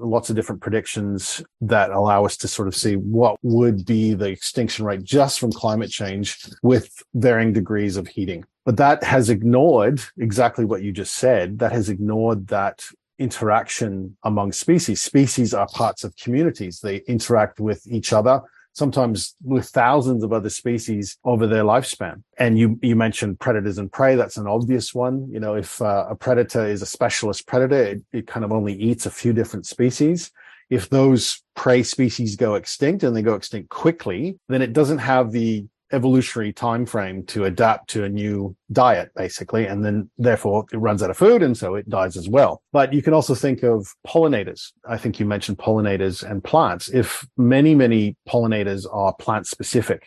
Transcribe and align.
lots 0.00 0.30
of 0.30 0.36
different 0.36 0.60
predictions 0.60 1.42
that 1.60 1.90
allow 1.90 2.24
us 2.24 2.36
to 2.38 2.48
sort 2.48 2.68
of 2.68 2.74
see 2.74 2.94
what 2.94 3.36
would 3.42 3.84
be 3.84 4.14
the 4.14 4.28
extinction 4.28 4.84
rate 4.84 5.04
just 5.04 5.38
from 5.38 5.52
climate 5.52 5.90
change 5.90 6.38
with 6.62 7.02
varying 7.14 7.52
degrees 7.52 7.96
of 7.96 8.08
heating. 8.08 8.44
But 8.64 8.76
that 8.78 9.02
has 9.04 9.30
ignored 9.30 10.02
exactly 10.18 10.64
what 10.64 10.82
you 10.82 10.92
just 10.92 11.14
said. 11.14 11.58
That 11.58 11.72
has 11.72 11.88
ignored 11.88 12.48
that 12.48 12.84
interaction 13.18 14.16
among 14.24 14.52
species. 14.52 15.02
Species 15.02 15.54
are 15.54 15.68
parts 15.68 16.04
of 16.04 16.16
communities. 16.16 16.80
They 16.80 16.96
interact 17.06 17.60
with 17.60 17.86
each 17.86 18.12
other 18.12 18.42
sometimes 18.80 19.36
with 19.44 19.66
thousands 19.66 20.24
of 20.24 20.32
other 20.32 20.48
species 20.48 21.18
over 21.22 21.46
their 21.46 21.64
lifespan. 21.64 22.22
And 22.38 22.58
you, 22.58 22.78
you 22.82 22.96
mentioned 22.96 23.38
predators 23.38 23.78
and 23.78 23.92
prey. 23.92 24.16
That's 24.16 24.38
an 24.38 24.46
obvious 24.46 24.94
one. 24.94 25.28
You 25.30 25.40
know, 25.44 25.54
if 25.54 25.70
uh, 25.82 26.06
a 26.08 26.16
predator 26.16 26.64
is 26.66 26.80
a 26.80 26.86
specialist 26.86 27.46
predator, 27.46 27.82
it, 27.92 28.02
it 28.18 28.26
kind 28.26 28.44
of 28.44 28.52
only 28.52 28.74
eats 28.88 29.04
a 29.04 29.10
few 29.10 29.32
different 29.34 29.66
species. 29.66 30.32
If 30.70 30.88
those 30.88 31.42
prey 31.54 31.82
species 31.82 32.36
go 32.36 32.54
extinct 32.54 33.02
and 33.02 33.14
they 33.14 33.22
go 33.30 33.34
extinct 33.34 33.68
quickly, 33.68 34.38
then 34.48 34.62
it 34.62 34.72
doesn't 34.72 35.02
have 35.12 35.30
the 35.30 35.66
evolutionary 35.92 36.52
time 36.52 36.86
frame 36.86 37.24
to 37.26 37.44
adapt 37.44 37.90
to 37.90 38.04
a 38.04 38.08
new 38.08 38.54
diet 38.72 39.10
basically 39.16 39.66
and 39.66 39.84
then 39.84 40.08
therefore 40.18 40.64
it 40.72 40.76
runs 40.76 41.02
out 41.02 41.10
of 41.10 41.16
food 41.16 41.42
and 41.42 41.56
so 41.56 41.74
it 41.74 41.88
dies 41.88 42.16
as 42.16 42.28
well. 42.28 42.62
But 42.72 42.92
you 42.92 43.02
can 43.02 43.14
also 43.14 43.34
think 43.34 43.62
of 43.62 43.94
pollinators. 44.06 44.72
I 44.88 44.96
think 44.96 45.18
you 45.18 45.26
mentioned 45.26 45.58
pollinators 45.58 46.28
and 46.28 46.42
plants. 46.42 46.88
If 46.88 47.26
many 47.36 47.74
many 47.74 48.16
pollinators 48.28 48.86
are 48.92 49.14
plant 49.14 49.46
specific 49.46 50.06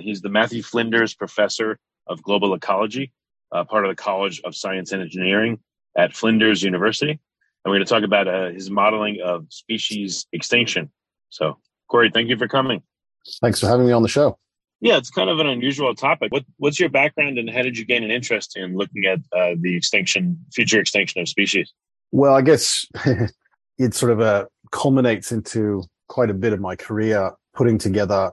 he's 0.00 0.20
the 0.20 0.28
Matthew 0.28 0.62
Flinders 0.62 1.14
Professor 1.14 1.78
of 2.06 2.22
Global 2.22 2.54
Ecology, 2.54 3.12
uh, 3.52 3.64
part 3.64 3.84
of 3.84 3.90
the 3.90 3.96
College 3.96 4.40
of 4.44 4.54
Science 4.54 4.92
and 4.92 5.02
Engineering 5.02 5.58
at 5.96 6.14
Flinders 6.14 6.62
University. 6.62 7.12
And 7.12 7.70
we're 7.70 7.76
going 7.76 7.86
to 7.86 7.92
talk 7.92 8.04
about 8.04 8.28
uh, 8.28 8.50
his 8.50 8.70
modeling 8.70 9.18
of 9.22 9.46
species 9.50 10.26
extinction. 10.32 10.90
So, 11.28 11.58
Corey, 11.88 12.10
thank 12.12 12.28
you 12.28 12.36
for 12.36 12.48
coming. 12.48 12.82
Thanks 13.40 13.60
for 13.60 13.66
having 13.66 13.86
me 13.86 13.92
on 13.92 14.02
the 14.02 14.08
show. 14.08 14.38
Yeah, 14.80 14.96
it's 14.96 15.10
kind 15.10 15.28
of 15.28 15.40
an 15.40 15.46
unusual 15.46 15.94
topic. 15.94 16.32
What, 16.32 16.44
what's 16.56 16.80
your 16.80 16.88
background 16.88 17.38
and 17.38 17.50
how 17.50 17.60
did 17.60 17.76
you 17.76 17.84
gain 17.84 18.02
an 18.02 18.10
interest 18.10 18.56
in 18.56 18.76
looking 18.76 19.04
at 19.04 19.18
uh, 19.36 19.56
the 19.60 19.76
extinction, 19.76 20.42
future 20.54 20.80
extinction 20.80 21.20
of 21.20 21.28
species? 21.28 21.72
Well, 22.12 22.34
I 22.34 22.40
guess 22.40 22.86
it 23.78 23.94
sort 23.94 24.12
of 24.12 24.20
uh, 24.20 24.46
culminates 24.72 25.32
into 25.32 25.84
quite 26.08 26.30
a 26.30 26.34
bit 26.34 26.54
of 26.54 26.60
my 26.60 26.76
career 26.76 27.32
putting 27.54 27.76
together 27.76 28.32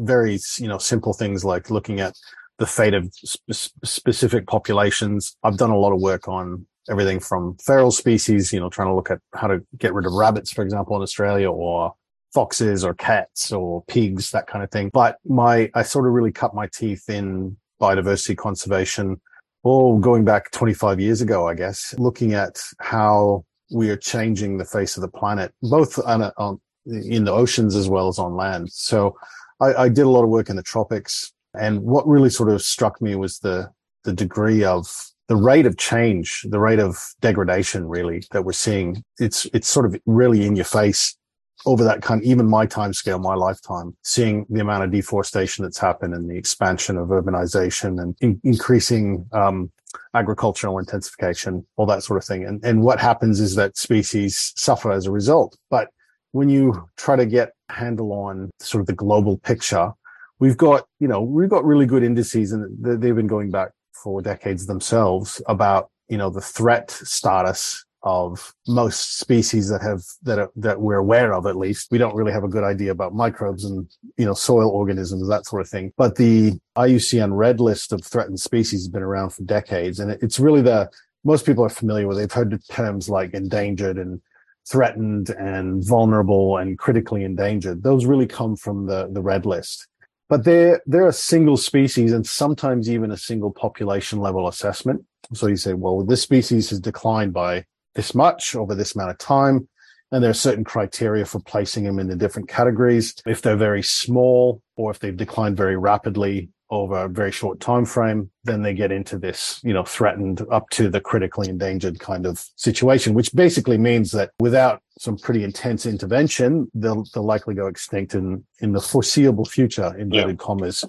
very 0.00 0.38
you 0.58 0.68
know 0.68 0.78
simple 0.78 1.12
things 1.12 1.44
like 1.44 1.70
looking 1.70 2.00
at 2.00 2.14
the 2.58 2.66
fate 2.66 2.94
of 2.94 3.12
sp- 3.14 3.74
specific 3.84 4.46
populations. 4.46 5.36
I've 5.42 5.56
done 5.56 5.70
a 5.70 5.78
lot 5.78 5.92
of 5.92 6.00
work 6.00 6.28
on 6.28 6.66
everything 6.88 7.20
from 7.20 7.56
feral 7.58 7.90
species, 7.90 8.52
you 8.52 8.60
know, 8.60 8.68
trying 8.68 8.88
to 8.88 8.94
look 8.94 9.10
at 9.10 9.18
how 9.34 9.46
to 9.48 9.64
get 9.78 9.94
rid 9.94 10.06
of 10.06 10.12
rabbits, 10.12 10.52
for 10.52 10.62
example, 10.62 10.96
in 10.96 11.02
Australia, 11.02 11.50
or 11.50 11.94
foxes 12.34 12.84
or 12.84 12.94
cats 12.94 13.52
or 13.52 13.84
pigs, 13.84 14.30
that 14.30 14.46
kind 14.46 14.64
of 14.64 14.70
thing. 14.70 14.90
But 14.92 15.18
my, 15.24 15.70
I 15.74 15.82
sort 15.82 16.06
of 16.06 16.12
really 16.12 16.32
cut 16.32 16.54
my 16.54 16.66
teeth 16.68 17.08
in 17.08 17.56
biodiversity 17.80 18.36
conservation, 18.36 19.20
all 19.62 19.98
going 19.98 20.24
back 20.24 20.50
25 20.52 21.00
years 21.00 21.20
ago, 21.20 21.48
I 21.48 21.54
guess, 21.54 21.94
looking 21.98 22.34
at 22.34 22.60
how 22.80 23.44
we 23.72 23.90
are 23.90 23.96
changing 23.96 24.58
the 24.58 24.64
face 24.64 24.96
of 24.96 25.02
the 25.02 25.08
planet, 25.08 25.52
both 25.62 25.98
on, 26.04 26.22
on 26.36 26.60
in 26.86 27.24
the 27.24 27.32
oceans 27.32 27.76
as 27.76 27.88
well 27.88 28.08
as 28.08 28.18
on 28.18 28.34
land. 28.34 28.70
So 28.72 29.16
I, 29.62 29.84
I 29.84 29.88
did 29.88 30.02
a 30.02 30.10
lot 30.10 30.24
of 30.24 30.30
work 30.30 30.50
in 30.50 30.56
the 30.56 30.62
tropics, 30.62 31.32
and 31.58 31.80
what 31.82 32.06
really 32.06 32.30
sort 32.30 32.50
of 32.50 32.62
struck 32.62 33.00
me 33.00 33.14
was 33.14 33.38
the 33.38 33.70
the 34.04 34.12
degree 34.12 34.64
of 34.64 34.86
the 35.28 35.36
rate 35.36 35.66
of 35.66 35.76
change, 35.76 36.44
the 36.50 36.58
rate 36.58 36.80
of 36.80 36.98
degradation, 37.20 37.86
really 37.88 38.24
that 38.32 38.44
we're 38.44 38.52
seeing. 38.52 39.02
It's 39.18 39.46
it's 39.54 39.68
sort 39.68 39.86
of 39.86 39.96
really 40.06 40.44
in 40.46 40.56
your 40.56 40.64
face 40.64 41.16
over 41.64 41.84
that 41.84 42.02
kind, 42.02 42.24
even 42.24 42.48
my 42.48 42.66
time 42.66 42.92
scale, 42.92 43.20
my 43.20 43.34
lifetime, 43.34 43.96
seeing 44.02 44.44
the 44.50 44.60
amount 44.60 44.82
of 44.82 44.90
deforestation 44.90 45.62
that's 45.62 45.78
happened 45.78 46.12
and 46.12 46.28
the 46.28 46.36
expansion 46.36 46.96
of 46.98 47.08
urbanization 47.08 48.02
and 48.02 48.16
in, 48.20 48.40
increasing 48.42 49.24
um, 49.32 49.70
agricultural 50.14 50.78
intensification, 50.78 51.64
all 51.76 51.86
that 51.86 52.02
sort 52.02 52.18
of 52.18 52.24
thing. 52.24 52.44
And 52.44 52.64
and 52.64 52.82
what 52.82 52.98
happens 52.98 53.38
is 53.38 53.54
that 53.54 53.76
species 53.76 54.52
suffer 54.56 54.90
as 54.90 55.06
a 55.06 55.12
result. 55.12 55.56
But 55.70 55.88
when 56.32 56.48
you 56.48 56.88
try 56.96 57.16
to 57.16 57.26
get 57.26 57.52
handle 57.68 58.12
on 58.12 58.50
sort 58.58 58.80
of 58.80 58.86
the 58.86 58.92
global 58.92 59.38
picture, 59.38 59.92
we've 60.38 60.56
got, 60.56 60.86
you 60.98 61.08
know, 61.08 61.22
we've 61.22 61.50
got 61.50 61.64
really 61.64 61.86
good 61.86 62.02
indices 62.02 62.52
and 62.52 62.66
they've 62.80 63.14
been 63.14 63.26
going 63.26 63.50
back 63.50 63.70
for 63.92 64.20
decades 64.20 64.66
themselves 64.66 65.40
about, 65.46 65.90
you 66.08 66.18
know, 66.18 66.30
the 66.30 66.40
threat 66.40 66.90
status 66.90 67.84
of 68.04 68.52
most 68.66 69.18
species 69.18 69.68
that 69.68 69.80
have 69.80 70.02
that 70.22 70.38
are, 70.38 70.50
that 70.56 70.80
we're 70.80 70.96
aware 70.96 71.32
of 71.32 71.46
at 71.46 71.56
least. 71.56 71.88
We 71.90 71.98
don't 71.98 72.16
really 72.16 72.32
have 72.32 72.42
a 72.42 72.48
good 72.48 72.64
idea 72.64 72.90
about 72.90 73.14
microbes 73.14 73.64
and 73.64 73.88
you 74.16 74.24
know 74.24 74.34
soil 74.34 74.68
organisms 74.70 75.28
that 75.28 75.46
sort 75.46 75.62
of 75.62 75.68
thing. 75.68 75.92
But 75.96 76.16
the 76.16 76.58
IUCN 76.76 77.36
red 77.36 77.60
list 77.60 77.92
of 77.92 78.04
threatened 78.04 78.40
species 78.40 78.80
has 78.80 78.88
been 78.88 79.02
around 79.02 79.30
for 79.30 79.44
decades 79.44 80.00
and 80.00 80.10
it's 80.10 80.40
really 80.40 80.62
the 80.62 80.90
most 81.24 81.46
people 81.46 81.64
are 81.64 81.68
familiar 81.68 82.08
with 82.08 82.18
they've 82.18 82.32
heard 82.32 82.50
the 82.50 82.58
terms 82.58 83.08
like 83.08 83.34
endangered 83.34 83.98
and 83.98 84.20
threatened 84.68 85.30
and 85.30 85.86
vulnerable 85.86 86.56
and 86.56 86.78
critically 86.78 87.24
endangered. 87.24 87.82
Those 87.82 88.06
really 88.06 88.26
come 88.26 88.56
from 88.56 88.86
the, 88.86 89.08
the 89.10 89.22
red 89.22 89.46
list. 89.46 89.88
But 90.28 90.44
they're, 90.44 90.80
they're 90.86 91.08
a 91.08 91.12
single 91.12 91.56
species 91.56 92.12
and 92.12 92.26
sometimes 92.26 92.88
even 92.88 93.10
a 93.10 93.16
single 93.16 93.50
population 93.50 94.18
level 94.18 94.48
assessment. 94.48 95.04
So 95.34 95.46
you 95.46 95.56
say, 95.56 95.74
well, 95.74 96.04
this 96.04 96.22
species 96.22 96.70
has 96.70 96.80
declined 96.80 97.32
by 97.32 97.66
this 97.94 98.14
much 98.14 98.54
over 98.54 98.74
this 98.74 98.94
amount 98.94 99.10
of 99.10 99.18
time. 99.18 99.68
And 100.10 100.22
there 100.22 100.30
are 100.30 100.34
certain 100.34 100.64
criteria 100.64 101.24
for 101.24 101.40
placing 101.40 101.84
them 101.84 101.98
in 101.98 102.06
the 102.06 102.16
different 102.16 102.48
categories. 102.48 103.14
If 103.26 103.42
they're 103.42 103.56
very 103.56 103.82
small 103.82 104.62
or 104.76 104.90
if 104.90 104.98
they've 104.98 105.16
declined 105.16 105.56
very 105.56 105.76
rapidly, 105.76 106.50
over 106.72 107.04
a 107.04 107.08
very 107.08 107.30
short 107.30 107.60
time 107.60 107.84
frame, 107.84 108.30
then 108.44 108.62
they 108.62 108.72
get 108.72 108.90
into 108.90 109.18
this, 109.18 109.60
you 109.62 109.74
know, 109.74 109.84
threatened 109.84 110.40
up 110.50 110.70
to 110.70 110.88
the 110.88 111.00
critically 111.00 111.50
endangered 111.50 112.00
kind 112.00 112.24
of 112.24 112.42
situation, 112.56 113.12
which 113.12 113.32
basically 113.34 113.76
means 113.76 114.10
that 114.10 114.30
without 114.40 114.80
some 114.98 115.18
pretty 115.18 115.44
intense 115.44 115.84
intervention, 115.84 116.70
they'll 116.72 117.04
they'll 117.12 117.22
likely 117.24 117.54
go 117.54 117.66
extinct 117.66 118.14
in 118.14 118.42
in 118.60 118.72
the 118.72 118.80
foreseeable 118.80 119.44
future, 119.44 119.94
inverted 119.98 120.38
yeah. 120.40 120.44
commas. 120.44 120.82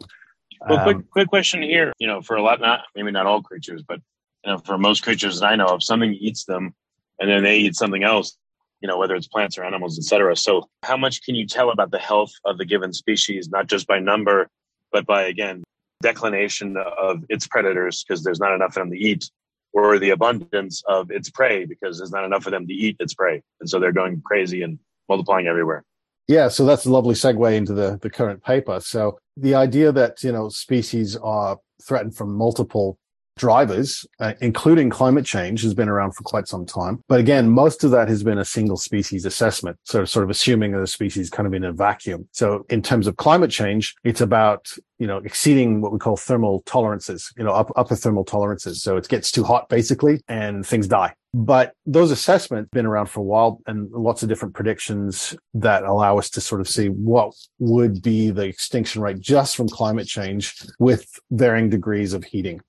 Well, 0.69 0.79
um, 0.79 0.83
quick 0.85 1.11
quick 1.11 1.27
question 1.27 1.61
here. 1.61 1.91
You 1.99 2.07
know, 2.07 2.22
for 2.22 2.38
a 2.38 2.41
lot, 2.41 2.61
not 2.61 2.81
maybe 2.95 3.11
not 3.11 3.25
all 3.25 3.43
creatures, 3.43 3.83
but 3.85 3.99
you 4.45 4.53
know, 4.53 4.59
for 4.59 4.77
most 4.77 5.03
creatures 5.03 5.41
that 5.41 5.47
I 5.47 5.57
know 5.57 5.66
of, 5.66 5.83
something 5.83 6.13
eats 6.13 6.45
them, 6.45 6.73
and 7.19 7.29
then 7.29 7.43
they 7.43 7.57
eat 7.57 7.75
something 7.75 8.03
else. 8.03 8.38
You 8.79 8.88
know, 8.88 8.97
whether 8.97 9.16
it's 9.16 9.27
plants 9.27 9.57
or 9.57 9.66
animals, 9.66 9.97
etc. 9.97 10.38
So, 10.38 10.69
how 10.84 10.96
much 10.96 11.23
can 11.23 11.35
you 11.35 11.46
tell 11.46 11.72
about 11.72 11.91
the 11.91 11.99
health 11.99 12.31
of 12.46 12.58
the 12.58 12.66
given 12.66 12.93
species, 12.93 13.49
not 13.49 13.67
just 13.67 13.85
by 13.85 13.99
number, 13.99 14.47
but 14.93 15.05
by 15.05 15.23
again 15.23 15.63
declination 16.03 16.78
of 16.78 17.23
its 17.29 17.47
predators 17.47 18.03
because 18.03 18.23
there's 18.23 18.40
not 18.40 18.53
enough 18.53 18.73
for 18.73 18.82
them 18.82 18.91
to 18.91 18.97
eat, 18.97 19.32
or 19.73 19.97
the 19.97 20.11
abundance 20.11 20.84
of 20.88 21.09
its 21.09 21.29
prey 21.32 21.66
because 21.66 21.97
there's 21.97 22.11
not 22.11 22.26
enough 22.26 22.44
for 22.44 22.52
them 22.52 22.67
to 22.67 22.73
eat 22.73 22.96
its 23.00 23.16
prey. 23.16 23.41
And 23.59 23.67
so 23.70 23.79
they're 23.79 23.91
going 23.91 24.22
crazy 24.23 24.61
and 24.61 24.78
multiplying 25.09 25.47
everywhere. 25.47 25.84
Yeah, 26.28 26.47
so 26.47 26.66
that's 26.66 26.85
a 26.85 26.91
lovely 26.91 27.16
segue 27.16 27.53
into 27.53 27.73
the, 27.73 28.00
the 28.02 28.09
current 28.09 28.44
paper. 28.44 28.79
So 28.79 29.17
the 29.35 29.55
idea 29.55 29.91
that, 29.91 30.23
you 30.23 30.32
know, 30.32 30.50
species 30.50 31.17
are 31.17 31.58
threatened 31.82 32.16
from 32.16 32.35
multiple 32.35 32.97
drivers, 33.38 34.06
uh, 34.20 34.34
including 34.41 34.90
climate 34.90 35.26
change, 35.26 35.64
has 35.64 35.74
been 35.74 35.90
around 35.90 36.14
for 36.14 36.24
quite 36.24 36.47
some 36.47 36.66
time. 36.66 37.03
But 37.08 37.20
again, 37.20 37.50
most 37.50 37.84
of 37.84 37.91
that 37.91 38.08
has 38.08 38.24
been 38.24 38.38
a 38.38 38.46
single 38.46 38.78
species 38.78 39.26
assessment. 39.26 39.78
So 39.84 40.06
sort 40.06 40.24
of 40.24 40.30
assuming 40.30 40.72
that 40.72 40.82
a 40.82 40.88
species 40.88 41.30
kind 41.30 41.47
of 41.47 41.53
in 41.53 41.64
a 41.64 41.74
vacuum. 41.74 42.28
So 42.32 42.66
in 42.70 42.82
terms 42.82 43.08
of 43.08 43.18
climate 43.18 43.52
change, 43.52 43.96
it's 44.03 44.22
about, 44.22 44.72
you 45.00 45.08
know, 45.08 45.18
exceeding 45.18 45.82
what 45.82 45.91
we 45.91 46.00
call 46.00 46.18
thermal 46.18 46.62
tolerances, 46.66 47.32
you 47.38 47.44
know, 47.44 47.52
up, 47.52 47.72
upper 47.76 47.96
thermal 47.96 48.24
tolerances. 48.24 48.82
So 48.82 48.97
it 48.97 49.08
gets 49.08 49.32
too 49.32 49.44
hot 49.44 49.70
basically 49.70 50.22
and 50.28 50.66
things 50.66 50.88
die. 50.88 51.16
But 51.35 51.74
those 51.88 52.12
assessments 52.12 52.70
been 52.72 52.85
around 52.85 53.08
for 53.08 53.22
a 53.22 53.24
while 53.24 53.59
and 53.66 53.90
lots 53.91 54.22
of 54.22 54.30
different 54.30 54.53
predictions 54.53 55.35
that 55.56 55.82
allow 55.84 56.20
us 56.20 56.30
to 56.32 56.41
sort 56.41 56.62
of 56.62 56.70
see 56.70 56.90
what 56.90 57.34
would 57.58 58.03
be 58.03 58.30
the 58.30 58.44
extinction 58.44 59.02
rate 59.02 59.20
just 59.20 59.56
from 59.56 59.68
climate 59.68 60.08
change 60.08 60.56
with 60.78 61.08
varying 61.32 61.70
degrees 61.70 62.14
of 62.14 62.24
heating. 62.24 62.62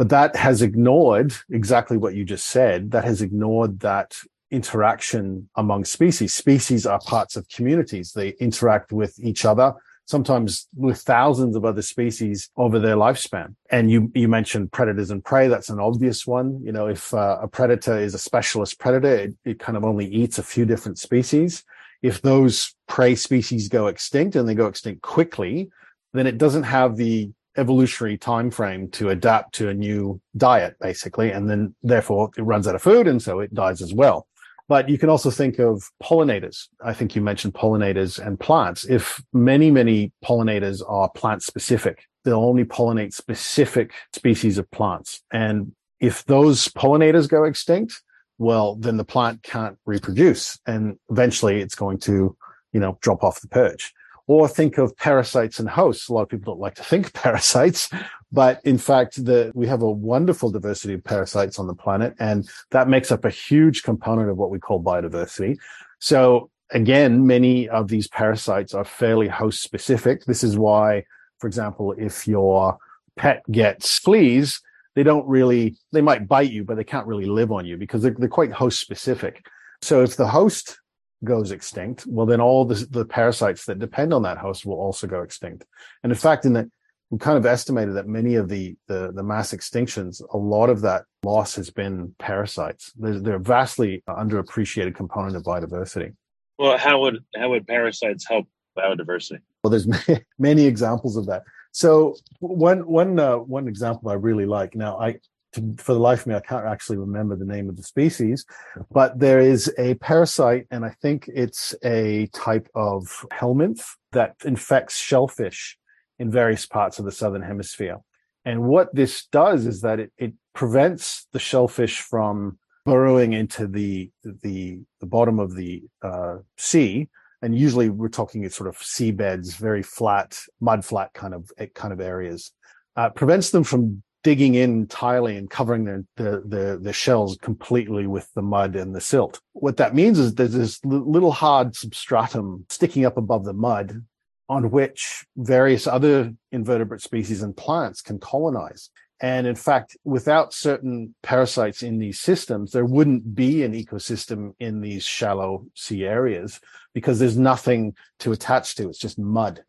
But 0.00 0.08
that 0.08 0.34
has 0.34 0.62
ignored 0.62 1.34
exactly 1.50 1.98
what 1.98 2.14
you 2.14 2.24
just 2.24 2.46
said. 2.46 2.92
That 2.92 3.04
has 3.04 3.20
ignored 3.20 3.80
that 3.80 4.16
interaction 4.50 5.50
among 5.56 5.84
species. 5.84 6.32
Species 6.32 6.86
are 6.86 6.98
parts 7.00 7.36
of 7.36 7.46
communities. 7.50 8.12
They 8.12 8.30
interact 8.40 8.92
with 8.92 9.18
each 9.18 9.44
other, 9.44 9.74
sometimes 10.06 10.68
with 10.74 11.02
thousands 11.02 11.54
of 11.54 11.66
other 11.66 11.82
species 11.82 12.48
over 12.56 12.78
their 12.78 12.96
lifespan. 12.96 13.56
And 13.70 13.90
you, 13.90 14.10
you 14.14 14.26
mentioned 14.26 14.72
predators 14.72 15.10
and 15.10 15.22
prey. 15.22 15.48
That's 15.48 15.68
an 15.68 15.80
obvious 15.80 16.26
one. 16.26 16.62
You 16.64 16.72
know, 16.72 16.86
if 16.86 17.12
uh, 17.12 17.36
a 17.42 17.46
predator 17.46 17.98
is 17.98 18.14
a 18.14 18.18
specialist 18.18 18.78
predator, 18.78 19.14
it, 19.14 19.34
it 19.44 19.58
kind 19.58 19.76
of 19.76 19.84
only 19.84 20.06
eats 20.06 20.38
a 20.38 20.42
few 20.42 20.64
different 20.64 20.98
species. 20.98 21.62
If 22.00 22.22
those 22.22 22.74
prey 22.88 23.16
species 23.16 23.68
go 23.68 23.88
extinct 23.88 24.34
and 24.34 24.48
they 24.48 24.54
go 24.54 24.66
extinct 24.66 25.02
quickly, 25.02 25.68
then 26.14 26.26
it 26.26 26.38
doesn't 26.38 26.62
have 26.62 26.96
the 26.96 27.32
evolutionary 27.56 28.16
time 28.16 28.50
frame 28.50 28.88
to 28.90 29.10
adapt 29.10 29.54
to 29.56 29.68
a 29.68 29.74
new 29.74 30.20
diet, 30.36 30.76
basically, 30.80 31.30
and 31.30 31.48
then 31.48 31.74
therefore 31.82 32.30
it 32.36 32.42
runs 32.42 32.66
out 32.68 32.74
of 32.74 32.82
food, 32.82 33.06
and 33.06 33.22
so 33.22 33.40
it 33.40 33.54
dies 33.54 33.82
as 33.82 33.92
well. 33.92 34.26
But 34.68 34.88
you 34.88 34.98
can 34.98 35.08
also 35.08 35.30
think 35.30 35.58
of 35.58 35.82
pollinators. 36.00 36.68
I 36.84 36.94
think 36.94 37.16
you 37.16 37.22
mentioned 37.22 37.54
pollinators 37.54 38.24
and 38.24 38.38
plants. 38.38 38.84
If 38.84 39.20
many, 39.32 39.70
many 39.70 40.12
pollinators 40.24 40.80
are 40.88 41.10
plant 41.10 41.42
specific, 41.42 42.06
they'll 42.24 42.44
only 42.44 42.64
pollinate 42.64 43.12
specific 43.12 43.92
species 44.12 44.58
of 44.58 44.70
plants. 44.70 45.22
And 45.32 45.72
if 45.98 46.24
those 46.26 46.68
pollinators 46.68 47.28
go 47.28 47.44
extinct, 47.44 48.00
well, 48.38 48.76
then 48.76 48.96
the 48.96 49.04
plant 49.04 49.42
can't 49.42 49.76
reproduce 49.86 50.58
and 50.66 50.96
eventually 51.10 51.60
it's 51.60 51.74
going 51.74 51.98
to, 51.98 52.36
you 52.72 52.80
know, 52.80 52.96
drop 53.02 53.22
off 53.24 53.40
the 53.40 53.48
perch 53.48 53.92
or 54.30 54.46
think 54.46 54.78
of 54.78 54.96
parasites 54.96 55.58
and 55.58 55.68
hosts. 55.68 56.08
A 56.08 56.12
lot 56.12 56.22
of 56.22 56.28
people 56.28 56.54
don't 56.54 56.60
like 56.60 56.76
to 56.76 56.84
think 56.84 57.12
parasites, 57.14 57.90
but 58.30 58.60
in 58.64 58.78
fact, 58.78 59.24
the, 59.24 59.50
we 59.56 59.66
have 59.66 59.82
a 59.82 59.90
wonderful 59.90 60.52
diversity 60.52 60.94
of 60.94 61.02
parasites 61.02 61.58
on 61.58 61.66
the 61.66 61.74
planet, 61.74 62.14
and 62.20 62.48
that 62.70 62.88
makes 62.88 63.10
up 63.10 63.24
a 63.24 63.30
huge 63.30 63.82
component 63.82 64.30
of 64.30 64.36
what 64.36 64.52
we 64.52 64.60
call 64.60 64.80
biodiversity. 64.80 65.58
So 65.98 66.48
again, 66.70 67.26
many 67.26 67.68
of 67.70 67.88
these 67.88 68.06
parasites 68.06 68.72
are 68.72 68.84
fairly 68.84 69.26
host 69.26 69.64
specific. 69.64 70.24
This 70.26 70.44
is 70.44 70.56
why, 70.56 71.06
for 71.40 71.48
example, 71.48 71.92
if 71.98 72.28
your 72.28 72.78
pet 73.16 73.42
gets 73.50 73.98
fleas, 73.98 74.60
they 74.94 75.02
don't 75.02 75.26
really, 75.26 75.76
they 75.90 76.02
might 76.02 76.28
bite 76.28 76.52
you, 76.52 76.62
but 76.62 76.76
they 76.76 76.84
can't 76.84 77.08
really 77.08 77.26
live 77.26 77.50
on 77.50 77.66
you 77.66 77.76
because 77.76 78.02
they're, 78.02 78.14
they're 78.16 78.28
quite 78.28 78.52
host 78.52 78.78
specific. 78.78 79.44
So 79.82 80.02
if 80.04 80.14
the 80.14 80.28
host 80.28 80.79
goes 81.24 81.50
extinct, 81.50 82.06
well, 82.06 82.26
then 82.26 82.40
all 82.40 82.64
the, 82.64 82.86
the 82.90 83.04
parasites 83.04 83.66
that 83.66 83.78
depend 83.78 84.14
on 84.14 84.22
that 84.22 84.38
host 84.38 84.64
will 84.64 84.78
also 84.78 85.06
go 85.06 85.22
extinct. 85.22 85.64
And 86.02 86.12
in 86.12 86.18
fact, 86.18 86.44
in 86.44 86.54
the, 86.54 86.70
we 87.10 87.18
kind 87.18 87.36
of 87.36 87.44
estimated 87.44 87.96
that 87.96 88.06
many 88.06 88.36
of 88.36 88.48
the, 88.48 88.76
the, 88.86 89.12
the 89.12 89.22
mass 89.22 89.52
extinctions, 89.52 90.22
a 90.32 90.36
lot 90.36 90.70
of 90.70 90.80
that 90.82 91.04
loss 91.22 91.56
has 91.56 91.68
been 91.70 92.14
parasites. 92.18 92.92
They're, 92.96 93.18
they're 93.18 93.34
a 93.36 93.40
vastly 93.40 94.02
underappreciated 94.08 94.94
component 94.94 95.36
of 95.36 95.42
biodiversity. 95.42 96.14
Well, 96.58 96.76
how 96.76 97.00
would 97.00 97.24
how 97.34 97.48
would 97.48 97.66
parasites 97.66 98.28
help 98.28 98.46
biodiversity? 98.76 99.40
Well, 99.64 99.70
there's 99.70 99.86
many, 100.08 100.24
many 100.38 100.66
examples 100.66 101.16
of 101.16 101.26
that. 101.26 101.42
So 101.72 102.16
one 102.40 102.80
one 102.86 103.18
uh, 103.18 103.36
one 103.36 103.66
example 103.66 104.10
I 104.10 104.14
really 104.14 104.44
like. 104.44 104.74
Now, 104.74 104.98
I 104.98 105.20
to, 105.52 105.74
for 105.78 105.94
the 105.94 106.00
life 106.00 106.20
of 106.20 106.26
me, 106.28 106.34
I 106.34 106.40
can't 106.40 106.66
actually 106.66 106.98
remember 106.98 107.36
the 107.36 107.44
name 107.44 107.68
of 107.68 107.76
the 107.76 107.82
species, 107.82 108.44
but 108.90 109.18
there 109.18 109.40
is 109.40 109.72
a 109.78 109.94
parasite, 109.94 110.66
and 110.70 110.84
I 110.84 110.90
think 111.02 111.28
it's 111.32 111.74
a 111.84 112.28
type 112.34 112.68
of 112.74 113.26
helminth 113.32 113.84
that 114.12 114.34
infects 114.44 114.98
shellfish 114.98 115.76
in 116.18 116.30
various 116.30 116.66
parts 116.66 116.98
of 116.98 117.04
the 117.04 117.12
southern 117.12 117.42
hemisphere. 117.42 117.98
And 118.44 118.64
what 118.64 118.94
this 118.94 119.26
does 119.26 119.66
is 119.66 119.82
that 119.82 120.00
it, 120.00 120.12
it 120.16 120.32
prevents 120.54 121.26
the 121.32 121.38
shellfish 121.38 122.00
from 122.00 122.58
burrowing 122.84 123.32
into 123.32 123.66
the 123.66 124.10
the, 124.24 124.80
the 125.00 125.06
bottom 125.06 125.38
of 125.38 125.54
the 125.54 125.82
uh, 126.02 126.36
sea. 126.56 127.08
And 127.42 127.56
usually, 127.56 127.88
we're 127.88 128.08
talking 128.08 128.46
sort 128.50 128.68
of 128.68 128.76
seabeds, 128.78 129.56
very 129.56 129.82
flat, 129.82 130.38
mud 130.60 130.84
flat 130.84 131.12
kind 131.14 131.34
of 131.34 131.50
kind 131.74 131.92
of 131.92 132.00
areas. 132.00 132.52
Uh, 132.96 133.08
prevents 133.08 133.50
them 133.50 133.64
from 133.64 134.02
digging 134.22 134.54
in 134.54 134.70
entirely 134.70 135.36
and 135.36 135.48
covering 135.48 135.84
the, 135.84 136.06
the, 136.16 136.42
the, 136.44 136.78
the, 136.82 136.92
shells 136.92 137.38
completely 137.40 138.06
with 138.06 138.32
the 138.34 138.42
mud 138.42 138.76
and 138.76 138.94
the 138.94 139.00
silt. 139.00 139.40
What 139.52 139.78
that 139.78 139.94
means 139.94 140.18
is 140.18 140.34
there's 140.34 140.52
this 140.52 140.84
little 140.84 141.32
hard 141.32 141.74
substratum 141.74 142.66
sticking 142.68 143.06
up 143.06 143.16
above 143.16 143.44
the 143.44 143.54
mud 143.54 144.04
on 144.48 144.70
which 144.70 145.24
various 145.36 145.86
other 145.86 146.34
invertebrate 146.52 147.00
species 147.00 147.42
and 147.42 147.56
plants 147.56 148.02
can 148.02 148.18
colonize. 148.18 148.90
And 149.22 149.46
in 149.46 149.54
fact, 149.54 149.96
without 150.04 150.54
certain 150.54 151.14
parasites 151.22 151.82
in 151.82 151.98
these 151.98 152.20
systems, 152.20 152.72
there 152.72 152.86
wouldn't 152.86 153.34
be 153.34 153.62
an 153.62 153.74
ecosystem 153.74 154.54
in 154.58 154.80
these 154.80 155.04
shallow 155.04 155.66
sea 155.74 156.04
areas 156.04 156.58
because 156.94 157.18
there's 157.18 157.36
nothing 157.36 157.94
to 158.20 158.32
attach 158.32 158.74
to. 158.76 158.88
It's 158.88 158.98
just 158.98 159.18
mud. 159.18 159.62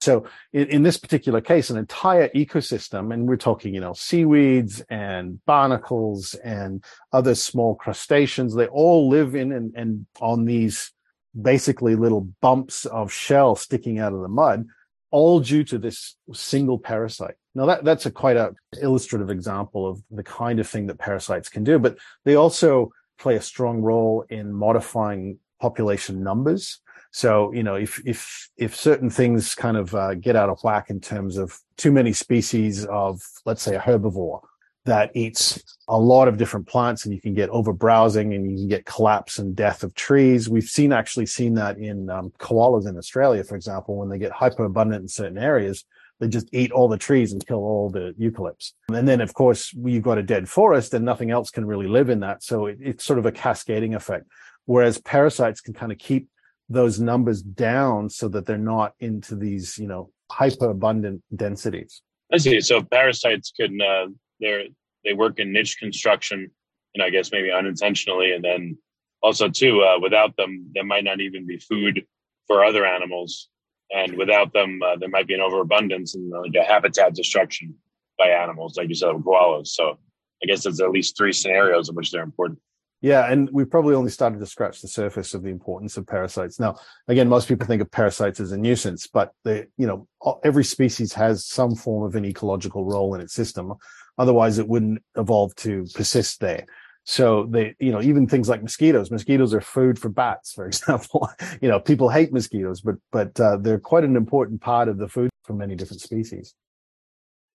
So 0.00 0.26
in, 0.52 0.68
in, 0.68 0.82
this 0.82 0.96
particular 0.96 1.40
case, 1.40 1.70
an 1.70 1.76
entire 1.76 2.28
ecosystem, 2.28 3.12
and 3.12 3.26
we're 3.26 3.36
talking, 3.36 3.74
you 3.74 3.80
know, 3.80 3.94
seaweeds 3.94 4.80
and 4.88 5.44
barnacles 5.46 6.34
and 6.34 6.84
other 7.12 7.34
small 7.34 7.74
crustaceans, 7.74 8.54
they 8.54 8.66
all 8.66 9.08
live 9.08 9.34
in 9.34 9.52
and, 9.52 9.74
and 9.74 10.06
on 10.20 10.44
these 10.44 10.92
basically 11.40 11.94
little 11.94 12.28
bumps 12.40 12.84
of 12.86 13.12
shell 13.12 13.56
sticking 13.56 13.98
out 13.98 14.12
of 14.12 14.20
the 14.20 14.28
mud, 14.28 14.66
all 15.10 15.40
due 15.40 15.64
to 15.64 15.78
this 15.78 16.16
single 16.32 16.78
parasite. 16.78 17.34
Now 17.54 17.66
that, 17.66 17.84
that's 17.84 18.06
a 18.06 18.10
quite 18.10 18.36
a 18.36 18.54
illustrative 18.80 19.30
example 19.30 19.88
of 19.88 20.02
the 20.10 20.22
kind 20.22 20.60
of 20.60 20.68
thing 20.68 20.86
that 20.86 20.98
parasites 20.98 21.48
can 21.48 21.64
do, 21.64 21.78
but 21.78 21.96
they 22.24 22.34
also 22.34 22.90
play 23.18 23.36
a 23.36 23.42
strong 23.42 23.80
role 23.80 24.24
in 24.28 24.52
modifying 24.52 25.38
population 25.60 26.22
numbers. 26.22 26.80
So, 27.16 27.50
you 27.54 27.62
know, 27.62 27.76
if, 27.76 27.98
if, 28.04 28.50
if 28.58 28.76
certain 28.76 29.08
things 29.08 29.54
kind 29.54 29.78
of 29.78 29.94
uh, 29.94 30.16
get 30.16 30.36
out 30.36 30.50
of 30.50 30.60
whack 30.62 30.90
in 30.90 31.00
terms 31.00 31.38
of 31.38 31.58
too 31.78 31.90
many 31.90 32.12
species 32.12 32.84
of, 32.84 33.22
let's 33.46 33.62
say, 33.62 33.74
a 33.74 33.80
herbivore 33.80 34.42
that 34.84 35.12
eats 35.14 35.64
a 35.88 35.98
lot 35.98 36.28
of 36.28 36.36
different 36.36 36.68
plants 36.68 37.06
and 37.06 37.14
you 37.14 37.20
can 37.22 37.32
get 37.32 37.48
over 37.48 37.72
browsing 37.72 38.34
and 38.34 38.50
you 38.50 38.58
can 38.58 38.68
get 38.68 38.84
collapse 38.84 39.38
and 39.38 39.56
death 39.56 39.82
of 39.82 39.94
trees. 39.94 40.50
We've 40.50 40.68
seen 40.68 40.92
actually 40.92 41.24
seen 41.24 41.54
that 41.54 41.78
in 41.78 42.10
um, 42.10 42.34
koalas 42.38 42.86
in 42.86 42.98
Australia, 42.98 43.42
for 43.44 43.56
example, 43.56 43.96
when 43.96 44.10
they 44.10 44.18
get 44.18 44.32
hyperabundant 44.32 45.00
in 45.00 45.08
certain 45.08 45.38
areas, 45.38 45.86
they 46.20 46.28
just 46.28 46.50
eat 46.52 46.70
all 46.70 46.86
the 46.86 46.98
trees 46.98 47.32
and 47.32 47.46
kill 47.46 47.64
all 47.64 47.88
the 47.88 48.14
eucalypts. 48.20 48.72
And 48.92 49.08
then, 49.08 49.22
of 49.22 49.32
course, 49.32 49.72
you've 49.72 50.02
got 50.02 50.18
a 50.18 50.22
dead 50.22 50.50
forest 50.50 50.92
and 50.92 51.06
nothing 51.06 51.30
else 51.30 51.48
can 51.48 51.64
really 51.64 51.88
live 51.88 52.10
in 52.10 52.20
that. 52.20 52.42
So 52.42 52.66
it, 52.66 52.76
it's 52.78 53.06
sort 53.06 53.18
of 53.18 53.24
a 53.24 53.32
cascading 53.32 53.94
effect. 53.94 54.26
Whereas 54.66 54.98
parasites 54.98 55.62
can 55.62 55.72
kind 55.72 55.92
of 55.92 55.96
keep 55.96 56.28
those 56.68 57.00
numbers 57.00 57.42
down 57.42 58.10
so 58.10 58.28
that 58.28 58.46
they're 58.46 58.58
not 58.58 58.94
into 59.00 59.36
these, 59.36 59.78
you 59.78 59.86
know, 59.86 60.10
hyper 60.30 60.70
abundant 60.70 61.22
densities. 61.34 62.02
I 62.32 62.38
see. 62.38 62.60
So 62.60 62.82
parasites 62.82 63.52
can 63.58 63.80
uh, 63.80 64.06
they 64.40 64.70
they 65.04 65.12
work 65.12 65.38
in 65.38 65.52
niche 65.52 65.78
construction, 65.78 66.50
and 66.94 67.02
I 67.02 67.10
guess 67.10 67.30
maybe 67.30 67.52
unintentionally, 67.52 68.32
and 68.32 68.44
then 68.44 68.78
also 69.22 69.48
too 69.48 69.82
uh, 69.82 69.98
without 70.00 70.36
them 70.36 70.70
there 70.74 70.84
might 70.84 71.04
not 71.04 71.20
even 71.20 71.46
be 71.46 71.58
food 71.58 72.04
for 72.46 72.64
other 72.64 72.84
animals, 72.84 73.48
and 73.92 74.16
without 74.16 74.52
them 74.52 74.80
uh, 74.82 74.96
there 74.96 75.08
might 75.08 75.28
be 75.28 75.34
an 75.34 75.40
overabundance 75.40 76.14
and 76.16 76.30
like 76.30 76.54
a 76.56 76.64
habitat 76.64 77.14
destruction 77.14 77.74
by 78.18 78.28
animals, 78.28 78.76
like 78.76 78.88
you 78.88 78.94
said, 78.94 79.12
with 79.12 79.24
koalas. 79.24 79.68
So 79.68 79.98
I 80.42 80.46
guess 80.46 80.64
there's 80.64 80.80
at 80.80 80.90
least 80.90 81.16
three 81.16 81.32
scenarios 81.32 81.88
in 81.88 81.94
which 81.94 82.10
they're 82.10 82.22
important. 82.22 82.58
Yeah, 83.02 83.30
and 83.30 83.50
we've 83.52 83.70
probably 83.70 83.94
only 83.94 84.10
started 84.10 84.40
to 84.40 84.46
scratch 84.46 84.80
the 84.80 84.88
surface 84.88 85.34
of 85.34 85.42
the 85.42 85.50
importance 85.50 85.96
of 85.96 86.06
parasites. 86.06 86.58
Now, 86.58 86.76
again, 87.08 87.28
most 87.28 87.46
people 87.46 87.66
think 87.66 87.82
of 87.82 87.90
parasites 87.90 88.40
as 88.40 88.52
a 88.52 88.56
nuisance, 88.56 89.06
but 89.06 89.32
they, 89.44 89.66
you 89.76 89.86
know, 89.86 90.08
every 90.42 90.64
species 90.64 91.12
has 91.12 91.44
some 91.44 91.74
form 91.74 92.04
of 92.04 92.14
an 92.14 92.24
ecological 92.24 92.84
role 92.84 93.14
in 93.14 93.20
its 93.20 93.34
system. 93.34 93.74
Otherwise, 94.18 94.58
it 94.58 94.66
wouldn't 94.66 95.02
evolve 95.16 95.54
to 95.56 95.84
persist 95.94 96.40
there. 96.40 96.64
So 97.04 97.46
they, 97.48 97.76
you 97.78 97.92
know, 97.92 98.02
even 98.02 98.26
things 98.26 98.48
like 98.48 98.62
mosquitoes. 98.62 99.12
Mosquitoes 99.12 99.54
are 99.54 99.60
food 99.60 99.98
for 99.98 100.08
bats, 100.08 100.52
for 100.52 100.66
example. 100.66 101.28
you 101.60 101.68
know, 101.68 101.78
people 101.78 102.08
hate 102.08 102.32
mosquitoes, 102.32 102.80
but 102.80 102.96
but 103.12 103.38
uh, 103.40 103.58
they're 103.58 103.78
quite 103.78 104.04
an 104.04 104.16
important 104.16 104.60
part 104.60 104.88
of 104.88 104.98
the 104.98 105.08
food 105.08 105.30
for 105.44 105.52
many 105.52 105.76
different 105.76 106.00
species. 106.00 106.54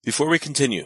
Before 0.03 0.27
we 0.27 0.39
continue, 0.39 0.85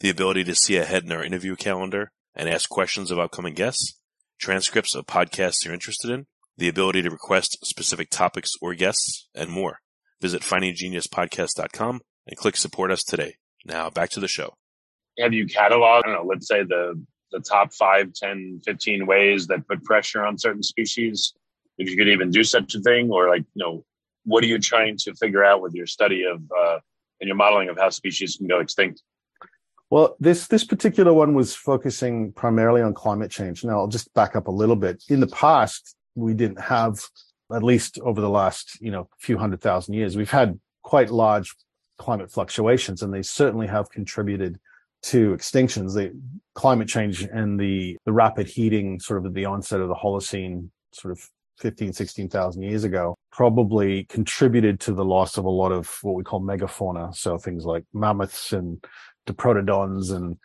the 0.00 0.10
ability 0.10 0.44
to 0.44 0.54
see 0.54 0.76
ahead 0.76 1.04
in 1.04 1.12
our 1.12 1.24
interview 1.24 1.56
calendar 1.56 2.10
and 2.34 2.48
ask 2.48 2.68
questions 2.68 3.10
of 3.10 3.18
upcoming 3.18 3.54
guests, 3.54 3.98
transcripts 4.38 4.94
of 4.94 5.06
podcasts 5.06 5.64
you're 5.64 5.74
interested 5.74 6.10
in, 6.10 6.26
the 6.58 6.68
ability 6.68 7.02
to 7.02 7.10
request 7.10 7.58
specific 7.64 8.10
topics 8.10 8.52
or 8.60 8.74
guests, 8.74 9.28
and 9.34 9.50
more. 9.50 9.80
Visit 10.20 10.42
findinggeniuspodcast.com 10.42 12.00
and 12.26 12.36
click 12.36 12.56
support 12.56 12.90
us 12.90 13.02
today. 13.02 13.36
Now 13.64 13.90
back 13.90 14.10
to 14.10 14.20
the 14.20 14.28
show. 14.28 14.54
Have 15.18 15.32
you 15.32 15.46
cataloged, 15.46 16.02
I 16.04 16.08
don't 16.08 16.12
know, 16.12 16.28
let's 16.28 16.48
say 16.48 16.62
the, 16.62 17.02
the 17.32 17.40
top 17.40 17.72
5, 17.72 18.12
10, 18.12 18.60
15 18.64 19.06
ways 19.06 19.46
that 19.46 19.66
put 19.66 19.82
pressure 19.84 20.24
on 20.24 20.38
certain 20.38 20.62
species? 20.62 21.34
If 21.78 21.90
you 21.90 21.96
could 21.96 22.08
even 22.08 22.30
do 22.30 22.44
such 22.44 22.74
a 22.74 22.80
thing, 22.80 23.10
or 23.10 23.28
like, 23.28 23.44
you 23.54 23.64
know, 23.64 23.84
what 24.24 24.42
are 24.42 24.46
you 24.46 24.58
trying 24.58 24.96
to 24.98 25.14
figure 25.14 25.44
out 25.44 25.60
with 25.62 25.74
your 25.74 25.86
study 25.86 26.24
of 26.24 26.42
uh, 26.50 26.78
and 27.20 27.28
your 27.28 27.36
modeling 27.36 27.68
of 27.68 27.78
how 27.78 27.90
species 27.90 28.36
can 28.36 28.46
go 28.46 28.60
extinct? 28.60 29.02
Well, 29.90 30.16
this 30.18 30.48
this 30.48 30.64
particular 30.64 31.12
one 31.12 31.34
was 31.34 31.54
focusing 31.54 32.32
primarily 32.32 32.82
on 32.82 32.92
climate 32.92 33.30
change. 33.30 33.64
Now, 33.64 33.78
I'll 33.78 33.86
just 33.86 34.12
back 34.14 34.34
up 34.34 34.48
a 34.48 34.52
little 34.52 34.76
bit. 34.76 35.02
In 35.08 35.20
the 35.20 35.28
past, 35.28 35.94
we 36.16 36.34
didn't 36.34 36.60
have, 36.60 37.00
at 37.54 37.62
least 37.62 38.00
over 38.00 38.20
the 38.20 38.30
last 38.30 38.80
you 38.80 38.90
know 38.90 39.08
few 39.20 39.38
hundred 39.38 39.60
thousand 39.60 39.94
years, 39.94 40.16
we've 40.16 40.30
had 40.30 40.58
quite 40.82 41.10
large 41.10 41.54
climate 41.98 42.32
fluctuations, 42.32 43.02
and 43.02 43.14
they 43.14 43.22
certainly 43.22 43.68
have 43.68 43.88
contributed 43.90 44.58
to 45.02 45.34
extinctions. 45.34 45.94
The 45.94 46.12
climate 46.54 46.88
change 46.88 47.22
and 47.22 47.58
the 47.60 47.96
the 48.04 48.12
rapid 48.12 48.48
heating, 48.48 48.98
sort 48.98 49.20
of 49.20 49.26
at 49.26 49.34
the 49.34 49.44
onset 49.44 49.80
of 49.80 49.88
the 49.88 49.94
Holocene, 49.94 50.68
sort 50.92 51.12
of 51.12 51.28
15, 51.60 51.92
16,000 51.92 52.62
years 52.62 52.84
ago, 52.84 53.14
probably 53.32 54.04
contributed 54.04 54.78
to 54.80 54.92
the 54.92 55.04
loss 55.04 55.38
of 55.38 55.44
a 55.44 55.50
lot 55.50 55.72
of 55.72 55.96
what 56.02 56.14
we 56.14 56.22
call 56.22 56.40
megafauna. 56.40 57.14
So 57.14 57.38
things 57.38 57.64
like 57.64 57.84
mammoths 57.94 58.52
and 58.52 58.84
diprotodons 59.26 60.14
and 60.14 60.36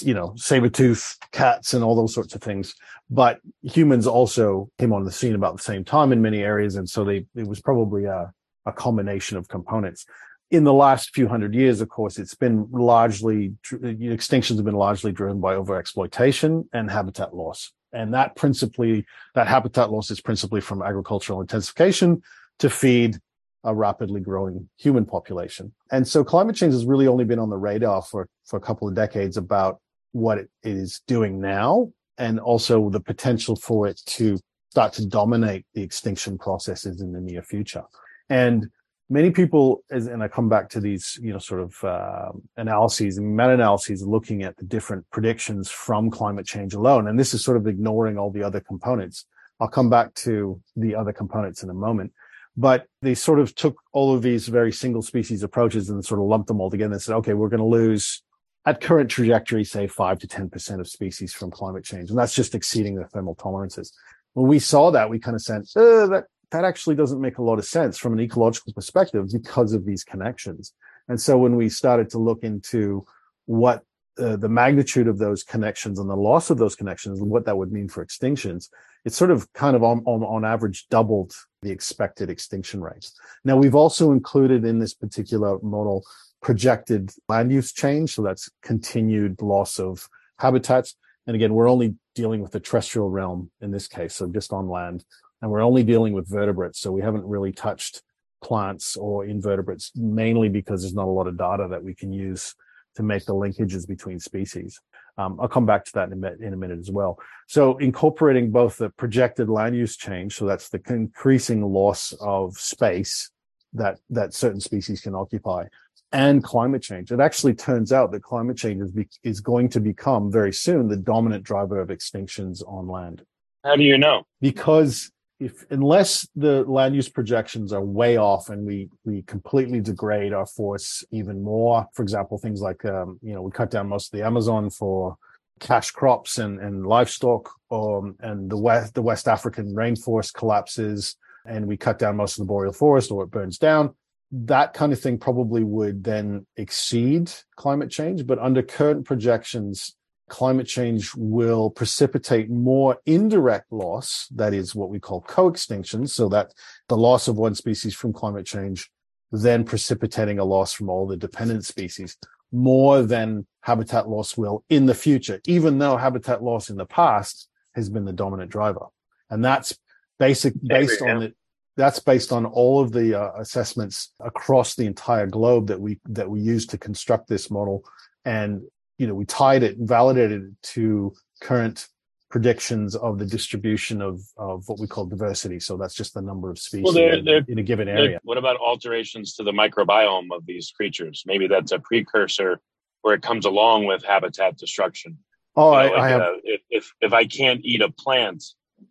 you 0.00 0.14
know 0.14 0.32
saber-tooth 0.36 1.18
cats 1.32 1.74
and 1.74 1.84
all 1.84 1.96
those 1.96 2.14
sorts 2.14 2.34
of 2.34 2.42
things. 2.42 2.74
But 3.10 3.40
humans 3.62 4.06
also 4.06 4.70
came 4.78 4.92
on 4.92 5.04
the 5.04 5.12
scene 5.12 5.34
about 5.34 5.56
the 5.56 5.62
same 5.62 5.84
time 5.84 6.12
in 6.12 6.22
many 6.22 6.40
areas 6.40 6.76
and 6.76 6.88
so 6.88 7.04
they 7.04 7.26
it 7.34 7.46
was 7.46 7.60
probably 7.60 8.04
a, 8.04 8.32
a 8.66 8.72
combination 8.72 9.36
of 9.36 9.48
components. 9.48 10.06
In 10.50 10.64
the 10.64 10.72
last 10.72 11.14
few 11.14 11.26
hundred 11.28 11.54
years 11.54 11.80
of 11.80 11.88
course 11.88 12.18
it's 12.18 12.34
been 12.34 12.68
largely 12.70 13.54
extinctions 13.70 14.56
have 14.56 14.64
been 14.64 14.74
largely 14.74 15.12
driven 15.12 15.40
by 15.40 15.54
overexploitation 15.54 16.66
and 16.72 16.90
habitat 16.90 17.34
loss. 17.34 17.72
And 17.92 18.14
that 18.14 18.36
principally 18.36 19.06
that 19.34 19.48
habitat 19.48 19.90
loss 19.90 20.10
is 20.10 20.20
principally 20.20 20.60
from 20.60 20.82
agricultural 20.82 21.40
intensification 21.40 22.22
to 22.60 22.70
feed 22.70 23.18
a 23.64 23.74
rapidly 23.74 24.20
growing 24.20 24.68
human 24.76 25.04
population. 25.04 25.72
And 25.90 26.06
so 26.06 26.22
climate 26.22 26.56
change 26.56 26.74
has 26.74 26.86
really 26.86 27.08
only 27.08 27.24
been 27.24 27.38
on 27.38 27.50
the 27.50 27.56
radar 27.56 28.02
for, 28.02 28.28
for 28.44 28.56
a 28.56 28.60
couple 28.60 28.86
of 28.86 28.94
decades 28.94 29.36
about 29.36 29.80
what 30.12 30.38
it 30.38 30.48
is 30.62 31.02
doing 31.06 31.40
now 31.40 31.90
and 32.18 32.38
also 32.38 32.90
the 32.90 33.00
potential 33.00 33.56
for 33.56 33.88
it 33.88 34.00
to 34.06 34.38
start 34.70 34.92
to 34.92 35.06
dominate 35.06 35.64
the 35.74 35.82
extinction 35.82 36.38
processes 36.38 37.00
in 37.00 37.12
the 37.12 37.20
near 37.20 37.42
future. 37.42 37.84
And 38.28 38.68
many 39.08 39.30
people, 39.30 39.82
as, 39.90 40.06
and 40.06 40.22
I 40.22 40.28
come 40.28 40.48
back 40.48 40.68
to 40.70 40.80
these, 40.80 41.18
you 41.22 41.32
know, 41.32 41.38
sort 41.38 41.60
of 41.60 41.84
uh, 41.84 42.32
analyses 42.56 43.18
and 43.18 43.36
meta-analyses 43.36 44.02
looking 44.06 44.42
at 44.42 44.56
the 44.56 44.64
different 44.64 45.04
predictions 45.10 45.70
from 45.70 46.10
climate 46.10 46.46
change 46.46 46.74
alone. 46.74 47.08
And 47.08 47.18
this 47.18 47.34
is 47.34 47.44
sort 47.44 47.56
of 47.56 47.66
ignoring 47.66 48.18
all 48.18 48.30
the 48.30 48.42
other 48.42 48.60
components. 48.60 49.26
I'll 49.60 49.68
come 49.68 49.90
back 49.90 50.14
to 50.14 50.60
the 50.76 50.94
other 50.94 51.12
components 51.12 51.62
in 51.62 51.70
a 51.70 51.74
moment. 51.74 52.12
But 52.56 52.86
they 53.02 53.14
sort 53.14 53.40
of 53.40 53.54
took 53.54 53.76
all 53.92 54.14
of 54.14 54.22
these 54.22 54.46
very 54.46 54.72
single 54.72 55.02
species 55.02 55.42
approaches 55.42 55.90
and 55.90 56.04
sort 56.04 56.20
of 56.20 56.26
lumped 56.26 56.48
them 56.48 56.60
all 56.60 56.70
together 56.70 56.92
and 56.92 57.02
said, 57.02 57.16
okay, 57.16 57.34
we're 57.34 57.48
going 57.48 57.58
to 57.58 57.66
lose 57.66 58.22
at 58.66 58.80
current 58.80 59.10
trajectory, 59.10 59.64
say 59.64 59.86
five 59.86 60.18
to 60.20 60.26
10% 60.26 60.80
of 60.80 60.88
species 60.88 61.34
from 61.34 61.50
climate 61.50 61.84
change. 61.84 62.10
And 62.10 62.18
that's 62.18 62.34
just 62.34 62.54
exceeding 62.54 62.94
the 62.94 63.06
thermal 63.06 63.34
tolerances. 63.34 63.92
When 64.32 64.46
we 64.46 64.58
saw 64.58 64.90
that, 64.92 65.10
we 65.10 65.18
kind 65.18 65.34
of 65.34 65.42
said, 65.42 65.62
uh, 65.76 66.06
that, 66.06 66.24
that 66.50 66.64
actually 66.64 66.94
doesn't 66.94 67.20
make 67.20 67.38
a 67.38 67.42
lot 67.42 67.58
of 67.58 67.64
sense 67.64 67.98
from 67.98 68.14
an 68.14 68.20
ecological 68.20 68.72
perspective 68.72 69.28
because 69.32 69.72
of 69.72 69.84
these 69.84 70.02
connections. 70.04 70.72
And 71.08 71.20
so 71.20 71.36
when 71.36 71.56
we 71.56 71.68
started 71.68 72.08
to 72.10 72.18
look 72.18 72.42
into 72.42 73.04
what 73.46 73.82
uh, 74.18 74.36
the 74.36 74.48
magnitude 74.48 75.08
of 75.08 75.18
those 75.18 75.42
connections 75.42 75.98
and 75.98 76.08
the 76.08 76.16
loss 76.16 76.48
of 76.48 76.56
those 76.56 76.76
connections 76.76 77.20
and 77.20 77.28
what 77.28 77.44
that 77.44 77.58
would 77.58 77.72
mean 77.72 77.88
for 77.88 78.04
extinctions, 78.04 78.68
it's 79.04 79.16
sort 79.16 79.30
of 79.30 79.52
kind 79.52 79.76
of 79.76 79.82
on, 79.82 80.02
on, 80.06 80.22
on 80.22 80.44
average 80.44 80.86
doubled 80.88 81.34
the 81.62 81.70
expected 81.70 82.30
extinction 82.30 82.80
rates. 82.80 83.18
Now, 83.44 83.56
we've 83.56 83.74
also 83.74 84.12
included 84.12 84.64
in 84.64 84.78
this 84.78 84.94
particular 84.94 85.58
model 85.62 86.04
projected 86.44 87.10
land 87.28 87.50
use 87.50 87.72
change. 87.72 88.14
So 88.14 88.22
that's 88.22 88.50
continued 88.62 89.40
loss 89.40 89.80
of 89.80 90.06
habitats. 90.38 90.94
And 91.26 91.34
again, 91.34 91.54
we're 91.54 91.70
only 91.70 91.96
dealing 92.14 92.42
with 92.42 92.52
the 92.52 92.60
terrestrial 92.60 93.08
realm 93.08 93.50
in 93.62 93.70
this 93.70 93.88
case, 93.88 94.14
so 94.14 94.28
just 94.28 94.52
on 94.52 94.68
land. 94.68 95.04
And 95.40 95.50
we're 95.50 95.62
only 95.62 95.82
dealing 95.82 96.12
with 96.12 96.28
vertebrates. 96.28 96.80
So 96.80 96.92
we 96.92 97.00
haven't 97.00 97.24
really 97.24 97.52
touched 97.52 98.02
plants 98.42 98.96
or 98.96 99.24
invertebrates, 99.24 99.90
mainly 99.94 100.50
because 100.50 100.82
there's 100.82 100.94
not 100.94 101.08
a 101.08 101.10
lot 101.10 101.26
of 101.26 101.38
data 101.38 101.66
that 101.70 101.82
we 101.82 101.94
can 101.94 102.12
use 102.12 102.54
to 102.96 103.02
make 103.02 103.24
the 103.24 103.34
linkages 103.34 103.88
between 103.88 104.20
species. 104.20 104.80
Um, 105.16 105.38
I'll 105.40 105.48
come 105.48 105.66
back 105.66 105.84
to 105.84 105.92
that 105.94 106.08
in 106.08 106.12
a, 106.12 106.16
minute, 106.16 106.40
in 106.40 106.52
a 106.52 106.56
minute 106.56 106.78
as 106.78 106.90
well. 106.90 107.18
So 107.46 107.76
incorporating 107.78 108.50
both 108.50 108.78
the 108.78 108.90
projected 108.90 109.48
land 109.48 109.76
use 109.76 109.96
change, 109.96 110.36
so 110.36 110.44
that's 110.44 110.68
the 110.68 110.80
increasing 110.88 111.62
loss 111.62 112.12
of 112.20 112.56
space 112.56 113.30
that 113.74 113.98
that 114.10 114.34
certain 114.34 114.60
species 114.60 115.00
can 115.00 115.14
occupy, 115.14 115.66
and 116.12 116.42
climate 116.42 116.82
change. 116.82 117.10
It 117.10 117.20
actually 117.20 117.54
turns 117.54 117.92
out 117.92 118.12
that 118.12 118.22
climate 118.22 118.56
change 118.56 118.80
is, 118.82 118.92
be, 118.92 119.08
is 119.22 119.40
going 119.40 119.68
to 119.70 119.80
become 119.80 120.30
very 120.30 120.52
soon 120.52 120.88
the 120.88 120.96
dominant 120.96 121.44
driver 121.44 121.80
of 121.80 121.88
extinctions 121.88 122.62
on 122.66 122.88
land. 122.88 123.24
How 123.64 123.76
do 123.76 123.82
you 123.82 123.98
know? 123.98 124.26
Because 124.40 125.10
if 125.40 125.64
unless 125.70 126.28
the 126.36 126.62
land 126.64 126.94
use 126.94 127.08
projections 127.08 127.72
are 127.72 127.84
way 127.84 128.16
off 128.16 128.50
and 128.50 128.64
we 128.64 128.88
we 129.04 129.22
completely 129.22 129.80
degrade 129.80 130.32
our 130.32 130.46
forest 130.46 131.04
even 131.10 131.42
more 131.42 131.86
for 131.92 132.02
example 132.02 132.38
things 132.38 132.60
like 132.60 132.84
um, 132.84 133.18
you 133.22 133.34
know 133.34 133.42
we 133.42 133.50
cut 133.50 133.70
down 133.70 133.88
most 133.88 134.12
of 134.12 134.18
the 134.18 134.24
amazon 134.24 134.70
for 134.70 135.16
cash 135.60 135.90
crops 135.90 136.38
and, 136.38 136.60
and 136.60 136.86
livestock 136.86 137.50
um, 137.70 138.16
and 138.20 138.50
the 138.50 138.56
west 138.56 138.94
the 138.94 139.02
west 139.02 139.26
african 139.28 139.74
rainforest 139.74 140.34
collapses 140.34 141.16
and 141.46 141.66
we 141.66 141.76
cut 141.76 141.98
down 141.98 142.16
most 142.16 142.38
of 142.38 142.42
the 142.42 142.48
boreal 142.48 142.72
forest 142.72 143.10
or 143.10 143.24
it 143.24 143.30
burns 143.30 143.58
down 143.58 143.94
that 144.34 144.74
kind 144.74 144.92
of 144.92 145.00
thing 145.00 145.18
probably 145.18 145.62
would 145.62 146.02
then 146.02 146.46
exceed 146.56 147.30
climate 147.56 147.90
change. 147.90 148.26
But 148.26 148.38
under 148.38 148.62
current 148.62 149.04
projections 149.04 149.94
climate 150.28 150.66
change 150.66 151.14
will 151.14 151.70
precipitate 151.70 152.50
more 152.50 152.98
indirect 153.06 153.70
loss, 153.70 154.26
that 154.34 154.54
is 154.54 154.74
what 154.74 154.88
we 154.88 154.98
call 154.98 155.20
co-extinction, 155.20 156.06
so 156.06 156.28
that 156.28 156.52
the 156.88 156.96
loss 156.96 157.28
of 157.28 157.36
one 157.36 157.54
species 157.54 157.94
from 157.94 158.12
climate 158.12 158.46
change 158.46 158.90
then 159.32 159.64
precipitating 159.64 160.38
a 160.38 160.44
loss 160.44 160.72
from 160.72 160.88
all 160.88 161.06
the 161.06 161.16
dependent 161.16 161.64
species 161.64 162.16
more 162.52 163.02
than 163.02 163.46
habitat 163.62 164.08
loss 164.08 164.36
will 164.36 164.64
in 164.68 164.86
the 164.86 164.94
future, 164.94 165.40
even 165.46 165.78
though 165.78 165.96
habitat 165.96 166.42
loss 166.42 166.70
in 166.70 166.76
the 166.76 166.86
past 166.86 167.48
has 167.74 167.90
been 167.90 168.04
the 168.04 168.12
dominant 168.12 168.50
driver. 168.50 168.86
And 169.28 169.44
that's 169.44 169.76
basic 170.18 170.54
based 170.62 171.02
on 171.02 171.22
it. 171.22 171.34
That's 171.76 171.98
based 171.98 172.30
on 172.30 172.46
all 172.46 172.80
of 172.80 172.92
the 172.92 173.20
uh, 173.20 173.32
assessments 173.36 174.12
across 174.20 174.76
the 174.76 174.86
entire 174.86 175.26
globe 175.26 175.66
that 175.66 175.80
we 175.80 175.98
that 176.10 176.30
we 176.30 176.40
use 176.40 176.66
to 176.66 176.78
construct 176.78 177.26
this 177.26 177.50
model. 177.50 177.84
And 178.24 178.62
you 178.98 179.06
know, 179.06 179.14
we 179.14 179.24
tied 179.24 179.62
it 179.62 179.76
and 179.78 179.88
validated 179.88 180.42
it 180.42 180.62
to 180.62 181.14
current 181.40 181.88
predictions 182.30 182.96
of 182.96 183.18
the 183.18 183.24
distribution 183.26 184.02
of, 184.02 184.20
of 184.36 184.68
what 184.68 184.80
we 184.80 184.86
call 184.86 185.06
diversity. 185.06 185.60
So 185.60 185.76
that's 185.76 185.94
just 185.94 186.14
the 186.14 186.22
number 186.22 186.50
of 186.50 186.58
species 186.58 186.84
well, 186.84 186.92
they're, 186.92 187.22
they're, 187.22 187.44
in 187.46 187.58
a 187.58 187.62
given 187.62 187.88
area. 187.88 188.18
What 188.24 188.38
about 188.38 188.56
alterations 188.56 189.34
to 189.36 189.44
the 189.44 189.52
microbiome 189.52 190.28
of 190.32 190.44
these 190.44 190.72
creatures? 190.72 191.22
Maybe 191.26 191.46
that's 191.46 191.70
a 191.70 191.78
precursor 191.78 192.60
where 193.02 193.14
it 193.14 193.22
comes 193.22 193.46
along 193.46 193.86
with 193.86 194.02
habitat 194.04 194.56
destruction. 194.58 195.18
Oh, 195.54 195.80
you 195.80 195.90
know, 195.90 195.94
I, 195.94 195.96
like, 195.96 196.00
I 196.00 196.08
have... 196.08 196.20
Uh, 196.20 196.32
if, 196.42 196.60
if, 196.70 196.92
if 197.00 197.12
I 197.12 197.24
can't 197.24 197.60
eat 197.62 197.82
a 197.82 197.90
plant 197.90 198.42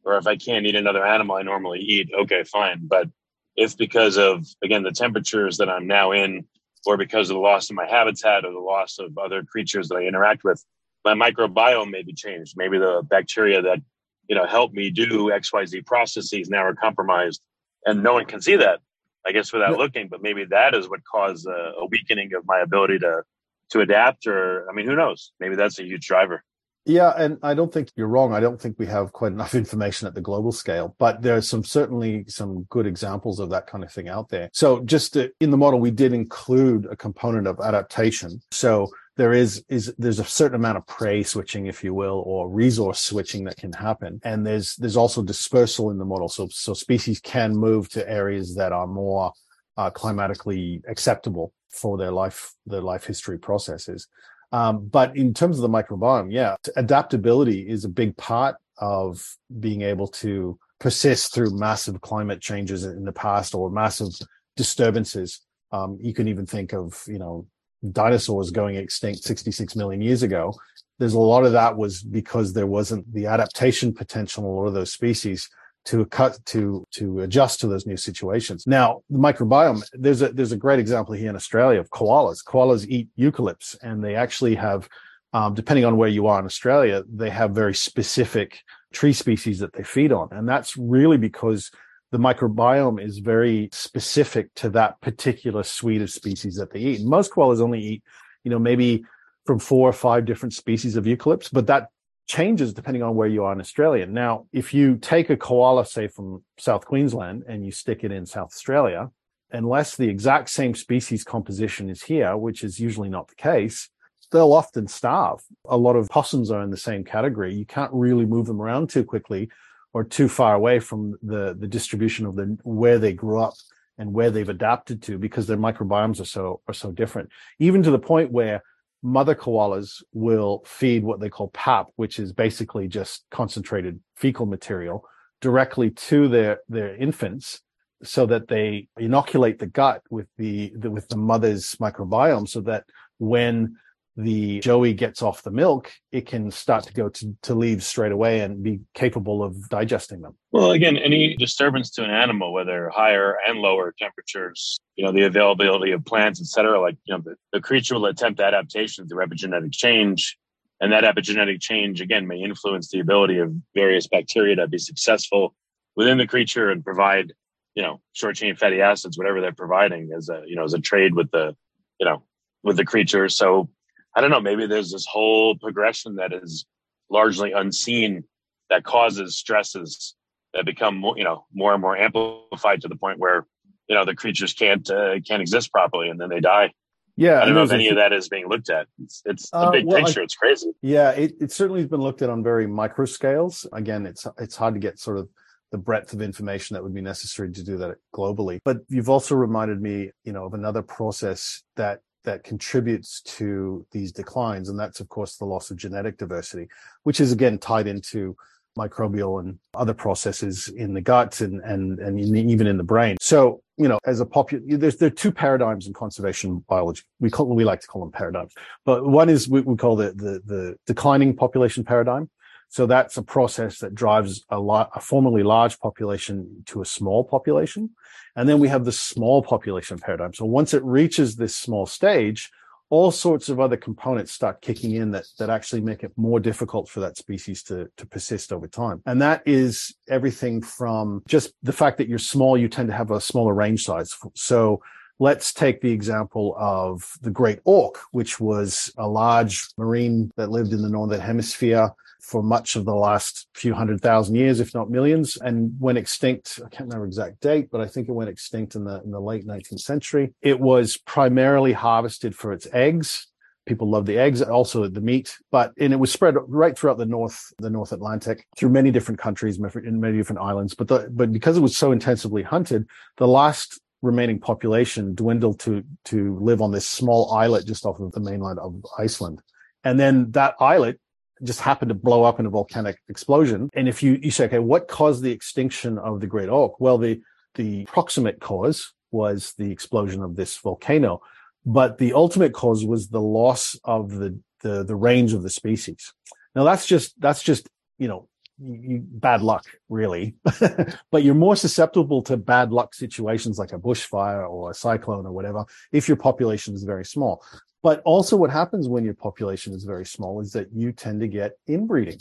or 0.05 0.17
if 0.17 0.25
I 0.25 0.37
can't 0.37 0.65
eat 0.65 0.75
another 0.75 1.05
animal 1.05 1.35
I 1.35 1.41
normally 1.41 1.79
eat, 1.79 2.11
okay, 2.17 2.43
fine. 2.43 2.81
But 2.83 3.09
if 3.57 3.75
because 3.77 4.17
of, 4.17 4.45
again, 4.63 4.83
the 4.83 4.91
temperatures 4.91 5.57
that 5.57 5.69
I'm 5.69 5.85
now 5.85 6.11
in 6.11 6.45
or 6.85 6.97
because 6.97 7.29
of 7.29 7.35
the 7.35 7.39
loss 7.39 7.69
of 7.69 7.75
my 7.75 7.85
habitat 7.85 8.45
or 8.45 8.51
the 8.51 8.59
loss 8.59 8.99
of 8.99 9.17
other 9.17 9.43
creatures 9.43 9.89
that 9.89 9.95
I 9.95 10.03
interact 10.03 10.43
with, 10.43 10.63
my 11.05 11.13
microbiome 11.13 11.91
may 11.91 12.03
be 12.03 12.13
changed. 12.13 12.55
Maybe 12.57 12.77
the 12.77 13.03
bacteria 13.03 13.61
that 13.61 13.79
you 14.27 14.35
know 14.35 14.45
help 14.45 14.73
me 14.73 14.89
do 14.89 15.29
XYZ 15.29 15.85
processes 15.85 16.49
now 16.49 16.65
are 16.65 16.75
compromised, 16.75 17.41
and 17.85 18.03
no 18.03 18.13
one 18.13 18.25
can 18.25 18.41
see 18.41 18.55
that. 18.57 18.79
I 19.25 19.31
guess 19.31 19.53
without 19.53 19.77
looking, 19.77 20.09
but 20.09 20.21
maybe 20.21 20.43
that 20.45 20.75
is 20.75 20.89
what 20.89 20.99
caused 21.09 21.47
a, 21.47 21.73
a 21.79 21.85
weakening 21.85 22.33
of 22.33 22.45
my 22.45 22.59
ability 22.59 22.99
to 22.99 23.23
to 23.69 23.79
adapt. 23.81 24.27
Or 24.27 24.69
I 24.69 24.73
mean, 24.73 24.85
who 24.85 24.95
knows? 24.95 25.31
Maybe 25.39 25.55
that's 25.55 25.79
a 25.79 25.83
huge 25.83 26.05
driver. 26.05 26.43
Yeah, 26.85 27.13
and 27.17 27.37
I 27.41 27.53
don't 27.53 27.73
think 27.73 27.89
you're 27.95 28.07
wrong. 28.07 28.33
I 28.33 28.41
don't 28.41 28.59
think 28.59 28.77
we 28.77 28.87
have 28.87 29.13
quite 29.13 29.31
enough 29.31 29.55
information 29.63 30.07
at 30.07 30.15
the 30.15 30.21
global 30.21 30.51
scale, 30.51 30.95
but 30.99 31.21
there 31.21 31.35
are 31.37 31.41
some 31.41 31.63
certainly 31.63 32.25
some 32.27 32.63
good 32.69 32.85
examples 32.85 33.39
of 33.39 33.49
that 33.51 33.67
kind 33.67 33.83
of 33.83 33.91
thing 33.91 34.09
out 34.09 34.29
there. 34.29 34.49
So 34.53 34.81
just 34.81 35.13
to, 35.13 35.31
in 35.39 35.49
the 35.49 35.57
model, 35.57 35.79
we 35.79 35.91
did 35.91 36.13
include 36.13 36.87
a 36.91 36.95
component 36.95 37.47
of 37.47 37.59
adaptation. 37.61 38.41
So 38.51 38.89
there 39.15 39.33
is 39.33 39.63
is 39.69 39.93
there's 39.97 40.19
a 40.19 40.25
certain 40.25 40.55
amount 40.55 40.77
of 40.77 40.87
prey 40.87 41.23
switching, 41.23 41.67
if 41.67 41.83
you 41.83 41.93
will, 41.93 42.23
or 42.25 42.49
resource 42.49 42.99
switching 42.99 43.45
that 43.45 43.57
can 43.57 43.71
happen, 43.71 44.19
and 44.23 44.45
there's 44.45 44.75
there's 44.75 44.97
also 44.97 45.23
dispersal 45.23 45.91
in 45.91 45.97
the 45.97 46.05
model. 46.05 46.27
So 46.27 46.47
so 46.51 46.73
species 46.73 47.19
can 47.21 47.55
move 47.55 47.89
to 47.89 48.09
areas 48.09 48.55
that 48.55 48.71
are 48.71 48.87
more 48.87 49.31
uh, 49.77 49.89
climatically 49.89 50.81
acceptable 50.87 51.53
for 51.69 51.97
their 51.97 52.11
life 52.11 52.53
their 52.65 52.81
life 52.81 53.05
history 53.05 53.37
processes. 53.37 54.07
Um, 54.53 54.85
but 54.87 55.17
in 55.17 55.33
terms 55.33 55.57
of 55.57 55.63
the 55.63 55.67
microbiome, 55.69 56.31
yeah, 56.31 56.55
adaptability 56.75 57.67
is 57.67 57.85
a 57.85 57.89
big 57.89 58.15
part 58.17 58.55
of 58.77 59.35
being 59.59 59.81
able 59.81 60.07
to 60.07 60.59
persist 60.79 61.33
through 61.33 61.57
massive 61.57 61.99
climate 62.01 62.39
changes 62.39 62.83
in 62.83 63.03
the 63.03 63.11
past 63.11 63.55
or 63.55 63.71
massive 63.71 64.09
disturbances. 64.55 65.41
Um, 65.71 65.97
you 65.99 66.13
can 66.13 66.27
even 66.27 66.45
think 66.45 66.71
of, 66.71 67.03
you 67.07 67.17
know, 67.17 67.47
dinosaurs 67.91 68.51
going 68.51 68.75
extinct 68.75 69.23
66 69.23 69.75
million 69.75 70.01
years 70.01 70.21
ago. 70.21 70.53
There's 70.99 71.15
a 71.15 71.19
lot 71.19 71.45
of 71.45 71.53
that 71.53 71.75
was 71.75 72.03
because 72.03 72.53
there 72.53 72.67
wasn't 72.67 73.11
the 73.11 73.25
adaptation 73.25 73.91
potential 73.91 74.43
in 74.43 74.49
a 74.51 74.53
lot 74.53 74.67
of 74.67 74.75
those 74.75 74.93
species 74.93 75.49
to 75.85 76.05
cut 76.05 76.39
to 76.45 76.85
to 76.91 77.21
adjust 77.21 77.59
to 77.59 77.67
those 77.67 77.85
new 77.85 77.97
situations. 77.97 78.65
Now, 78.65 79.01
the 79.09 79.19
microbiome, 79.19 79.83
there's 79.93 80.21
a 80.21 80.29
there's 80.29 80.51
a 80.51 80.57
great 80.57 80.79
example 80.79 81.13
here 81.13 81.29
in 81.29 81.35
Australia 81.35 81.79
of 81.79 81.89
koalas. 81.89 82.43
Koalas 82.43 82.85
eat 82.87 83.09
eucalypts, 83.17 83.75
and 83.81 84.03
they 84.03 84.15
actually 84.15 84.55
have, 84.55 84.87
um, 85.33 85.53
depending 85.53 85.85
on 85.85 85.97
where 85.97 86.09
you 86.09 86.27
are 86.27 86.39
in 86.39 86.45
Australia, 86.45 87.03
they 87.11 87.29
have 87.29 87.51
very 87.51 87.73
specific 87.73 88.59
tree 88.93 89.13
species 89.13 89.59
that 89.59 89.73
they 89.73 89.83
feed 89.83 90.11
on, 90.11 90.29
and 90.31 90.47
that's 90.47 90.77
really 90.77 91.17
because 91.17 91.69
the 92.11 92.19
microbiome 92.19 93.03
is 93.03 93.17
very 93.17 93.69
specific 93.71 94.53
to 94.53 94.69
that 94.69 95.01
particular 95.01 95.63
suite 95.63 96.01
of 96.01 96.11
species 96.11 96.55
that 96.55 96.71
they 96.71 96.79
eat. 96.79 97.03
most 97.03 97.31
koalas 97.31 97.59
only 97.59 97.81
eat, 97.81 98.03
you 98.43 98.51
know, 98.51 98.59
maybe 98.59 99.03
from 99.45 99.59
four 99.59 99.89
or 99.89 99.93
five 99.93 100.23
different 100.23 100.53
species 100.53 100.95
of 100.95 101.05
eucalypts, 101.05 101.49
but 101.51 101.67
that 101.67 101.89
changes 102.27 102.73
depending 102.73 103.03
on 103.03 103.15
where 103.15 103.27
you 103.27 103.43
are 103.43 103.53
in 103.53 103.59
Australia. 103.59 104.05
Now, 104.05 104.45
if 104.51 104.73
you 104.73 104.97
take 104.97 105.29
a 105.29 105.37
koala, 105.37 105.85
say 105.85 106.07
from 106.07 106.43
South 106.57 106.85
Queensland, 106.85 107.43
and 107.47 107.65
you 107.65 107.71
stick 107.71 108.03
it 108.03 108.11
in 108.11 108.25
South 108.25 108.49
Australia, 108.49 109.09
unless 109.51 109.95
the 109.95 110.09
exact 110.09 110.49
same 110.49 110.73
species 110.73 111.23
composition 111.23 111.89
is 111.89 112.03
here, 112.03 112.35
which 112.35 112.63
is 112.63 112.79
usually 112.79 113.09
not 113.09 113.27
the 113.27 113.35
case, 113.35 113.89
they'll 114.31 114.53
often 114.53 114.87
starve. 114.87 115.41
A 115.69 115.77
lot 115.77 115.95
of 115.95 116.09
possums 116.09 116.51
are 116.51 116.63
in 116.63 116.71
the 116.71 116.77
same 116.77 117.03
category. 117.03 117.53
You 117.53 117.65
can't 117.65 117.93
really 117.93 118.25
move 118.25 118.47
them 118.47 118.61
around 118.61 118.89
too 118.89 119.03
quickly 119.03 119.49
or 119.93 120.03
too 120.03 120.27
far 120.27 120.55
away 120.55 120.79
from 120.79 121.15
the, 121.21 121.55
the 121.57 121.67
distribution 121.67 122.25
of 122.25 122.35
the 122.35 122.57
where 122.63 122.97
they 122.97 123.13
grew 123.13 123.39
up 123.39 123.53
and 123.99 124.11
where 124.11 124.31
they've 124.31 124.49
adapted 124.49 125.03
to 125.03 125.19
because 125.19 125.45
their 125.45 125.57
microbiomes 125.57 126.19
are 126.19 126.25
so 126.25 126.61
are 126.67 126.73
so 126.73 126.91
different. 126.91 127.29
Even 127.59 127.83
to 127.83 127.91
the 127.91 127.99
point 127.99 128.31
where 128.31 128.63
mother 129.03 129.35
koalas 129.35 130.01
will 130.13 130.63
feed 130.65 131.03
what 131.03 131.19
they 131.19 131.29
call 131.29 131.49
pap, 131.49 131.87
which 131.97 132.17
is 132.17 132.31
basically 132.31 132.87
just 132.87 133.25
concentrated 133.29 133.99
fecal 134.15 134.45
material 134.45 135.05
directly 135.41 135.91
to 135.91 136.29
their, 136.29 136.59
their 136.69 136.95
infants 136.95 137.61
so 138.01 138.25
that 138.25 138.47
they 138.47 138.87
inoculate 138.97 139.59
the 139.59 139.67
gut 139.67 140.01
with 140.09 140.27
the, 140.37 140.73
the 140.77 140.89
with 140.89 141.07
the 141.09 141.17
mother's 141.17 141.75
microbiome 141.75 142.47
so 142.47 142.61
that 142.61 142.85
when 143.17 143.75
the 144.15 144.59
joey 144.59 144.93
gets 144.93 145.21
off 145.23 145.41
the 145.41 145.51
milk, 145.51 145.91
it 146.11 146.27
can 146.27 146.51
start 146.51 146.83
to 146.85 146.93
go 146.93 147.09
to, 147.09 147.35
to 147.41 147.55
leaves 147.55 147.87
straight 147.87 148.11
away 148.11 148.41
and 148.41 148.61
be 148.61 148.79
capable 148.93 149.41
of 149.41 149.69
digesting 149.69 150.21
them. 150.21 150.35
Well, 150.51 150.71
again, 150.71 150.97
any 150.97 151.35
disturbance 151.35 151.89
to 151.91 152.03
an 152.03 152.11
animal, 152.11 152.53
whether 152.53 152.89
higher 152.89 153.37
and 153.47 153.59
lower 153.59 153.93
temperatures, 153.97 154.79
you 154.95 155.03
know, 155.03 155.11
the 155.11 155.23
availability 155.23 155.91
of 155.91 156.05
plants, 156.05 156.39
etc 156.39 156.79
like, 156.79 156.97
you 157.05 157.15
know, 157.15 157.21
the, 157.23 157.35
the 157.51 157.61
creature 157.61 157.95
will 157.95 158.05
attempt 158.05 158.39
adaptation 158.39 159.07
through 159.07 159.25
epigenetic 159.25 159.71
change. 159.71 160.37
And 160.81 160.91
that 160.91 161.03
epigenetic 161.03 161.61
change, 161.61 162.01
again, 162.01 162.27
may 162.27 162.39
influence 162.39 162.89
the 162.89 162.99
ability 162.99 163.39
of 163.39 163.53
various 163.73 164.07
bacteria 164.07 164.55
to 164.57 164.67
be 164.67 164.77
successful 164.77 165.55
within 165.95 166.17
the 166.17 166.27
creature 166.27 166.69
and 166.69 166.83
provide, 166.83 167.33
you 167.73 167.83
know, 167.83 168.01
short 168.11 168.35
chain 168.35 168.55
fatty 168.55 168.81
acids, 168.81 169.17
whatever 169.17 169.39
they're 169.39 169.53
providing 169.53 170.11
as 170.15 170.29
a, 170.29 170.43
you 170.45 170.55
know, 170.55 170.63
as 170.63 170.73
a 170.73 170.79
trade 170.79 171.15
with 171.15 171.31
the, 171.31 171.55
you 171.99 172.05
know, 172.05 172.23
with 172.63 172.75
the 172.77 172.85
creature. 172.85 173.29
So 173.29 173.69
I 174.15 174.21
don't 174.21 174.29
know, 174.29 174.41
maybe 174.41 174.67
there's 174.67 174.91
this 174.91 175.05
whole 175.05 175.55
progression 175.57 176.15
that 176.15 176.33
is 176.33 176.65
largely 177.09 177.51
unseen 177.51 178.23
that 178.69 178.83
causes 178.83 179.37
stresses 179.37 180.15
that 180.53 180.65
become 180.65 180.97
more, 180.97 181.17
you 181.17 181.23
know, 181.23 181.45
more 181.53 181.73
and 181.73 181.81
more 181.81 181.97
amplified 181.97 182.81
to 182.81 182.87
the 182.87 182.95
point 182.95 183.19
where, 183.19 183.45
you 183.87 183.95
know, 183.95 184.05
the 184.05 184.15
creatures 184.15 184.53
can't, 184.53 184.89
uh, 184.89 185.19
can't 185.27 185.41
exist 185.41 185.71
properly 185.71 186.09
and 186.09 186.19
then 186.19 186.29
they 186.29 186.39
die. 186.39 186.71
Yeah. 187.15 187.41
I 187.41 187.45
don't 187.45 187.53
know 187.53 187.63
if 187.63 187.71
any 187.71 187.89
of 187.89 187.95
that 187.97 188.13
is 188.13 188.29
being 188.29 188.47
looked 188.47 188.69
at. 188.69 188.87
It's, 189.03 189.21
it's 189.25 189.49
the 189.49 189.57
uh, 189.57 189.71
big 189.71 189.85
well, 189.85 190.03
picture. 190.03 190.21
I, 190.21 190.23
it's 190.23 190.35
crazy. 190.35 190.71
Yeah. 190.81 191.11
It, 191.11 191.33
it 191.41 191.51
certainly 191.51 191.81
has 191.81 191.89
been 191.89 192.01
looked 192.01 192.21
at 192.21 192.29
on 192.29 192.43
very 192.43 192.65
micro 192.65 193.05
scales. 193.05 193.67
Again, 193.73 194.05
it's, 194.05 194.25
it's 194.39 194.55
hard 194.55 194.73
to 194.75 194.79
get 194.79 194.99
sort 194.99 195.17
of 195.17 195.29
the 195.71 195.77
breadth 195.77 196.13
of 196.13 196.21
information 196.21 196.75
that 196.75 196.83
would 196.83 196.93
be 196.93 197.01
necessary 197.01 197.51
to 197.51 197.63
do 197.63 197.77
that 197.77 197.97
globally. 198.15 198.59
But 198.63 198.77
you've 198.89 199.09
also 199.09 199.35
reminded 199.35 199.81
me, 199.81 200.11
you 200.23 200.31
know, 200.31 200.45
of 200.45 200.53
another 200.53 200.83
process 200.83 201.63
that 201.75 202.01
that 202.23 202.43
contributes 202.43 203.21
to 203.21 203.85
these 203.91 204.11
declines. 204.11 204.69
And 204.69 204.79
that's, 204.79 204.99
of 204.99 205.09
course, 205.09 205.37
the 205.37 205.45
loss 205.45 205.71
of 205.71 205.77
genetic 205.77 206.17
diversity, 206.17 206.67
which 207.03 207.19
is 207.19 207.31
again 207.31 207.57
tied 207.57 207.87
into 207.87 208.35
microbial 208.77 209.39
and 209.39 209.59
other 209.75 209.93
processes 209.93 210.67
in 210.67 210.93
the 210.93 211.01
gut 211.01 211.41
and, 211.41 211.61
and, 211.61 211.99
and 211.99 212.19
in 212.19 212.31
the, 212.31 212.41
even 212.41 212.67
in 212.67 212.77
the 212.77 212.83
brain. 212.83 213.17
So, 213.21 213.61
you 213.77 213.87
know, 213.87 213.99
as 214.05 214.19
a 214.19 214.25
popular, 214.25 214.63
there's, 214.77 214.97
there 214.97 215.07
are 215.07 215.11
two 215.11 215.31
paradigms 215.31 215.87
in 215.87 215.93
conservation 215.93 216.63
biology. 216.67 217.03
We 217.19 217.29
call, 217.29 217.47
we 217.47 217.63
like 217.63 217.81
to 217.81 217.87
call 217.87 218.01
them 218.01 218.11
paradigms, 218.11 218.53
but 218.85 219.05
one 219.05 219.29
is 219.29 219.47
we, 219.47 219.61
we 219.61 219.75
call 219.75 219.95
the, 219.95 220.11
the, 220.13 220.41
the 220.45 220.75
declining 220.87 221.35
population 221.35 221.83
paradigm. 221.83 222.29
So 222.73 222.87
that's 222.87 223.17
a 223.17 223.21
process 223.21 223.77
that 223.79 223.93
drives 223.93 224.43
a, 224.49 224.59
lot, 224.59 224.89
a 224.95 224.99
formerly 224.99 225.43
large 225.43 225.79
population 225.79 226.63
to 226.65 226.81
a 226.81 226.85
small 226.85 227.23
population. 227.23 227.91
And 228.35 228.49
then 228.49 228.57
we 228.57 228.67
have 228.67 228.83
the 228.83 228.91
small 228.91 229.43
population 229.43 229.99
paradigm. 229.99 230.33
So 230.33 230.45
once 230.45 230.73
it 230.73 230.83
reaches 230.83 231.35
this 231.35 231.55
small 231.55 231.85
stage, 231.85 232.49
all 232.89 233.11
sorts 233.11 233.47
of 233.47 233.59
other 233.59 233.77
components 233.77 234.31
start 234.31 234.63
kicking 234.63 234.93
in 234.93 235.11
that, 235.11 235.25
that 235.37 235.51
actually 235.51 235.81
make 235.81 236.03
it 236.03 236.13
more 236.17 236.39
difficult 236.39 236.89
for 236.89 236.99
that 237.01 237.15
species 237.15 237.61
to, 237.65 237.91
to 237.95 238.07
persist 238.07 238.51
over 238.51 238.67
time. 238.67 239.03
And 239.05 239.21
that 239.21 239.43
is 239.45 239.93
everything 240.09 240.63
from 240.63 241.21
just 241.27 241.53
the 241.61 241.73
fact 241.73 241.99
that 241.99 242.09
you're 242.09 242.17
small, 242.17 242.57
you 242.57 242.69
tend 242.69 242.87
to 242.87 242.95
have 242.95 243.11
a 243.11 243.21
smaller 243.21 243.53
range 243.53 243.83
size. 243.83 244.17
So 244.33 244.81
let's 245.19 245.53
take 245.53 245.81
the 245.81 245.91
example 245.91 246.55
of 246.57 247.19
the 247.21 247.29
great 247.29 247.59
auk, 247.65 247.99
which 248.13 248.39
was 248.39 248.91
a 248.97 249.07
large 249.07 249.67
marine 249.77 250.31
that 250.37 250.49
lived 250.49 250.73
in 250.73 250.81
the 250.81 250.89
northern 250.89 251.21
hemisphere 251.21 251.91
for 252.23 252.41
much 252.41 252.77
of 252.77 252.85
the 252.85 252.95
last 252.95 253.47
few 253.53 253.73
hundred 253.73 254.01
thousand 254.01 254.35
years, 254.35 254.61
if 254.61 254.73
not 254.73 254.89
millions, 254.89 255.37
and 255.37 255.73
went 255.79 255.97
extinct. 255.97 256.59
I 256.65 256.69
can't 256.69 256.87
remember 256.89 257.05
exact 257.05 257.41
date, 257.41 257.67
but 257.69 257.81
I 257.81 257.87
think 257.87 258.07
it 258.07 258.13
went 258.13 258.29
extinct 258.29 258.75
in 258.75 258.85
the 258.85 259.01
in 259.03 259.11
the 259.11 259.19
late 259.19 259.45
19th 259.45 259.81
century. 259.81 260.33
It 260.41 260.59
was 260.59 260.97
primarily 260.97 261.73
harvested 261.73 262.33
for 262.33 262.53
its 262.53 262.65
eggs. 262.71 263.27
People 263.65 263.89
love 263.89 264.05
the 264.05 264.17
eggs, 264.17 264.41
also 264.41 264.87
the 264.87 265.01
meat, 265.01 265.37
but 265.51 265.73
and 265.77 265.91
it 265.91 265.97
was 265.97 266.11
spread 266.11 266.35
right 266.47 266.77
throughout 266.77 266.97
the 266.97 267.05
North, 267.05 267.53
the 267.59 267.69
North 267.69 267.91
Atlantic, 267.91 268.47
through 268.57 268.69
many 268.69 268.89
different 268.89 269.19
countries, 269.19 269.57
in 269.57 269.99
many 269.99 270.17
different 270.17 270.41
islands. 270.41 270.73
But 270.73 270.87
the, 270.87 271.09
but 271.11 271.31
because 271.31 271.57
it 271.57 271.61
was 271.61 271.75
so 271.75 271.91
intensively 271.91 272.43
hunted, 272.43 272.87
the 273.17 273.27
last 273.27 273.79
remaining 274.01 274.39
population 274.39 275.13
dwindled 275.13 275.59
to 275.61 275.83
to 276.05 276.37
live 276.39 276.61
on 276.61 276.71
this 276.71 276.87
small 276.87 277.33
islet 277.33 277.67
just 277.67 277.85
off 277.85 277.99
of 277.99 278.13
the 278.13 278.19
mainland 278.21 278.59
of 278.59 278.85
Iceland. 278.97 279.41
And 279.83 279.99
then 279.99 280.31
that 280.31 280.55
islet 280.61 280.99
just 281.43 281.59
happened 281.59 281.89
to 281.89 281.95
blow 281.95 282.23
up 282.23 282.39
in 282.39 282.45
a 282.45 282.49
volcanic 282.49 282.97
explosion. 283.09 283.69
And 283.73 283.87
if 283.87 284.01
you, 284.01 284.19
you 284.21 284.31
say, 284.31 284.45
okay, 284.45 284.59
what 284.59 284.87
caused 284.87 285.23
the 285.23 285.31
extinction 285.31 285.97
of 285.97 286.19
the 286.19 286.27
great 286.27 286.49
auk? 286.49 286.79
Well, 286.79 286.97
the, 286.97 287.21
the 287.55 287.85
proximate 287.85 288.39
cause 288.39 288.93
was 289.11 289.53
the 289.57 289.71
explosion 289.71 290.23
of 290.23 290.35
this 290.35 290.57
volcano, 290.57 291.21
but 291.65 291.97
the 291.97 292.13
ultimate 292.13 292.53
cause 292.53 292.85
was 292.85 293.09
the 293.09 293.21
loss 293.21 293.77
of 293.83 294.11
the, 294.11 294.39
the, 294.61 294.83
the 294.83 294.95
range 294.95 295.33
of 295.33 295.43
the 295.43 295.49
species. 295.49 296.13
Now 296.55 296.63
that's 296.63 296.85
just, 296.85 297.19
that's 297.19 297.43
just, 297.43 297.67
you 297.97 298.07
know, 298.07 298.27
you, 298.59 299.03
bad 299.05 299.41
luck, 299.41 299.65
really. 299.89 300.35
but 301.11 301.23
you're 301.23 301.33
more 301.33 301.55
susceptible 301.55 302.21
to 302.23 302.37
bad 302.37 302.71
luck 302.71 302.93
situations 302.93 303.57
like 303.57 303.73
a 303.73 303.79
bushfire 303.79 304.49
or 304.49 304.71
a 304.71 304.73
cyclone 304.73 305.25
or 305.25 305.31
whatever 305.31 305.65
if 305.91 306.07
your 306.07 306.17
population 306.17 306.73
is 306.73 306.83
very 306.83 307.05
small. 307.05 307.43
But 307.83 308.01
also, 308.05 308.37
what 308.37 308.49
happens 308.49 308.87
when 308.87 309.03
your 309.03 309.13
population 309.13 309.73
is 309.73 309.83
very 309.83 310.05
small 310.05 310.39
is 310.39 310.53
that 310.53 310.69
you 310.73 310.93
tend 310.93 311.19
to 311.19 311.27
get 311.27 311.57
inbreeding. 311.67 312.19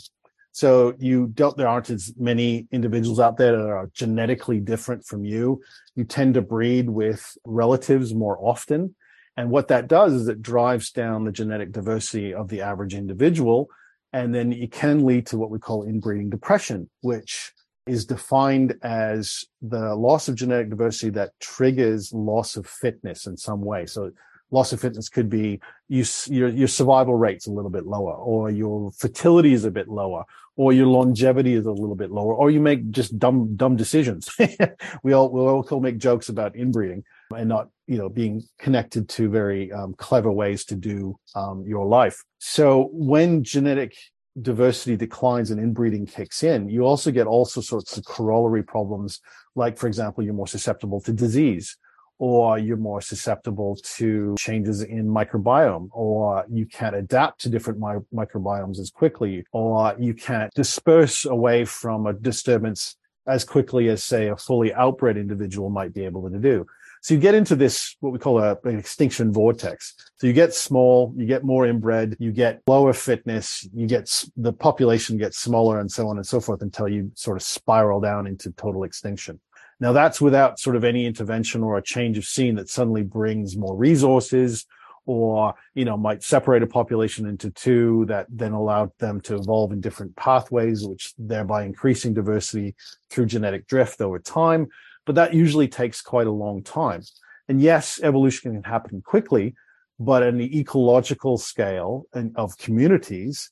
So 0.51 0.93
you 0.99 1.27
don't, 1.33 1.57
there 1.57 1.67
aren't 1.67 1.89
as 1.89 2.13
many 2.17 2.67
individuals 2.71 3.19
out 3.19 3.37
there 3.37 3.57
that 3.57 3.69
are 3.69 3.89
genetically 3.93 4.59
different 4.59 5.03
from 5.03 5.25
you. 5.25 5.61
You 5.95 6.03
tend 6.03 6.35
to 6.35 6.41
breed 6.41 6.89
with 6.89 7.35
relatives 7.43 8.13
more 8.13 8.37
often. 8.39 8.93
And 9.35 9.49
what 9.49 9.69
that 9.69 9.87
does 9.87 10.13
is 10.13 10.27
it 10.27 10.43
drives 10.43 10.91
down 10.91 11.23
the 11.23 11.31
genetic 11.31 11.71
diversity 11.71 12.35
of 12.35 12.49
the 12.49 12.61
average 12.61 12.93
individual. 12.93 13.67
And 14.11 14.35
then 14.35 14.53
it 14.53 14.71
can 14.71 15.05
lead 15.05 15.25
to 15.27 15.39
what 15.39 15.49
we 15.49 15.57
call 15.57 15.83
inbreeding 15.83 16.29
depression, 16.29 16.87
which 17.01 17.51
is 17.87 18.05
defined 18.05 18.75
as 18.83 19.45
the 19.61 19.95
loss 19.95 20.27
of 20.27 20.35
genetic 20.35 20.69
diversity 20.69 21.09
that 21.11 21.31
triggers 21.39 22.13
loss 22.13 22.57
of 22.57 22.67
fitness 22.67 23.25
in 23.25 23.37
some 23.37 23.61
way. 23.61 23.87
So 23.87 24.11
loss 24.53 24.71
of 24.71 24.79
fitness 24.79 25.09
could 25.09 25.29
be 25.29 25.59
you, 25.89 26.05
your, 26.27 26.47
your 26.49 26.67
survival 26.67 27.15
rate's 27.15 27.47
a 27.47 27.51
little 27.51 27.71
bit 27.71 27.85
lower, 27.85 28.13
or 28.13 28.51
your 28.51 28.91
fertility 28.91 29.53
is 29.53 29.65
a 29.65 29.71
bit 29.71 29.89
lower, 29.89 30.23
or 30.55 30.71
your 30.71 30.85
longevity 30.85 31.53
is 31.53 31.65
a 31.65 31.71
little 31.71 31.95
bit 31.95 32.11
lower, 32.11 32.35
or 32.35 32.51
you 32.51 32.61
make 32.61 32.91
just 32.91 33.17
dumb, 33.17 33.55
dumb 33.55 33.75
decisions. 33.75 34.29
we 35.03 35.13
all, 35.13 35.29
we 35.29 35.41
all 35.41 35.79
make 35.79 35.97
jokes 35.97 36.29
about 36.29 36.55
inbreeding 36.55 37.03
and 37.35 37.49
not, 37.49 37.69
you 37.87 37.97
know, 37.97 38.09
being 38.09 38.43
connected 38.59 39.09
to 39.09 39.29
very 39.29 39.71
um, 39.71 39.95
clever 39.95 40.31
ways 40.31 40.63
to 40.65 40.75
do 40.75 41.17
um, 41.35 41.65
your 41.65 41.85
life. 41.87 42.23
So 42.37 42.89
when 42.93 43.43
genetic 43.43 43.95
diversity 44.39 44.95
declines 44.95 45.51
and 45.51 45.59
inbreeding 45.59 46.05
kicks 46.05 46.43
in, 46.43 46.69
you 46.69 46.85
also 46.85 47.11
get 47.11 47.27
also 47.27 47.59
sorts 47.59 47.97
of 47.97 48.05
corollary 48.05 48.63
problems. 48.63 49.19
Like, 49.55 49.77
for 49.77 49.87
example, 49.87 50.23
you're 50.23 50.33
more 50.33 50.47
susceptible 50.47 51.01
to 51.01 51.11
disease 51.11 51.75
or 52.19 52.57
you're 52.57 52.77
more 52.77 53.01
susceptible 53.01 53.77
to 53.97 54.35
changes 54.37 54.81
in 54.81 55.07
microbiome, 55.07 55.89
or 55.91 56.45
you 56.49 56.65
can't 56.65 56.95
adapt 56.95 57.41
to 57.41 57.49
different 57.49 57.79
mi- 57.79 58.17
microbiomes 58.17 58.79
as 58.79 58.89
quickly, 58.89 59.45
or 59.51 59.95
you 59.99 60.13
can't 60.13 60.53
disperse 60.53 61.25
away 61.25 61.65
from 61.65 62.07
a 62.07 62.13
disturbance 62.13 62.95
as 63.25 63.43
quickly 63.43 63.89
as, 63.89 64.03
say, 64.03 64.27
a 64.27 64.35
fully 64.35 64.71
outbred 64.71 65.15
individual 65.15 65.69
might 65.69 65.93
be 65.93 66.03
able 66.05 66.29
to 66.29 66.37
do. 66.37 66.65
So 67.01 67.13
you 67.13 67.19
get 67.19 67.35
into 67.35 67.57
this, 67.57 67.97
what 67.99 68.13
we 68.13 68.19
call 68.19 68.39
a, 68.39 68.57
an 68.63 68.79
extinction 68.79 69.33
vortex. 69.33 69.93
So 70.15 70.25
you 70.25 70.31
get 70.31 70.53
small, 70.53 71.13
you 71.17 71.25
get 71.25 71.43
more 71.43 71.67
inbred, 71.67 72.15
you 72.17 72.31
get 72.31 72.61
lower 72.65 72.93
fitness, 72.93 73.67
you 73.73 73.87
get 73.87 74.23
the 74.37 74.53
population 74.53 75.17
gets 75.17 75.37
smaller 75.37 75.81
and 75.81 75.91
so 75.91 76.07
on 76.07 76.15
and 76.15 76.25
so 76.25 76.39
forth 76.39 76.61
until 76.61 76.87
you 76.87 77.11
sort 77.15 77.35
of 77.35 77.43
spiral 77.43 77.99
down 77.99 78.25
into 78.25 78.51
total 78.51 78.85
extinction. 78.85 79.41
Now 79.83 79.91
that's 79.91 80.21
without 80.21 80.59
sort 80.59 80.77
of 80.77 80.85
any 80.85 81.05
intervention 81.05 81.61
or 81.61 81.77
a 81.77 81.83
change 81.83 82.17
of 82.17 82.23
scene 82.23 82.55
that 82.55 82.69
suddenly 82.69 83.03
brings 83.03 83.57
more 83.57 83.75
resources 83.75 84.65
or, 85.05 85.55
you 85.73 85.83
know, 85.83 85.97
might 85.97 86.23
separate 86.23 86.63
a 86.63 86.67
population 86.67 87.27
into 87.27 87.51
two 87.51 88.05
that 88.07 88.27
then 88.29 88.53
allowed 88.53 88.91
them 88.99 89.19
to 89.23 89.35
evolve 89.35 89.73
in 89.73 89.81
different 89.81 90.15
pathways, 90.15 90.87
which 90.87 91.13
thereby 91.17 91.65
increasing 91.65 92.13
diversity 92.13 92.75
through 93.09 93.25
genetic 93.25 93.67
drift 93.67 93.99
over 93.99 94.19
time. 94.19 94.69
But 95.05 95.15
that 95.15 95.33
usually 95.33 95.67
takes 95.67 96.01
quite 96.01 96.27
a 96.27 96.31
long 96.31 96.63
time. 96.63 97.01
And 97.49 97.61
yes, 97.61 97.99
evolution 98.01 98.53
can 98.53 98.63
happen 98.63 99.01
quickly, 99.01 99.53
but 99.99 100.23
in 100.23 100.37
the 100.37 100.57
ecological 100.57 101.37
scale 101.37 102.05
of 102.37 102.57
communities, 102.57 103.51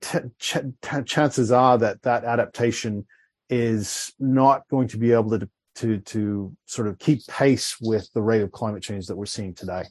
t- 0.00 0.30
ch- 0.38 0.58
t- 0.80 1.02
chances 1.06 1.50
are 1.50 1.76
that 1.78 2.02
that 2.02 2.22
adaptation 2.22 3.04
is 3.50 4.12
not 4.20 4.68
going 4.68 4.86
to 4.86 4.96
be 4.96 5.10
able 5.10 5.36
to 5.36 5.48
to 5.76 5.98
to 5.98 6.56
sort 6.66 6.88
of 6.88 6.98
keep 6.98 7.26
pace 7.26 7.76
with 7.80 8.08
the 8.14 8.22
rate 8.22 8.42
of 8.42 8.52
climate 8.52 8.82
change 8.82 9.06
that 9.06 9.16
we're 9.16 9.26
seeing 9.26 9.54
today. 9.54 9.84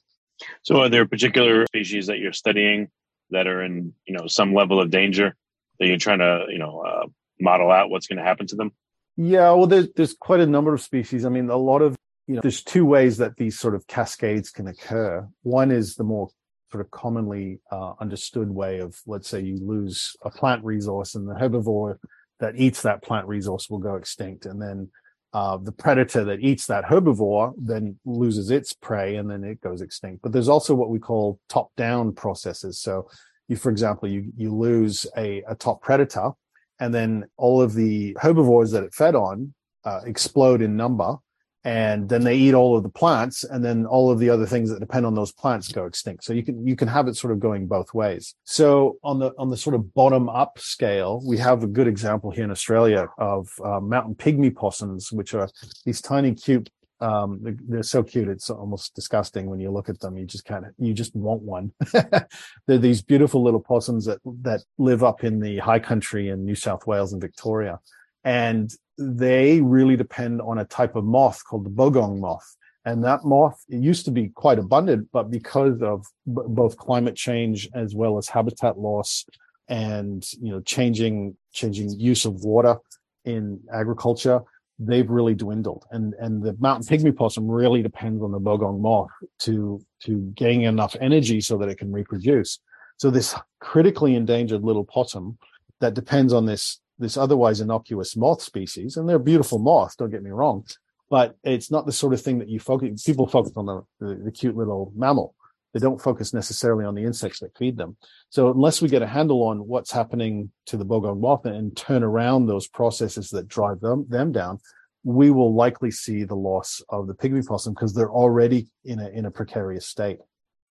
So, 0.63 0.81
are 0.81 0.89
there 0.89 1.07
particular 1.07 1.65
species 1.67 2.07
that 2.07 2.19
you're 2.19 2.33
studying 2.33 2.89
that 3.29 3.47
are 3.47 3.63
in 3.63 3.93
you 4.05 4.15
know 4.15 4.27
some 4.27 4.53
level 4.53 4.81
of 4.81 4.89
danger 4.89 5.35
that 5.79 5.87
you're 5.87 5.97
trying 5.97 6.19
to 6.19 6.45
you 6.49 6.59
know 6.59 6.81
uh, 6.81 7.07
model 7.39 7.71
out 7.71 7.89
what's 7.89 8.07
going 8.07 8.17
to 8.17 8.23
happen 8.23 8.47
to 8.47 8.55
them? 8.55 8.71
Yeah, 9.17 9.51
well, 9.51 9.67
there's 9.67 9.89
there's 9.95 10.13
quite 10.13 10.39
a 10.39 10.47
number 10.47 10.73
of 10.73 10.81
species. 10.81 11.25
I 11.25 11.29
mean, 11.29 11.49
a 11.49 11.57
lot 11.57 11.81
of 11.81 11.97
you 12.27 12.35
know, 12.35 12.41
there's 12.41 12.63
two 12.63 12.85
ways 12.85 13.17
that 13.17 13.37
these 13.37 13.59
sort 13.59 13.75
of 13.75 13.87
cascades 13.87 14.51
can 14.51 14.67
occur. 14.67 15.27
One 15.43 15.71
is 15.71 15.95
the 15.95 16.03
more 16.03 16.29
sort 16.71 16.85
of 16.85 16.91
commonly 16.91 17.59
uh, 17.71 17.93
understood 17.99 18.49
way 18.49 18.79
of, 18.79 18.95
let's 19.05 19.27
say, 19.27 19.41
you 19.41 19.57
lose 19.61 20.15
a 20.23 20.29
plant 20.29 20.63
resource, 20.63 21.15
and 21.15 21.27
the 21.27 21.33
herbivore 21.33 21.97
that 22.39 22.55
eats 22.55 22.83
that 22.83 23.03
plant 23.03 23.27
resource 23.27 23.69
will 23.69 23.79
go 23.79 23.95
extinct, 23.95 24.45
and 24.45 24.61
then 24.61 24.89
uh, 25.33 25.57
the 25.57 25.71
predator 25.71 26.23
that 26.25 26.41
eats 26.41 26.65
that 26.67 26.83
herbivore 26.85 27.53
then 27.57 27.97
loses 28.05 28.51
its 28.51 28.73
prey 28.73 29.15
and 29.15 29.29
then 29.29 29.43
it 29.43 29.61
goes 29.61 29.81
extinct. 29.81 30.21
But 30.21 30.33
there's 30.33 30.49
also 30.49 30.75
what 30.75 30.89
we 30.89 30.99
call 30.99 31.39
top 31.47 31.71
down 31.77 32.13
processes. 32.13 32.79
So 32.79 33.09
you, 33.47 33.55
for 33.55 33.69
example, 33.69 34.09
you, 34.09 34.31
you 34.35 34.53
lose 34.53 35.05
a, 35.17 35.43
a 35.47 35.55
top 35.55 35.81
predator 35.81 36.31
and 36.79 36.93
then 36.93 37.25
all 37.37 37.61
of 37.61 37.73
the 37.73 38.17
herbivores 38.19 38.71
that 38.71 38.83
it 38.83 38.93
fed 38.93 39.15
on 39.15 39.53
uh, 39.85 40.01
explode 40.05 40.61
in 40.61 40.75
number 40.75 41.15
and 41.63 42.09
then 42.09 42.23
they 42.23 42.35
eat 42.35 42.53
all 42.53 42.75
of 42.75 42.83
the 42.83 42.89
plants 42.89 43.43
and 43.43 43.63
then 43.63 43.85
all 43.85 44.09
of 44.09 44.19
the 44.19 44.29
other 44.29 44.45
things 44.45 44.69
that 44.69 44.79
depend 44.79 45.05
on 45.05 45.13
those 45.13 45.31
plants 45.31 45.71
go 45.71 45.85
extinct. 45.85 46.23
So 46.23 46.33
you 46.33 46.43
can 46.43 46.65
you 46.65 46.75
can 46.75 46.87
have 46.87 47.07
it 47.07 47.15
sort 47.15 47.33
of 47.33 47.39
going 47.39 47.67
both 47.67 47.93
ways. 47.93 48.35
So 48.43 48.97
on 49.03 49.19
the 49.19 49.31
on 49.37 49.49
the 49.49 49.57
sort 49.57 49.75
of 49.75 49.93
bottom 49.93 50.29
up 50.29 50.57
scale 50.59 51.21
we 51.25 51.37
have 51.37 51.63
a 51.63 51.67
good 51.67 51.87
example 51.87 52.31
here 52.31 52.43
in 52.43 52.51
australia 52.51 53.07
of 53.17 53.49
uh, 53.63 53.79
mountain 53.79 54.15
pygmy 54.15 54.55
possums 54.55 55.11
which 55.11 55.33
are 55.33 55.49
these 55.85 56.01
tiny 56.01 56.33
cute 56.33 56.69
um, 57.01 57.39
they're, 57.41 57.57
they're, 57.67 57.83
so 57.83 58.03
cute 58.03 58.27
it's 58.27 58.49
almost 58.51 58.93
disgusting 58.93 59.47
when 59.47 59.59
you 59.59 59.71
look 59.71 59.89
at 59.89 59.99
them. 59.99 60.17
You 60.17 60.25
just 60.25 60.45
kind 60.45 60.65
of 60.65 60.71
you 60.77 60.93
just 60.93 61.15
want 61.15 61.41
one. 61.41 61.73
They're 62.67 62.77
these 62.77 63.01
beautiful 63.01 63.41
little 63.41 63.59
possums 63.59 64.05
that 64.05 64.19
that 64.43 64.61
live 64.77 65.03
up 65.03 65.23
in 65.23 65.39
the 65.39 65.57
high 65.57 65.79
country 65.79 66.29
in 66.29 66.45
new 66.45 66.53
south 66.53 66.85
wales 66.85 67.11
and 67.11 67.19
victoria. 67.19 67.79
And 68.23 68.71
they 69.01 69.61
really 69.61 69.95
depend 69.95 70.41
on 70.41 70.59
a 70.59 70.65
type 70.65 70.95
of 70.95 71.03
moth 71.03 71.43
called 71.45 71.65
the 71.65 71.69
bogong 71.69 72.19
moth. 72.19 72.55
And 72.85 73.03
that 73.03 73.23
moth, 73.23 73.63
it 73.69 73.81
used 73.81 74.05
to 74.05 74.11
be 74.11 74.29
quite 74.29 74.57
abundant, 74.57 75.09
but 75.11 75.29
because 75.29 75.81
of 75.81 76.05
b- 76.25 76.41
both 76.47 76.77
climate 76.77 77.15
change 77.15 77.69
as 77.75 77.93
well 77.93 78.17
as 78.17 78.27
habitat 78.27 78.79
loss 78.79 79.25
and, 79.67 80.25
you 80.41 80.51
know, 80.51 80.61
changing, 80.61 81.37
changing 81.53 81.91
use 81.99 82.25
of 82.25 82.43
water 82.43 82.77
in 83.25 83.59
agriculture, 83.71 84.41
they've 84.79 85.09
really 85.09 85.35
dwindled. 85.35 85.85
And, 85.91 86.15
and 86.15 86.41
the 86.41 86.55
mountain 86.59 86.87
pygmy 86.87 87.15
possum 87.15 87.47
really 87.47 87.83
depends 87.83 88.23
on 88.23 88.31
the 88.31 88.39
bogong 88.39 88.79
moth 88.79 89.11
to, 89.39 89.79
to 90.03 90.19
gain 90.35 90.63
enough 90.63 90.95
energy 90.99 91.39
so 91.39 91.57
that 91.59 91.69
it 91.69 91.77
can 91.77 91.91
reproduce. 91.91 92.59
So 92.97 93.11
this 93.11 93.35
critically 93.59 94.15
endangered 94.15 94.63
little 94.63 94.85
possum 94.85 95.37
that 95.81 95.93
depends 95.93 96.33
on 96.33 96.45
this 96.47 96.79
this 97.01 97.17
otherwise 97.17 97.59
innocuous 97.59 98.15
moth 98.15 98.41
species, 98.41 98.95
and 98.95 99.09
they're 99.09 99.19
beautiful 99.19 99.59
moths. 99.59 99.95
Don't 99.95 100.11
get 100.11 100.23
me 100.23 100.29
wrong, 100.29 100.65
but 101.09 101.35
it's 101.43 101.71
not 101.71 101.85
the 101.85 101.91
sort 101.91 102.13
of 102.13 102.21
thing 102.21 102.39
that 102.39 102.49
you 102.49 102.59
focus. 102.59 103.03
People 103.03 103.27
focus 103.27 103.53
on 103.55 103.65
the, 103.65 103.81
the, 103.99 104.15
the 104.25 104.31
cute 104.31 104.55
little 104.55 104.93
mammal. 104.95 105.35
They 105.73 105.79
don't 105.79 106.01
focus 106.01 106.33
necessarily 106.33 106.85
on 106.85 106.95
the 106.95 107.03
insects 107.03 107.39
that 107.39 107.57
feed 107.57 107.77
them. 107.77 107.95
So 108.29 108.51
unless 108.51 108.81
we 108.81 108.89
get 108.89 109.01
a 109.01 109.07
handle 109.07 109.41
on 109.43 109.67
what's 109.67 109.91
happening 109.91 110.51
to 110.65 110.77
the 110.77 110.85
bogong 110.85 111.21
moth 111.21 111.45
and 111.45 111.75
turn 111.75 112.03
around 112.03 112.45
those 112.45 112.67
processes 112.67 113.29
that 113.29 113.47
drive 113.47 113.79
them 113.79 114.05
them 114.09 114.31
down, 114.31 114.59
we 115.03 115.31
will 115.31 115.53
likely 115.53 115.91
see 115.91 116.23
the 116.23 116.35
loss 116.35 116.81
of 116.89 117.07
the 117.07 117.13
pygmy 117.13 117.45
possum 117.45 117.73
because 117.73 117.93
they're 117.93 118.11
already 118.11 118.67
in 118.83 118.99
a 118.99 119.09
in 119.09 119.25
a 119.25 119.31
precarious 119.31 119.87
state. 119.87 120.19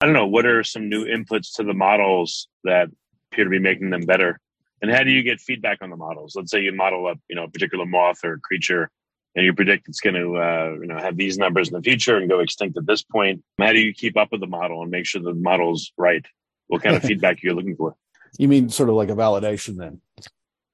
I 0.02 0.06
don't 0.06 0.14
know. 0.14 0.28
What 0.28 0.46
are 0.46 0.64
some 0.64 0.90
new 0.90 1.06
inputs 1.06 1.56
to 1.56 1.64
the 1.64 1.74
models 1.74 2.48
that 2.64 2.90
appear 3.32 3.46
to 3.46 3.50
be 3.50 3.60
making 3.60 3.90
them 3.90 4.06
better? 4.06 4.40
And 4.82 4.92
how 4.92 5.04
do 5.04 5.12
you 5.12 5.24
get 5.24 5.40
feedback 5.40 5.80
on 5.82 5.90
the 5.90 5.98
models? 5.98 6.36
Let's 6.36 6.52
say 6.52 6.62
you 6.62 6.72
model 6.74 7.08
up, 7.08 7.20
you 7.30 7.36
know, 7.36 7.44
a 7.44 7.50
particular 7.50 7.86
moth 7.86 8.24
or 8.24 8.40
creature, 8.40 8.90
and 9.36 9.46
you 9.46 9.54
predict 9.54 9.88
it's 9.88 10.00
going 10.00 10.16
to, 10.16 10.38
uh, 10.38 10.76
you 10.82 10.88
know, 10.88 10.98
have 10.98 11.18
these 11.18 11.38
numbers 11.38 11.70
in 11.70 11.76
the 11.76 11.82
future 11.82 12.18
and 12.18 12.30
go 12.30 12.40
extinct 12.40 12.78
at 12.78 12.88
this 12.88 13.04
point. 13.04 13.44
How 13.60 13.74
do 13.74 13.80
you 13.80 13.94
keep 13.94 14.18
up 14.18 14.30
with 14.32 14.42
the 14.42 14.48
model 14.48 14.82
and 14.82 14.90
make 14.90 15.06
sure 15.06 15.22
the 15.22 15.34
model's 15.34 15.92
right? 15.98 16.26
What 16.68 16.82
kind 16.82 16.96
of 16.96 17.04
feedback 17.10 17.38
are 17.38 17.40
you're 17.44 17.56
looking 17.56 17.76
for? 17.76 17.96
You 18.38 18.48
mean 18.48 18.70
sort 18.70 18.90
of 18.90 18.96
like 18.96 19.10
a 19.10 19.16
validation 19.16 19.78
then? 19.78 20.02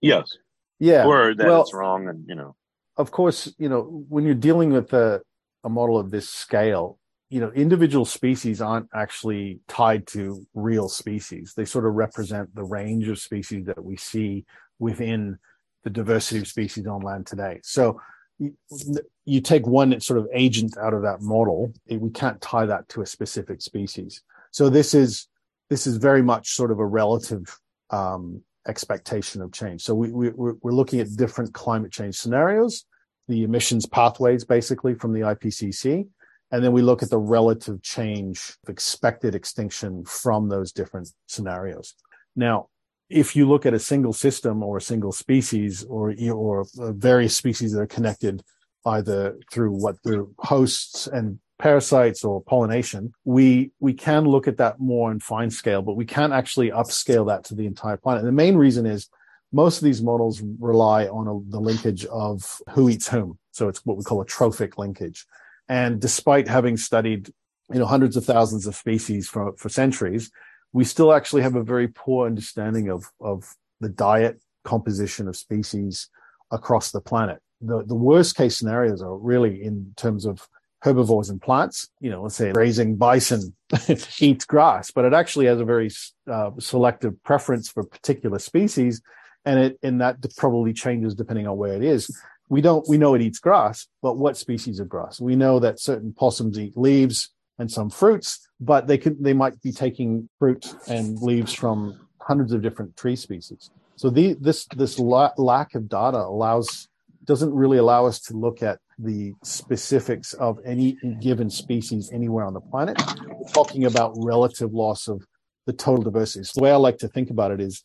Yes. 0.02 0.38
Yeah. 0.80 1.06
Or 1.06 1.34
that 1.34 1.48
well, 1.48 1.62
it's 1.62 1.74
wrong, 1.74 2.08
and 2.08 2.26
you 2.28 2.36
know. 2.36 2.56
Of 2.98 3.12
course, 3.12 3.54
you 3.58 3.70
know 3.70 4.06
when 4.10 4.24
you're 4.24 4.36
dealing 4.36 4.72
with 4.72 4.94
a, 4.94 5.22
a 5.64 5.70
model 5.70 5.98
of 5.98 6.12
this 6.12 6.30
scale, 6.30 7.00
you 7.30 7.40
know, 7.40 7.52
individual 7.52 8.06
species 8.06 8.62
aren't 8.62 8.88
actually 8.94 9.60
tied 9.68 10.06
to 10.08 10.46
real 10.54 10.88
species. 10.88 11.54
They 11.56 11.66
sort 11.66 11.86
of 11.86 11.94
represent 11.94 12.54
the 12.54 12.64
range 12.64 13.08
of 13.08 13.20
species 13.20 13.66
that 13.66 13.84
we 13.84 13.98
see 13.98 14.46
within 14.80 15.38
the 15.84 15.90
diversity 15.90 16.40
of 16.40 16.48
species 16.48 16.86
on 16.88 17.02
land 17.02 17.26
today. 17.26 17.60
So 17.64 18.00
you, 18.38 19.42
take 19.42 19.66
one 19.66 20.00
sort 20.02 20.20
of 20.20 20.28
agent 20.34 20.78
out 20.78 20.94
of 20.94 21.04
that 21.04 21.22
model, 21.22 21.74
we 21.90 22.10
can't 22.10 22.42
tie 22.42 22.66
that 22.66 22.88
to 22.90 23.02
a 23.02 23.06
specific 23.06 23.62
species. 23.62 24.22
So 24.52 24.70
this 24.70 24.94
is 24.94 25.28
this 25.70 25.88
is 25.88 25.98
very 25.98 26.22
much 26.22 26.50
sort 26.52 26.70
of 26.70 26.80
a 26.80 26.86
relative 26.86 27.60
um, 27.90 28.42
expectation 28.68 29.42
of 29.42 29.52
change. 29.52 29.82
So 29.82 29.96
we, 29.96 30.12
we 30.12 30.30
we're, 30.30 30.56
we're 30.62 30.72
looking 30.72 31.00
at 31.00 31.16
different 31.16 31.54
climate 31.54 31.92
change 31.92 32.16
scenarios, 32.18 32.86
the 33.28 33.44
emissions 33.44 33.86
pathways 33.86 34.44
basically 34.44 34.96
from 34.96 35.14
the 35.14 35.22
IPCC, 35.22 36.08
and 36.52 36.64
then 36.64 36.72
we 36.72 36.82
look 36.82 37.04
at 37.04 37.10
the 37.10 37.18
relative 37.18 37.82
change 37.82 38.56
of 38.64 38.70
expected 38.70 39.36
extinction 39.36 40.06
from 40.06 40.50
those 40.50 40.72
different 40.72 41.10
scenarios. 41.28 41.96
Now, 42.36 42.70
if 43.10 43.36
you 43.36 43.48
look 43.48 43.66
at 43.66 43.74
a 43.74 43.80
single 43.80 44.14
system 44.14 44.64
or 44.64 44.78
a 44.78 44.82
single 44.82 45.12
species 45.12 45.84
or 45.84 46.14
or 46.32 46.66
uh, 46.80 46.92
various 46.94 47.36
species 47.36 47.74
that 47.74 47.82
are 47.82 47.88
connected 47.88 48.44
either 48.86 49.38
through 49.52 49.72
what 49.72 50.02
the 50.04 50.28
hosts 50.40 51.08
and 51.08 51.40
parasites 51.58 52.24
or 52.24 52.44
pollination, 52.44 53.14
we 53.24 53.72
we 53.80 53.94
can 53.94 54.26
look 54.26 54.48
at 54.48 54.58
that 54.58 54.80
more 54.80 55.12
in 55.12 55.20
fine 55.20 55.50
scale, 55.50 55.82
but 55.82 55.96
we 55.96 56.06
can't 56.06 56.34
actually 56.34 56.72
upscale 56.72 57.28
that 57.28 57.44
to 57.46 57.56
the 57.56 57.66
entire 57.66 57.98
planet. 57.98 58.22
And 58.22 58.28
the 58.28 58.44
main 58.44 58.56
reason 58.56 58.86
is 58.86 59.10
most 59.52 59.78
of 59.78 59.84
these 59.84 60.02
models 60.02 60.42
rely 60.60 61.08
on 61.08 61.28
a, 61.28 61.52
the 61.52 61.60
linkage 61.60 62.06
of 62.06 62.60
who 62.72 62.90
eats 62.90 63.08
whom. 63.08 63.38
So 63.52 63.70
it's 63.70 63.86
what 63.86 63.98
we 63.98 64.04
call 64.04 64.22
a 64.22 64.26
trophic 64.26 64.78
linkage. 64.78 65.26
And 65.68 66.00
despite 66.00 66.48
having 66.48 66.78
studied, 66.78 67.30
you 67.72 67.80
know, 67.80 67.86
hundreds 67.86 68.16
of 68.16 68.26
thousands 68.26 68.68
of 68.68 68.76
species 68.76 69.28
for, 69.28 69.54
for 69.58 69.70
centuries, 69.70 70.32
we 70.74 70.84
still 70.84 71.14
actually 71.14 71.42
have 71.42 71.56
a 71.56 71.64
very 71.64 71.88
poor 71.88 72.28
understanding 72.28 72.90
of, 72.90 73.06
of 73.20 73.56
the 73.80 73.90
diet 73.90 74.42
composition 74.64 75.28
of 75.28 75.36
species 75.36 76.10
across 76.52 76.92
the 76.92 77.02
planet. 77.02 77.40
The, 77.62 77.84
the 77.86 77.96
worst 77.96 78.36
case 78.36 78.58
scenarios 78.58 79.02
are 79.02 79.18
really 79.18 79.64
in 79.64 79.94
terms 79.96 80.26
of 80.26 80.48
herbivores 80.82 81.30
and 81.30 81.42
plants. 81.42 81.90
You 82.00 82.12
know, 82.12 82.24
let's 82.24 82.36
say 82.36 82.52
grazing 82.52 82.98
bison 82.98 83.56
eats 84.20 84.46
grass, 84.46 84.92
but 84.92 85.06
it 85.06 85.14
actually 85.14 85.48
has 85.48 85.60
a 85.60 85.66
very 85.66 85.90
uh, 86.32 86.52
selective 86.60 87.22
preference 87.24 87.70
for 87.70 87.84
particular 87.84 88.40
species, 88.40 89.02
and 89.46 89.60
it 89.60 89.80
and 89.82 90.02
that 90.02 90.18
probably 90.38 90.74
changes 90.74 91.16
depending 91.16 91.48
on 91.48 91.58
where 91.58 91.74
it 91.74 91.84
is. 91.84 92.16
We 92.50 92.62
don't 92.62 92.88
we 92.88 92.98
know 92.98 93.16
it 93.16 93.22
eats 93.22 93.40
grass, 93.40 93.88
but 94.02 94.18
what 94.18 94.38
species 94.38 94.80
of 94.80 94.88
grass? 94.88 95.20
We 95.20 95.36
know 95.36 95.60
that 95.60 95.80
certain 95.80 96.14
possums 96.14 96.60
eat 96.60 96.78
leaves 96.78 97.32
and 97.58 97.72
some 97.72 97.90
fruits, 97.90 98.48
but 98.60 98.88
they 98.88 98.98
could 98.98 99.24
they 99.24 99.34
might 99.34 99.62
be 99.62 99.72
taking 99.72 100.30
fruit 100.40 100.74
and 100.88 101.20
leaves 101.22 101.54
from 101.54 102.08
hundreds 102.22 102.52
of 102.52 102.62
different 102.62 102.96
tree 102.98 103.16
species. 103.16 103.70
So 103.96 104.10
the, 104.10 104.36
this 104.40 104.66
this 104.76 105.00
la- 105.00 105.34
lack 105.38 105.74
of 105.76 105.88
data 105.88 106.18
allows 106.18 106.88
doesn't 107.24 107.54
really 107.54 107.78
allow 107.78 108.06
us 108.06 108.20
to 108.20 108.38
look 108.38 108.62
at 108.62 108.80
the 109.00 109.34
specifics 109.44 110.34
of 110.34 110.60
any 110.66 110.98
given 111.22 111.50
species 111.50 112.12
anywhere 112.14 112.46
on 112.46 112.54
the 112.54 112.62
planet. 112.62 113.02
We're 113.28 113.52
talking 113.52 113.86
about 113.86 114.14
relative 114.18 114.74
loss 114.74 115.08
of 115.08 115.26
the 115.66 115.74
total 115.74 116.04
diversity. 116.04 116.44
So 116.46 116.60
the 116.60 116.64
way 116.64 116.72
I 116.72 116.76
like 116.76 117.00
to 117.00 117.08
think 117.08 117.32
about 117.32 117.52
it 117.52 117.60
is 117.60 117.84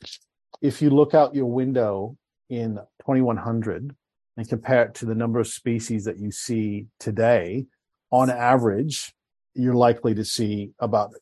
if 0.61 0.83
you 0.83 0.90
look 0.90 1.14
out 1.14 1.35
your 1.35 1.46
window 1.46 2.16
in 2.51 2.79
2100 3.01 3.94
and 4.37 4.49
compare 4.49 4.85
it 4.85 4.95
to 4.95 5.07
the 5.07 5.14
number 5.14 5.40
of 5.40 5.47
species 5.47 6.05
that 6.05 6.19
you 6.19 6.31
see 6.31 6.87
today, 6.99 7.66
on 8.11 8.31
average, 8.31 9.12
you're 9.55 9.75
likely 9.75 10.14
to 10.14 10.25
see 10.25 10.71
about 10.79 11.12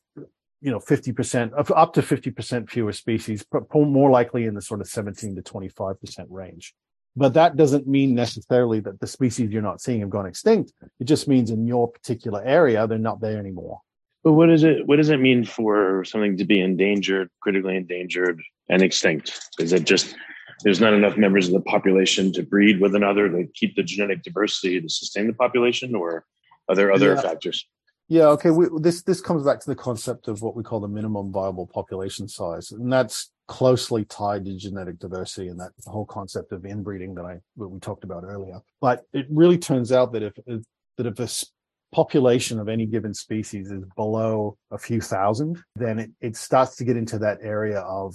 you 0.61 0.71
know 0.71 0.81
50% 0.81 1.53
up 1.57 1.93
to 1.95 2.03
50% 2.03 2.69
fewer 2.69 2.93
species 2.93 3.45
more 3.73 4.11
likely 4.11 4.45
in 4.45 4.55
the 4.55 4.63
sort 4.63 4.81
of 4.81 4.89
17 4.89 5.37
to 5.37 5.43
25% 5.43 6.27
range 6.29 6.75
but 7.19 7.35
that 7.35 7.57
doesn't 7.57 7.89
mean 7.89 8.15
necessarily 8.15 8.79
that 8.81 9.01
the 9.01 9.07
species 9.07 9.51
you're 9.51 9.61
not 9.61 9.81
seeing 9.81 10.01
have 10.01 10.11
gone 10.11 10.27
extinct. 10.27 10.73
It 11.01 11.05
just 11.05 11.27
means 11.27 11.51
in 11.51 11.67
your 11.67 11.91
particular 11.91 12.41
area, 12.45 12.87
they're 12.87 12.97
not 12.97 13.21
there 13.21 13.39
anymore. 13.39 13.81
But 14.23 14.33
what 14.35 14.47
does 14.47 14.63
it 14.63 14.87
what 14.87 14.97
does 14.97 15.11
it 15.11 15.21
mean 15.21 15.45
for 15.45 16.05
something 16.05 16.37
to 16.37 16.45
be 16.45 16.61
endangered, 16.61 17.29
critically 17.41 17.77
endangered, 17.77 18.41
and 18.69 18.83
extinct? 18.83 19.41
Is 19.59 19.73
it 19.73 19.85
just 19.85 20.15
there's 20.63 20.81
not 20.81 20.95
enough 20.95 21.17
members 21.17 21.47
of 21.47 21.55
the 21.55 21.61
population 21.61 22.33
to 22.33 22.43
breed 22.43 22.81
with 22.81 22.95
another 22.95 23.29
to 23.29 23.47
keep 23.55 23.77
the 23.77 23.83
genetic 23.83 24.23
diversity 24.23 24.81
to 24.81 24.89
sustain 24.89 25.27
the 25.27 25.33
population, 25.33 25.95
or 25.95 26.25
are 26.69 26.75
there 26.75 26.93
other 26.93 27.15
yeah. 27.15 27.21
factors? 27.21 27.67
Yeah, 28.09 28.27
okay. 28.29 28.51
We, 28.51 28.67
this 28.81 29.03
this 29.03 29.21
comes 29.21 29.45
back 29.45 29.61
to 29.61 29.67
the 29.67 29.77
concept 29.77 30.29
of 30.29 30.41
what 30.41 30.57
we 30.57 30.63
call 30.63 30.81
the 30.81 30.89
minimum 30.89 31.31
viable 31.31 31.67
population 31.67 32.27
size, 32.27 32.73
and 32.73 32.91
that's 32.91 33.31
closely 33.49 34.05
tied 34.05 34.45
to 34.45 34.57
genetic 34.57 34.99
diversity 34.99 35.49
and 35.49 35.59
that 35.59 35.73
whole 35.87 36.05
concept 36.05 36.53
of 36.53 36.65
inbreeding 36.65 37.15
that 37.15 37.25
I 37.25 37.39
that 37.57 37.69
we 37.69 37.79
talked 37.81 38.05
about 38.05 38.25
earlier. 38.25 38.61
But 38.81 39.05
it 39.13 39.27
really 39.31 39.59
turns 39.59 39.93
out 39.93 40.13
that 40.13 40.23
if, 40.23 40.33
if 40.47 40.63
that 40.97 41.07
if 41.07 41.21
a 41.21 41.29
population 41.95 42.59
of 42.59 42.69
any 42.69 42.87
given 42.87 43.15
species 43.15 43.71
is 43.71 43.85
below 43.97 44.57
a 44.71 44.79
few 44.79 45.01
thousand, 45.01 45.63
then 45.77 45.99
it, 45.99 46.11
it 46.21 46.37
starts 46.37 46.77
to 46.77 46.85
get 46.85 46.97
into 46.97 47.19
that 47.19 47.39
area 47.43 47.81
of 47.81 48.15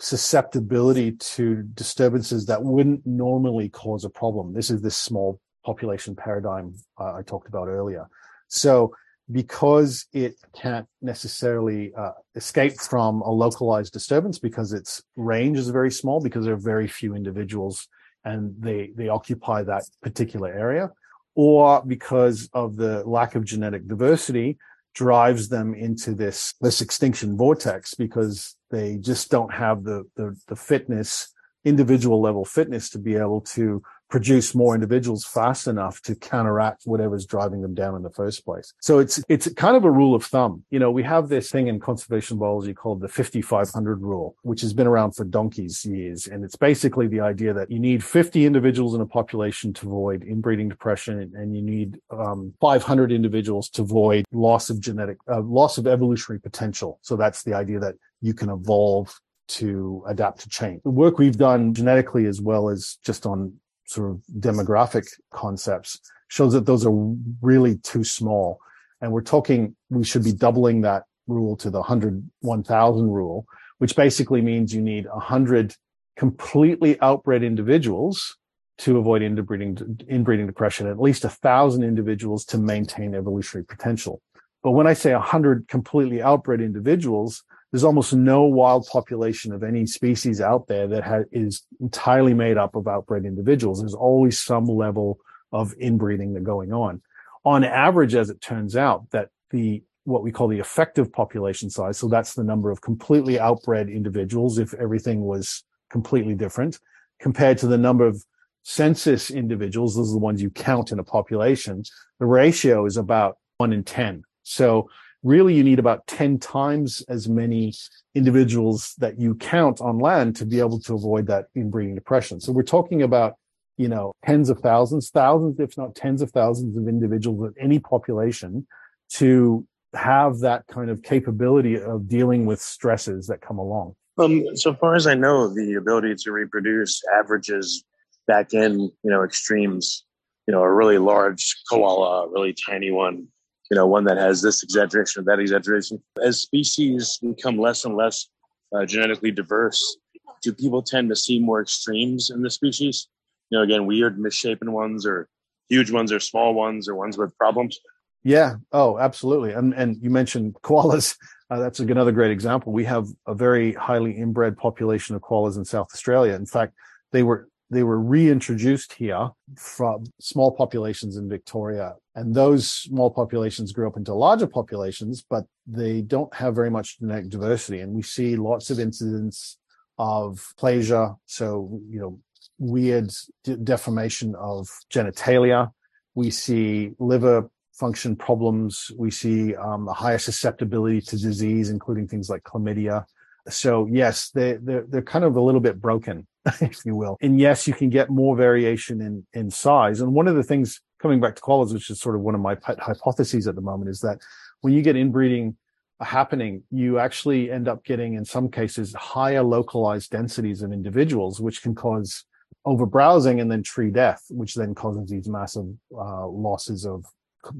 susceptibility 0.00 1.12
to 1.12 1.62
disturbances 1.74 2.46
that 2.46 2.62
wouldn't 2.62 3.06
normally 3.06 3.68
cause 3.68 4.04
a 4.04 4.10
problem. 4.10 4.52
This 4.54 4.70
is 4.70 4.82
this 4.82 4.96
small 4.96 5.40
population 5.64 6.16
paradigm 6.16 6.74
uh, 6.98 7.14
I 7.14 7.22
talked 7.22 7.48
about 7.48 7.68
earlier. 7.68 8.08
So 8.48 8.94
because 9.30 10.06
it 10.12 10.34
can't 10.56 10.86
necessarily 11.02 11.92
uh, 11.94 12.12
escape 12.34 12.80
from 12.80 13.20
a 13.22 13.30
localized 13.30 13.92
disturbance 13.92 14.38
because 14.38 14.72
its 14.72 15.02
range 15.16 15.58
is 15.58 15.68
very 15.68 15.90
small 15.90 16.20
because 16.20 16.44
there 16.44 16.54
are 16.54 16.68
very 16.74 16.88
few 16.88 17.14
individuals 17.14 17.86
and 18.24 18.54
they 18.58 18.92
they 18.96 19.08
occupy 19.08 19.62
that 19.62 19.84
particular 20.02 20.48
area 20.52 20.90
or 21.34 21.82
because 21.86 22.48
of 22.52 22.76
the 22.76 23.04
lack 23.08 23.34
of 23.34 23.44
genetic 23.44 23.86
diversity 23.86 24.58
drives 24.94 25.48
them 25.48 25.74
into 25.74 26.14
this 26.14 26.54
this 26.60 26.80
extinction 26.80 27.36
vortex 27.36 27.94
because 27.94 28.56
they 28.70 28.96
just 28.96 29.30
don't 29.30 29.52
have 29.52 29.84
the 29.84 30.04
the, 30.16 30.36
the 30.48 30.56
fitness 30.56 31.32
individual 31.64 32.20
level 32.20 32.44
fitness 32.44 32.88
to 32.90 32.98
be 32.98 33.16
able 33.16 33.40
to 33.42 33.82
produce 34.10 34.54
more 34.54 34.74
individuals 34.74 35.24
fast 35.24 35.68
enough 35.68 36.02
to 36.02 36.14
counteract 36.16 36.82
whatever's 36.84 37.24
driving 37.24 37.62
them 37.62 37.74
down 37.74 37.94
in 37.94 38.02
the 38.02 38.10
first 38.10 38.44
place. 38.44 38.74
So 38.80 38.98
it's 38.98 39.22
it's 39.28 39.50
kind 39.54 39.76
of 39.76 39.84
a 39.84 39.90
rule 39.90 40.14
of 40.14 40.24
thumb. 40.24 40.64
You 40.70 40.80
know, 40.80 40.90
we 40.90 41.04
have 41.04 41.28
this 41.28 41.50
thing 41.50 41.68
in 41.68 41.78
conservation 41.80 42.36
biology 42.36 42.74
called 42.74 43.00
the 43.00 43.08
5500 43.08 44.02
rule, 44.02 44.34
which 44.42 44.60
has 44.62 44.74
been 44.74 44.86
around 44.86 45.12
for 45.12 45.24
donkey's 45.24 45.84
years, 45.84 46.26
and 46.26 46.44
it's 46.44 46.56
basically 46.56 47.06
the 47.06 47.20
idea 47.20 47.54
that 47.54 47.70
you 47.70 47.78
need 47.78 48.04
50 48.04 48.44
individuals 48.44 48.94
in 48.94 49.00
a 49.00 49.06
population 49.06 49.72
to 49.74 49.86
avoid 49.86 50.24
inbreeding 50.24 50.68
depression, 50.68 51.32
and 51.36 51.54
you 51.54 51.62
need 51.62 52.00
um, 52.10 52.52
500 52.60 53.12
individuals 53.12 53.68
to 53.70 53.82
avoid 53.82 54.24
loss 54.32 54.70
of 54.70 54.80
genetic 54.80 55.18
uh, 55.30 55.40
loss 55.40 55.78
of 55.78 55.86
evolutionary 55.86 56.40
potential. 56.40 56.98
So 57.02 57.16
that's 57.16 57.44
the 57.44 57.54
idea 57.54 57.78
that 57.78 57.94
you 58.20 58.34
can 58.34 58.50
evolve 58.50 59.18
to 59.48 60.04
adapt 60.06 60.40
to 60.40 60.48
change. 60.48 60.82
The 60.82 60.90
work 60.90 61.18
we've 61.18 61.36
done 61.36 61.74
genetically 61.74 62.26
as 62.26 62.40
well 62.40 62.68
as 62.68 62.98
just 63.04 63.26
on 63.26 63.54
sort 63.86 64.10
of 64.10 64.22
demographic 64.38 65.08
concepts 65.32 65.98
shows 66.28 66.52
that 66.52 66.66
those 66.66 66.86
are 66.86 67.14
really 67.42 67.76
too 67.78 68.04
small. 68.04 68.60
And 69.00 69.10
we're 69.10 69.22
talking, 69.22 69.74
we 69.88 70.04
should 70.04 70.22
be 70.22 70.32
doubling 70.32 70.82
that 70.82 71.04
rule 71.26 71.56
to 71.56 71.70
the 71.70 71.78
100, 71.78 72.30
1000 72.40 73.10
rule, 73.10 73.46
which 73.78 73.96
basically 73.96 74.40
means 74.40 74.72
you 74.72 74.80
need 74.80 75.06
100 75.06 75.74
completely 76.16 76.96
outbred 76.96 77.44
individuals 77.44 78.36
to 78.78 78.98
avoid 78.98 79.22
inbreeding, 79.22 79.76
inbreeding 80.08 80.46
depression, 80.46 80.86
at 80.86 81.00
least 81.00 81.24
a 81.24 81.28
thousand 81.28 81.82
individuals 81.82 82.44
to 82.46 82.58
maintain 82.58 83.14
evolutionary 83.14 83.64
potential. 83.64 84.22
But 84.62 84.72
when 84.72 84.86
I 84.86 84.92
say 84.92 85.12
100 85.12 85.66
completely 85.68 86.18
outbred 86.18 86.60
individuals, 86.60 87.42
there's 87.70 87.84
almost 87.84 88.12
no 88.12 88.42
wild 88.44 88.86
population 88.86 89.52
of 89.52 89.62
any 89.62 89.86
species 89.86 90.40
out 90.40 90.66
there 90.66 90.88
that 90.88 91.04
ha- 91.04 91.24
is 91.30 91.62
entirely 91.80 92.34
made 92.34 92.56
up 92.56 92.74
of 92.74 92.84
outbred 92.84 93.24
individuals. 93.24 93.80
There's 93.80 93.94
always 93.94 94.38
some 94.38 94.64
level 94.64 95.18
of 95.52 95.74
inbreeding 95.78 96.34
that 96.34 96.44
going 96.44 96.72
on. 96.72 97.00
On 97.44 97.64
average, 97.64 98.14
as 98.14 98.30
it 98.30 98.40
turns 98.40 98.76
out, 98.76 99.10
that 99.10 99.28
the 99.50 99.82
what 100.04 100.22
we 100.22 100.32
call 100.32 100.48
the 100.48 100.58
effective 100.58 101.12
population 101.12 101.70
size, 101.70 101.98
so 101.98 102.08
that's 102.08 102.34
the 102.34 102.42
number 102.42 102.70
of 102.70 102.80
completely 102.80 103.34
outbred 103.34 103.92
individuals 103.94 104.58
if 104.58 104.74
everything 104.74 105.20
was 105.20 105.62
completely 105.90 106.34
different, 106.34 106.80
compared 107.20 107.58
to 107.58 107.66
the 107.66 107.78
number 107.78 108.06
of 108.06 108.24
census 108.62 109.30
individuals, 109.30 109.94
those 109.94 110.10
are 110.10 110.14
the 110.14 110.18
ones 110.18 110.42
you 110.42 110.50
count 110.50 110.90
in 110.90 110.98
a 110.98 111.04
population, 111.04 111.82
the 112.18 112.26
ratio 112.26 112.86
is 112.86 112.96
about 112.96 113.36
one 113.58 113.72
in 113.72 113.84
10. 113.84 114.22
So 114.42 114.88
really 115.22 115.54
you 115.54 115.62
need 115.62 115.78
about 115.78 116.06
10 116.06 116.38
times 116.38 117.02
as 117.08 117.28
many 117.28 117.74
individuals 118.14 118.94
that 118.98 119.20
you 119.20 119.34
count 119.34 119.80
on 119.80 119.98
land 119.98 120.36
to 120.36 120.46
be 120.46 120.58
able 120.60 120.80
to 120.80 120.94
avoid 120.94 121.26
that 121.26 121.46
inbreeding 121.54 121.94
depression. 121.94 122.40
So 122.40 122.52
we're 122.52 122.62
talking 122.62 123.02
about, 123.02 123.34
you 123.76 123.88
know, 123.88 124.12
tens 124.24 124.48
of 124.50 124.60
thousands, 124.60 125.10
thousands, 125.10 125.60
if 125.60 125.76
not 125.76 125.94
tens 125.94 126.22
of 126.22 126.30
thousands 126.30 126.76
of 126.76 126.88
individuals 126.88 127.52
in 127.54 127.62
any 127.62 127.78
population 127.78 128.66
to 129.14 129.66
have 129.94 130.38
that 130.40 130.66
kind 130.68 130.90
of 130.90 131.02
capability 131.02 131.78
of 131.78 132.08
dealing 132.08 132.46
with 132.46 132.60
stresses 132.60 133.26
that 133.26 133.40
come 133.40 133.58
along. 133.58 133.94
Um, 134.18 134.44
so 134.54 134.74
far 134.74 134.94
as 134.94 135.06
I 135.06 135.14
know, 135.14 135.48
the 135.48 135.74
ability 135.74 136.14
to 136.14 136.32
reproduce 136.32 137.02
averages 137.14 137.84
back 138.26 138.52
in, 138.54 138.78
you 138.78 139.10
know, 139.10 139.24
extremes, 139.24 140.04
you 140.46 140.52
know, 140.52 140.62
a 140.62 140.72
really 140.72 140.98
large 140.98 141.56
koala, 141.68 142.26
a 142.26 142.30
really 142.30 142.54
tiny 142.54 142.90
one, 142.90 143.26
you 143.70 143.76
know, 143.76 143.86
one 143.86 144.04
that 144.04 144.18
has 144.18 144.42
this 144.42 144.62
exaggeration 144.62 145.22
or 145.22 145.24
that 145.24 145.40
exaggeration. 145.40 146.02
As 146.22 146.40
species 146.40 147.18
become 147.22 147.58
less 147.58 147.84
and 147.84 147.96
less 147.96 148.28
uh, 148.74 148.84
genetically 148.84 149.30
diverse, 149.30 149.96
do 150.42 150.52
people 150.52 150.82
tend 150.82 151.08
to 151.10 151.16
see 151.16 151.38
more 151.38 151.62
extremes 151.62 152.30
in 152.30 152.42
the 152.42 152.50
species? 152.50 153.08
You 153.50 153.58
know, 153.58 153.64
again, 153.64 153.86
weird 153.86 154.18
misshapen 154.18 154.72
ones 154.72 155.06
or 155.06 155.28
huge 155.68 155.90
ones 155.90 156.12
or 156.12 156.18
small 156.20 156.52
ones 156.54 156.88
or 156.88 156.96
ones 156.96 157.16
with 157.16 157.36
problems? 157.38 157.78
Yeah. 158.22 158.56
Oh, 158.72 158.98
absolutely. 158.98 159.52
And 159.52 159.72
and 159.74 159.96
you 160.02 160.10
mentioned 160.10 160.54
koalas. 160.62 161.16
Uh, 161.48 161.58
that's 161.58 161.80
another 161.80 162.12
great 162.12 162.30
example. 162.30 162.72
We 162.72 162.84
have 162.84 163.08
a 163.26 163.34
very 163.34 163.72
highly 163.72 164.12
inbred 164.12 164.56
population 164.56 165.16
of 165.16 165.22
koalas 165.22 165.56
in 165.56 165.64
South 165.64 165.88
Australia. 165.92 166.34
In 166.34 166.46
fact, 166.46 166.74
they 167.10 167.24
were 167.24 167.48
they 167.70 167.82
were 167.82 168.00
reintroduced 168.00 168.92
here 168.92 169.30
from 169.56 170.04
small 170.20 170.52
populations 170.52 171.16
in 171.16 171.28
Victoria. 171.28 171.94
And 172.20 172.34
those 172.34 172.70
small 172.70 173.10
populations 173.10 173.72
grew 173.72 173.88
up 173.88 173.96
into 173.96 174.12
larger 174.12 174.46
populations, 174.46 175.24
but 175.28 175.46
they 175.66 176.02
don't 176.02 176.32
have 176.34 176.54
very 176.54 176.70
much 176.70 176.98
genetic 176.98 177.30
diversity. 177.30 177.80
And 177.80 177.94
we 177.94 178.02
see 178.02 178.36
lots 178.36 178.68
of 178.68 178.78
incidents 178.78 179.56
of 179.98 180.52
plasia. 180.60 181.16
So, 181.24 181.80
you 181.88 181.98
know, 181.98 182.20
weird 182.58 183.10
de- 183.42 183.56
deformation 183.56 184.34
of 184.34 184.68
genitalia. 184.92 185.72
We 186.14 186.30
see 186.30 186.90
liver 186.98 187.48
function 187.72 188.16
problems. 188.16 188.90
We 188.98 189.10
see 189.10 189.56
um, 189.56 189.88
a 189.88 189.94
higher 189.94 190.18
susceptibility 190.18 191.00
to 191.00 191.16
disease, 191.16 191.70
including 191.70 192.06
things 192.06 192.28
like 192.28 192.42
chlamydia. 192.42 193.06
So 193.48 193.88
yes, 193.90 194.28
they, 194.34 194.58
they're, 194.60 194.84
they're 194.86 195.00
kind 195.00 195.24
of 195.24 195.36
a 195.36 195.40
little 195.40 195.62
bit 195.62 195.80
broken, 195.80 196.26
if 196.60 196.84
you 196.84 196.94
will. 196.94 197.16
And 197.22 197.40
yes, 197.40 197.66
you 197.66 197.72
can 197.72 197.88
get 197.88 198.10
more 198.10 198.36
variation 198.36 199.00
in, 199.00 199.26
in 199.32 199.50
size. 199.50 200.02
And 200.02 200.12
one 200.12 200.28
of 200.28 200.36
the 200.36 200.42
things 200.42 200.82
coming 201.00 201.20
back 201.20 201.36
to 201.36 201.42
koalas, 201.42 201.72
which 201.72 201.90
is 201.90 202.00
sort 202.00 202.14
of 202.14 202.22
one 202.22 202.34
of 202.34 202.40
my 202.40 202.56
hypotheses 202.64 203.46
at 203.46 203.54
the 203.54 203.60
moment, 203.60 203.90
is 203.90 204.00
that 204.00 204.18
when 204.60 204.72
you 204.74 204.82
get 204.82 204.96
inbreeding 204.96 205.56
happening, 206.00 206.62
you 206.70 206.98
actually 206.98 207.50
end 207.50 207.68
up 207.68 207.84
getting, 207.84 208.14
in 208.14 208.24
some 208.24 208.50
cases, 208.50 208.94
higher 208.94 209.42
localized 209.42 210.10
densities 210.10 210.62
of 210.62 210.72
individuals, 210.72 211.40
which 211.40 211.62
can 211.62 211.74
cause 211.74 212.24
overbrowsing 212.64 213.40
and 213.40 213.50
then 213.50 213.62
tree 213.62 213.90
death, 213.90 214.22
which 214.30 214.54
then 214.54 214.74
causes 214.74 215.08
these 215.08 215.28
massive 215.28 215.66
uh, 215.96 216.26
losses 216.26 216.86
of 216.86 217.04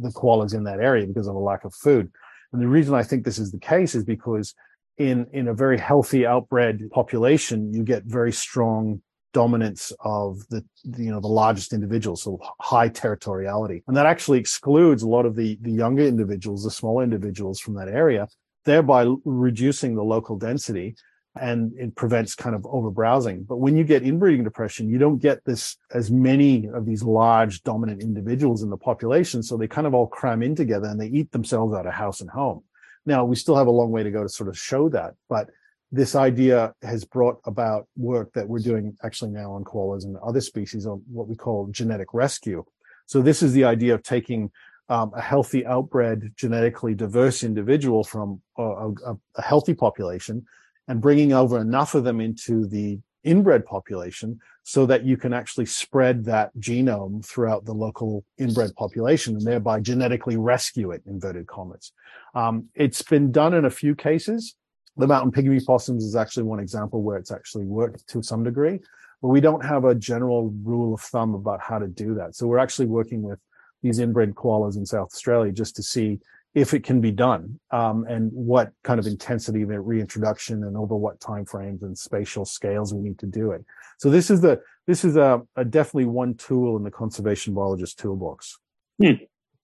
the 0.00 0.10
koalas 0.10 0.54
in 0.54 0.64
that 0.64 0.80
area 0.80 1.06
because 1.06 1.26
of 1.26 1.34
a 1.34 1.38
lack 1.38 1.64
of 1.64 1.74
food. 1.74 2.10
And 2.52 2.60
the 2.60 2.68
reason 2.68 2.94
I 2.94 3.02
think 3.02 3.24
this 3.24 3.38
is 3.38 3.50
the 3.50 3.58
case 3.58 3.94
is 3.94 4.04
because 4.04 4.54
in 4.98 5.26
in 5.32 5.48
a 5.48 5.54
very 5.54 5.78
healthy 5.78 6.22
outbred 6.22 6.90
population, 6.90 7.72
you 7.72 7.82
get 7.82 8.04
very 8.04 8.32
strong 8.32 9.00
dominance 9.32 9.92
of 10.00 10.46
the, 10.48 10.64
the, 10.84 11.04
you 11.04 11.10
know 11.10 11.20
the 11.20 11.28
largest 11.28 11.72
individuals, 11.72 12.22
so 12.22 12.38
high 12.60 12.88
territoriality, 12.88 13.82
and 13.86 13.96
that 13.96 14.06
actually 14.06 14.38
excludes 14.38 15.02
a 15.02 15.08
lot 15.08 15.26
of 15.26 15.36
the 15.36 15.58
the 15.60 15.72
younger 15.72 16.04
individuals, 16.04 16.64
the 16.64 16.70
smaller 16.70 17.02
individuals 17.02 17.60
from 17.60 17.74
that 17.74 17.88
area, 17.88 18.28
thereby 18.64 19.06
reducing 19.24 19.94
the 19.94 20.04
local 20.04 20.36
density 20.36 20.94
and 21.36 21.72
it 21.78 21.94
prevents 21.94 22.34
kind 22.34 22.56
of 22.56 22.66
overbrowsing. 22.66 23.44
But 23.44 23.58
when 23.58 23.76
you 23.76 23.84
get 23.84 24.02
inbreeding 24.02 24.42
depression, 24.42 24.88
you 24.88 24.98
don't 24.98 25.18
get 25.18 25.44
this 25.44 25.76
as 25.94 26.10
many 26.10 26.68
of 26.68 26.86
these 26.86 27.02
large 27.02 27.62
dominant 27.62 28.02
individuals 28.02 28.62
in 28.62 28.70
the 28.70 28.76
population. 28.76 29.42
So 29.42 29.56
they 29.56 29.68
kind 29.68 29.86
of 29.86 29.94
all 29.94 30.08
cram 30.08 30.42
in 30.42 30.56
together 30.56 30.88
and 30.88 31.00
they 31.00 31.06
eat 31.06 31.30
themselves 31.30 31.74
out 31.74 31.86
of 31.86 31.92
house 31.92 32.20
and 32.20 32.30
home. 32.30 32.64
Now 33.06 33.24
we 33.24 33.36
still 33.36 33.56
have 33.56 33.68
a 33.68 33.72
long 33.72 33.90
way 33.90 34.02
to 34.02 34.10
go 34.10 34.22
to 34.22 34.28
sort 34.28 34.48
of 34.48 34.58
show 34.58 34.88
that, 34.88 35.14
but 35.28 35.50
this 35.92 36.14
idea 36.14 36.72
has 36.82 37.04
brought 37.04 37.40
about 37.44 37.88
work 37.96 38.32
that 38.34 38.48
we're 38.48 38.60
doing 38.60 38.96
actually 39.02 39.30
now 39.32 39.52
on 39.52 39.64
koalas 39.64 40.04
and 40.04 40.16
other 40.18 40.40
species 40.40 40.86
on 40.86 41.02
what 41.10 41.28
we 41.28 41.34
call 41.34 41.66
genetic 41.70 42.14
rescue. 42.14 42.64
So 43.06 43.20
this 43.22 43.42
is 43.42 43.52
the 43.52 43.64
idea 43.64 43.94
of 43.94 44.02
taking 44.02 44.50
um, 44.88 45.12
a 45.14 45.20
healthy 45.20 45.62
outbred 45.62 46.34
genetically 46.36 46.94
diverse 46.94 47.42
individual 47.42 48.04
from 48.04 48.40
a, 48.56 48.62
a, 48.62 49.16
a 49.36 49.42
healthy 49.42 49.74
population 49.74 50.44
and 50.88 51.00
bringing 51.00 51.32
over 51.32 51.60
enough 51.60 51.94
of 51.94 52.04
them 52.04 52.20
into 52.20 52.66
the 52.66 53.00
inbred 53.22 53.66
population 53.66 54.38
so 54.62 54.86
that 54.86 55.04
you 55.04 55.16
can 55.16 55.32
actually 55.32 55.66
spread 55.66 56.24
that 56.24 56.50
genome 56.58 57.24
throughout 57.24 57.64
the 57.64 57.72
local 57.72 58.24
inbred 58.38 58.74
population 58.76 59.34
and 59.36 59.46
thereby 59.46 59.80
genetically 59.80 60.36
rescue 60.36 60.90
it, 60.90 61.02
inverted 61.06 61.46
commas. 61.46 61.92
Um, 62.34 62.68
it's 62.74 63.02
been 63.02 63.32
done 63.32 63.54
in 63.54 63.64
a 63.64 63.70
few 63.70 63.94
cases. 63.94 64.54
The 65.00 65.06
mountain 65.06 65.32
pygmy 65.32 65.64
possums 65.64 66.04
is 66.04 66.14
actually 66.14 66.44
one 66.44 66.60
example 66.60 67.02
where 67.02 67.16
it's 67.16 67.32
actually 67.32 67.64
worked 67.64 68.06
to 68.08 68.22
some 68.22 68.44
degree, 68.44 68.78
but 69.22 69.28
we 69.28 69.40
don't 69.40 69.64
have 69.64 69.84
a 69.84 69.94
general 69.94 70.52
rule 70.62 70.94
of 70.94 71.00
thumb 71.00 71.34
about 71.34 71.60
how 71.60 71.78
to 71.78 71.88
do 71.88 72.14
that. 72.14 72.34
So 72.36 72.46
we're 72.46 72.58
actually 72.58 72.86
working 72.86 73.22
with 73.22 73.38
these 73.82 73.98
inbred 73.98 74.34
koalas 74.34 74.76
in 74.76 74.84
South 74.84 75.08
Australia 75.08 75.52
just 75.52 75.74
to 75.76 75.82
see 75.82 76.20
if 76.54 76.74
it 76.74 76.82
can 76.82 77.00
be 77.00 77.12
done 77.12 77.58
um, 77.70 78.04
and 78.08 78.30
what 78.32 78.72
kind 78.82 78.98
of 78.98 79.06
intensity 79.06 79.62
of 79.62 79.70
reintroduction 79.70 80.64
and 80.64 80.76
over 80.76 80.96
what 80.96 81.20
time 81.20 81.44
frames 81.44 81.82
and 81.82 81.96
spatial 81.96 82.44
scales 82.44 82.92
we 82.92 83.00
need 83.00 83.18
to 83.18 83.26
do 83.26 83.52
it 83.52 83.64
so 83.98 84.10
this 84.10 84.30
is 84.30 84.40
the 84.40 84.60
this 84.86 85.04
is 85.04 85.16
a, 85.16 85.40
a 85.56 85.64
definitely 85.64 86.06
one 86.06 86.34
tool 86.34 86.76
in 86.76 86.82
the 86.82 86.90
conservation 86.90 87.54
biologist 87.54 87.98
toolbox 88.00 88.58
hmm. 89.00 89.12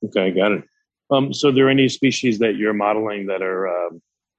okay 0.04 0.30
got 0.30 0.52
it 0.52 0.62
um, 1.10 1.32
so 1.32 1.48
are 1.48 1.52
there 1.52 1.68
any 1.68 1.88
species 1.88 2.38
that 2.38 2.56
you're 2.56 2.72
modeling 2.72 3.26
that 3.26 3.42
are 3.42 3.66
uh, 3.68 3.90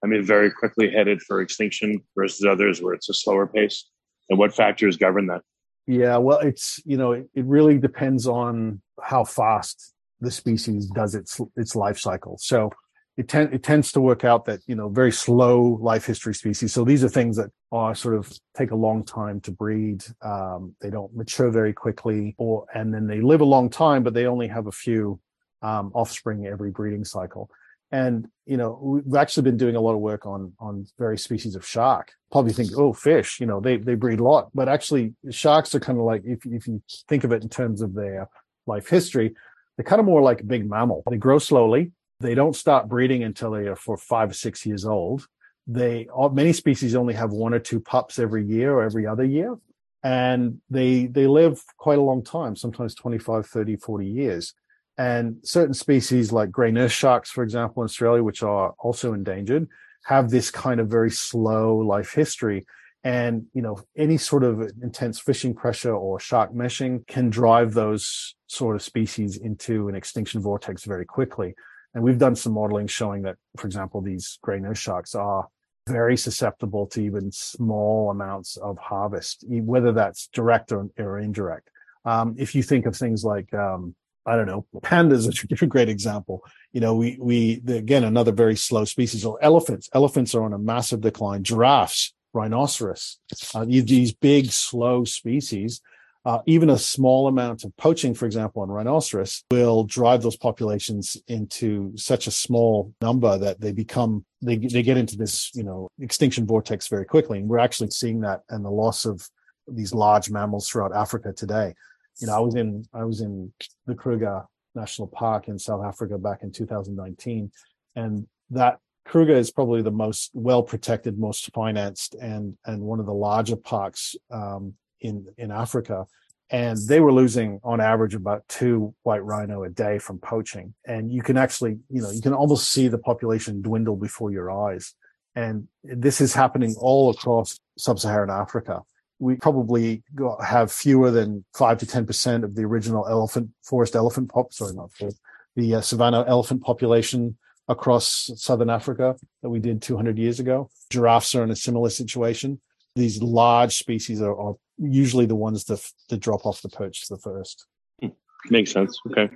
i 0.03 0.07
mean 0.07 0.23
very 0.23 0.51
quickly 0.51 0.89
headed 0.89 1.21
for 1.21 1.41
extinction 1.41 2.01
versus 2.15 2.45
others 2.45 2.81
where 2.81 2.93
it's 2.93 3.09
a 3.09 3.13
slower 3.13 3.47
pace 3.47 3.89
and 4.29 4.39
what 4.39 4.53
factors 4.53 4.97
govern 4.97 5.27
that 5.27 5.41
yeah 5.85 6.17
well 6.17 6.39
it's 6.39 6.79
you 6.85 6.97
know 6.97 7.11
it, 7.11 7.27
it 7.33 7.45
really 7.45 7.77
depends 7.77 8.27
on 8.27 8.81
how 9.01 9.23
fast 9.23 9.93
the 10.19 10.31
species 10.31 10.87
does 10.87 11.15
its 11.15 11.39
its 11.55 11.75
life 11.75 11.97
cycle. 11.99 12.37
So 12.39 12.71
it, 13.17 13.27
ten, 13.27 13.51
it 13.53 13.63
tends 13.63 13.91
to 13.93 14.01
work 14.01 14.23
out 14.23 14.45
that 14.45 14.61
you 14.67 14.75
know 14.75 14.89
very 14.89 15.11
slow 15.11 15.77
life 15.81 16.05
history 16.05 16.33
species. 16.33 16.73
So 16.73 16.83
these 16.83 17.03
are 17.03 17.09
things 17.09 17.37
that 17.37 17.49
are 17.71 17.95
sort 17.95 18.15
of 18.15 18.31
take 18.55 18.71
a 18.71 18.75
long 18.75 19.03
time 19.03 19.41
to 19.41 19.51
breed. 19.51 20.03
Um, 20.21 20.75
they 20.81 20.89
don't 20.89 21.15
mature 21.15 21.51
very 21.51 21.73
quickly, 21.73 22.35
or 22.37 22.65
and 22.73 22.93
then 22.93 23.07
they 23.07 23.21
live 23.21 23.41
a 23.41 23.45
long 23.45 23.69
time, 23.69 24.03
but 24.03 24.13
they 24.13 24.25
only 24.25 24.47
have 24.47 24.67
a 24.67 24.71
few 24.71 25.19
um, 25.61 25.91
offspring 25.93 26.47
every 26.47 26.71
breeding 26.71 27.05
cycle. 27.05 27.49
And 27.91 28.27
you 28.45 28.57
know 28.57 28.79
we've 28.81 29.15
actually 29.15 29.43
been 29.43 29.57
doing 29.57 29.75
a 29.75 29.81
lot 29.81 29.93
of 29.93 29.99
work 29.99 30.25
on 30.25 30.53
on 30.59 30.87
various 30.97 31.23
species 31.23 31.55
of 31.55 31.65
shark. 31.65 32.13
Probably 32.31 32.51
think, 32.51 32.71
oh, 32.77 32.93
fish, 32.93 33.39
you 33.39 33.45
know, 33.45 33.61
they 33.61 33.77
they 33.77 33.95
breed 33.95 34.19
a 34.19 34.23
lot, 34.23 34.49
but 34.53 34.67
actually 34.67 35.13
sharks 35.29 35.73
are 35.73 35.79
kind 35.79 35.97
of 35.97 36.05
like 36.05 36.23
if 36.25 36.45
if 36.45 36.67
you 36.67 36.81
think 37.07 37.23
of 37.23 37.31
it 37.31 37.43
in 37.43 37.49
terms 37.49 37.81
of 37.81 37.93
their 37.93 38.29
life 38.65 38.89
history, 38.89 39.33
they're 39.75 39.85
kind 39.85 39.99
of 39.99 40.05
more 40.05 40.21
like 40.21 40.41
a 40.41 40.45
big 40.45 40.69
mammal. 40.69 41.03
They 41.09 41.17
grow 41.17 41.39
slowly. 41.39 41.91
They 42.19 42.35
don't 42.35 42.55
start 42.55 42.89
breeding 42.89 43.23
until 43.23 43.51
they 43.51 43.67
are 43.67 43.75
for 43.75 43.95
five 43.95 44.31
or 44.31 44.33
six 44.33 44.65
years 44.65 44.85
old. 44.85 45.27
They 45.67 46.07
many 46.31 46.53
species 46.53 46.95
only 46.95 47.13
have 47.13 47.31
one 47.31 47.53
or 47.53 47.59
two 47.59 47.79
pups 47.79 48.19
every 48.19 48.45
year 48.45 48.73
or 48.73 48.83
every 48.83 49.05
other 49.05 49.23
year. 49.23 49.55
And 50.03 50.61
they 50.69 51.05
they 51.05 51.27
live 51.27 51.61
quite 51.77 51.99
a 51.99 52.03
long 52.03 52.23
time, 52.23 52.55
sometimes 52.55 52.95
25, 52.95 53.45
30, 53.45 53.75
40 53.77 54.07
years. 54.07 54.53
And 54.97 55.37
certain 55.43 55.73
species 55.73 56.31
like 56.31 56.51
gray 56.51 56.71
nurse 56.71 56.91
sharks, 56.91 57.29
for 57.29 57.43
example, 57.43 57.83
in 57.83 57.85
Australia, 57.85 58.23
which 58.23 58.41
are 58.41 58.73
also 58.79 59.13
endangered, 59.13 59.67
have 60.05 60.29
this 60.29 60.49
kind 60.49 60.79
of 60.79 60.87
very 60.87 61.11
slow 61.11 61.77
life 61.77 62.13
history. 62.13 62.65
And 63.03 63.45
you 63.53 63.61
know 63.61 63.79
any 63.95 64.17
sort 64.17 64.43
of 64.43 64.59
intense 64.81 65.19
fishing 65.19 65.53
pressure 65.53 65.93
or 65.93 66.19
shark 66.19 66.53
meshing 66.53 67.05
can 67.07 67.29
drive 67.29 67.73
those 67.73 68.35
sort 68.47 68.75
of 68.75 68.81
species 68.81 69.37
into 69.37 69.87
an 69.87 69.95
extinction 69.95 70.41
vortex 70.41 70.83
very 70.83 71.05
quickly. 71.05 71.53
And 71.93 72.03
we've 72.03 72.17
done 72.17 72.35
some 72.35 72.53
modeling 72.53 72.87
showing 72.87 73.21
that 73.21 73.37
for 73.55 73.67
example 73.67 74.01
these 74.01 74.39
gray 74.41 74.59
nurse 74.59 74.79
sharks 74.79 75.13
are 75.13 75.47
very 75.87 76.17
susceptible 76.17 76.85
to 76.87 77.01
even 77.01 77.31
small 77.31 78.11
amounts 78.11 78.57
of 78.57 78.77
harvest 78.77 79.45
whether 79.47 79.91
that's 79.93 80.27
direct 80.33 80.71
or, 80.71 80.89
or 80.97 81.19
indirect. 81.19 81.69
Um, 82.03 82.35
if 82.37 82.55
you 82.55 82.63
think 82.63 82.87
of 82.87 82.95
things 82.95 83.23
like 83.23 83.53
um, 83.53 83.95
I 84.27 84.35
don't 84.35 84.45
know, 84.45 84.65
pandas 84.83 85.27
are 85.27 85.63
a 85.63 85.67
great 85.75 85.89
example. 85.89 86.43
You 86.73 86.81
know, 86.81 86.95
we, 86.95 87.17
we, 87.19 87.63
again, 87.67 88.03
another 88.03 88.33
very 88.33 88.57
slow 88.57 88.83
species 88.85 89.25
or 89.25 89.39
elephants. 89.41 89.89
Elephants 89.93 90.35
are 90.35 90.43
on 90.43 90.53
a 90.53 90.59
massive 90.59 91.01
decline. 91.01 91.43
Giraffes 91.43 92.13
rhinoceros. 92.33 93.19
Uh, 93.55 93.65
these 93.65 94.13
big, 94.13 94.51
slow 94.51 95.05
species, 95.05 95.81
uh, 96.25 96.39
even 96.45 96.69
a 96.69 96.77
small 96.77 97.27
amount 97.27 97.63
of 97.63 97.75
poaching, 97.77 98.13
for 98.13 98.25
example, 98.25 98.61
on 98.61 98.69
rhinoceros 98.69 99.43
will 99.49 99.85
drive 99.85 100.21
those 100.21 100.35
populations 100.35 101.15
into 101.27 101.95
such 101.95 102.27
a 102.27 102.31
small 102.31 102.93
number 103.01 103.37
that 103.37 103.61
they 103.61 103.71
become 103.71 104.25
they 104.41 104.57
they 104.57 104.83
get 104.83 104.97
into 104.97 105.15
this 105.15 105.49
you 105.55 105.63
know 105.63 105.87
extinction 105.99 106.45
vortex 106.45 106.89
very 106.89 107.05
quickly. 107.05 107.39
And 107.39 107.47
we're 107.47 107.59
actually 107.59 107.91
seeing 107.91 108.19
that 108.21 108.41
and 108.49 108.65
the 108.65 108.69
loss 108.69 109.05
of 109.05 109.25
these 109.69 109.93
large 109.93 110.29
mammals 110.29 110.67
throughout 110.67 110.93
Africa 110.93 111.31
today. 111.33 111.73
You 112.19 112.27
know, 112.27 112.35
I 112.35 112.39
was 112.39 112.55
in 112.55 112.85
I 112.93 113.03
was 113.03 113.21
in 113.21 113.51
the 113.85 113.95
Kruger 113.95 114.43
National 114.75 115.07
Park 115.07 115.47
in 115.47 115.59
South 115.59 115.83
Africa 115.83 116.17
back 116.17 116.43
in 116.43 116.51
2019, 116.51 117.51
and 117.95 118.27
that 118.51 118.79
Kruger 119.05 119.35
is 119.35 119.51
probably 119.51 119.81
the 119.81 119.91
most 119.91 120.31
well 120.33 120.63
protected, 120.63 121.17
most 121.17 121.51
financed, 121.53 122.15
and 122.15 122.57
and 122.65 122.81
one 122.81 122.99
of 122.99 123.05
the 123.05 123.13
larger 123.13 123.55
parks 123.55 124.15
um, 124.31 124.73
in 125.01 125.27
in 125.37 125.51
Africa. 125.51 126.05
And 126.49 126.77
they 126.87 127.01
were 127.01 127.11
losing 127.11 127.59
on 127.63 127.81
average 127.81 128.15
about 128.15 128.47
two 128.47 128.95
white 129.03 129.23
rhino 129.23 129.63
a 129.63 129.69
day 129.69 129.99
from 129.99 130.17
poaching. 130.17 130.73
And 130.85 131.11
you 131.11 131.21
can 131.21 131.35
actually, 131.35 131.79
you 131.89 132.01
know, 132.01 132.09
you 132.09 132.21
can 132.21 132.33
almost 132.33 132.71
see 132.71 132.87
the 132.87 132.97
population 132.97 133.61
dwindle 133.61 133.97
before 133.97 134.31
your 134.31 134.49
eyes. 134.49 134.93
And 135.35 135.67
this 135.83 136.21
is 136.21 136.33
happening 136.33 136.73
all 136.79 137.09
across 137.09 137.59
sub-Saharan 137.77 138.29
Africa. 138.29 138.81
We 139.19 139.35
probably 139.35 140.03
have 140.43 140.71
fewer 140.71 141.09
than 141.11 141.43
five 141.55 141.79
to 141.79 141.85
ten 141.87 142.05
percent 142.05 142.43
of 142.43 142.55
the 142.55 142.63
original 142.63 143.07
elephant 143.07 143.49
forest 143.63 143.95
elephant 143.95 144.29
pop. 144.29 144.53
Sorry, 144.53 144.75
not 144.75 144.91
forest, 144.93 145.19
the 145.55 145.75
uh, 145.75 145.81
savanna 145.81 146.23
elephant 146.27 146.61
population 146.61 147.37
across 147.67 148.31
southern 148.35 148.69
Africa 148.69 149.15
that 149.41 149.49
we 149.49 149.59
did 149.59 149.81
200 149.81 150.17
years 150.17 150.39
ago. 150.39 150.69
Giraffes 150.89 151.35
are 151.35 151.43
in 151.43 151.51
a 151.51 151.55
similar 151.55 151.89
situation. 151.89 152.61
These 152.95 153.21
large 153.21 153.75
species 153.75 154.21
are, 154.21 154.39
are 154.39 154.55
usually 154.77 155.25
the 155.25 155.35
ones 155.35 155.65
that, 155.65 155.85
that 156.09 156.19
drop 156.19 156.45
off 156.45 156.61
the 156.61 156.69
perch 156.69 157.07
the 157.07 157.17
first. 157.17 157.65
Hmm. 158.01 158.09
Makes 158.49 158.71
sense. 158.71 158.97
Okay. 159.11 159.29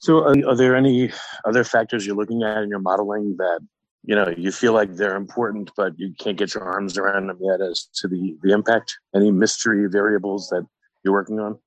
So, 0.00 0.18
are, 0.18 0.34
are 0.48 0.56
there 0.56 0.76
any 0.76 1.10
other 1.44 1.64
factors 1.64 2.06
you're 2.06 2.16
looking 2.16 2.42
at 2.42 2.62
in 2.62 2.68
your 2.68 2.78
modeling 2.78 3.36
that 3.38 3.60
you 4.04 4.14
know 4.14 4.32
you 4.36 4.52
feel 4.52 4.72
like 4.72 4.94
they're 4.94 5.16
important, 5.16 5.70
but 5.76 5.98
you 5.98 6.14
can't 6.18 6.38
get 6.38 6.54
your 6.54 6.64
arms 6.64 6.96
around 6.96 7.28
them 7.28 7.38
yet 7.40 7.60
as 7.60 7.88
to 7.96 8.08
the 8.08 8.36
the 8.42 8.52
impact? 8.52 8.96
Any 9.14 9.30
mystery 9.30 9.88
variables 9.88 10.48
that 10.48 10.66
you're 11.04 11.14
working 11.14 11.40
on? 11.40 11.58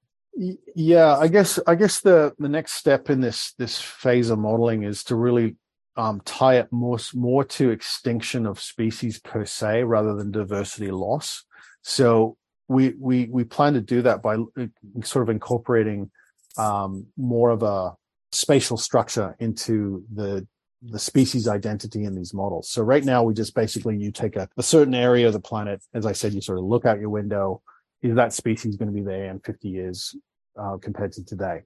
Yeah, 0.75 1.17
I 1.17 1.27
guess 1.27 1.59
I 1.67 1.75
guess 1.75 2.01
the 2.01 2.33
the 2.39 2.49
next 2.49 2.73
step 2.73 3.09
in 3.09 3.21
this 3.21 3.53
this 3.57 3.79
phase 3.79 4.29
of 4.29 4.39
modeling 4.39 4.83
is 4.83 5.03
to 5.05 5.15
really 5.15 5.57
um, 5.97 6.21
tie 6.25 6.55
it 6.55 6.71
more 6.71 6.97
more 7.13 7.43
to 7.43 7.69
extinction 7.69 8.45
of 8.45 8.59
species 8.59 9.19
per 9.19 9.45
se 9.45 9.83
rather 9.83 10.15
than 10.15 10.31
diversity 10.31 10.89
loss. 10.89 11.43
So 11.81 12.37
we 12.67 12.93
we 12.97 13.25
we 13.25 13.43
plan 13.43 13.73
to 13.73 13.81
do 13.81 14.01
that 14.03 14.21
by 14.21 14.35
uh, 14.35 14.67
sort 15.03 15.23
of 15.23 15.29
incorporating 15.29 16.09
um, 16.57 17.07
more 17.17 17.49
of 17.49 17.63
a 17.63 17.93
spatial 18.31 18.77
structure 18.77 19.35
into 19.39 20.05
the 20.13 20.47
the 20.81 20.99
species 20.99 21.47
identity 21.47 22.05
in 22.05 22.15
these 22.15 22.33
models. 22.33 22.69
So 22.69 22.81
right 22.81 23.03
now 23.03 23.23
we 23.23 23.33
just 23.33 23.53
basically 23.53 23.97
you 23.97 24.11
take 24.11 24.35
a, 24.35 24.49
a 24.57 24.63
certain 24.63 24.95
area 24.95 25.27
of 25.27 25.33
the 25.33 25.39
planet, 25.39 25.83
as 25.93 26.05
I 26.05 26.11
said, 26.13 26.33
you 26.33 26.41
sort 26.41 26.57
of 26.57 26.65
look 26.65 26.85
out 26.85 26.99
your 26.99 27.09
window. 27.09 27.61
Is 28.01 28.15
that 28.15 28.33
species 28.33 28.77
going 28.77 28.89
to 28.89 28.93
be 28.93 29.03
there 29.03 29.25
in 29.25 29.39
50 29.39 29.69
years 29.69 30.15
uh, 30.59 30.77
compared 30.77 31.11
to 31.13 31.23
today? 31.23 31.61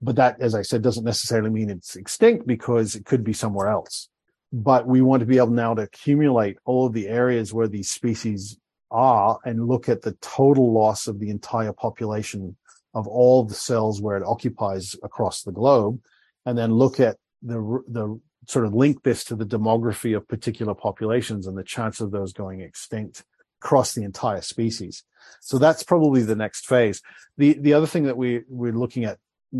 But 0.00 0.16
that, 0.16 0.40
as 0.40 0.54
I 0.54 0.62
said, 0.62 0.82
doesn't 0.82 1.04
necessarily 1.04 1.50
mean 1.50 1.70
it's 1.70 1.96
extinct 1.96 2.46
because 2.46 2.94
it 2.94 3.04
could 3.04 3.24
be 3.24 3.32
somewhere 3.32 3.68
else. 3.68 4.08
But 4.52 4.86
we 4.86 5.00
want 5.00 5.20
to 5.20 5.26
be 5.26 5.38
able 5.38 5.50
now 5.50 5.74
to 5.74 5.82
accumulate 5.82 6.58
all 6.64 6.86
of 6.86 6.92
the 6.92 7.08
areas 7.08 7.52
where 7.52 7.68
these 7.68 7.90
species 7.90 8.58
are 8.90 9.38
and 9.44 9.66
look 9.66 9.88
at 9.88 10.02
the 10.02 10.12
total 10.20 10.72
loss 10.72 11.06
of 11.06 11.18
the 11.18 11.30
entire 11.30 11.72
population 11.72 12.56
of 12.94 13.08
all 13.08 13.42
the 13.42 13.54
cells 13.54 14.02
where 14.02 14.18
it 14.18 14.24
occupies 14.24 14.94
across 15.02 15.42
the 15.42 15.52
globe, 15.52 15.98
and 16.44 16.58
then 16.58 16.72
look 16.74 17.00
at 17.00 17.16
the 17.42 17.82
the 17.88 18.20
sort 18.48 18.64
of 18.64 18.74
link 18.74 19.02
this 19.02 19.24
to 19.24 19.36
the 19.36 19.44
demography 19.44 20.16
of 20.16 20.26
particular 20.26 20.74
populations 20.74 21.46
and 21.46 21.56
the 21.56 21.64
chance 21.64 22.00
of 22.00 22.10
those 22.10 22.32
going 22.32 22.60
extinct 22.60 23.24
across 23.60 23.94
the 23.94 24.02
entire 24.02 24.40
species. 24.40 25.04
So 25.40 25.58
that's 25.58 25.82
probably 25.82 26.22
the 26.22 26.36
next 26.36 26.66
phase. 26.66 27.00
The 27.38 27.58
the 27.60 27.74
other 27.74 27.86
thing 27.86 28.04
that 28.04 28.16
we 28.16 28.42
we're 28.48 28.72
looking 28.72 29.04
at 29.04 29.18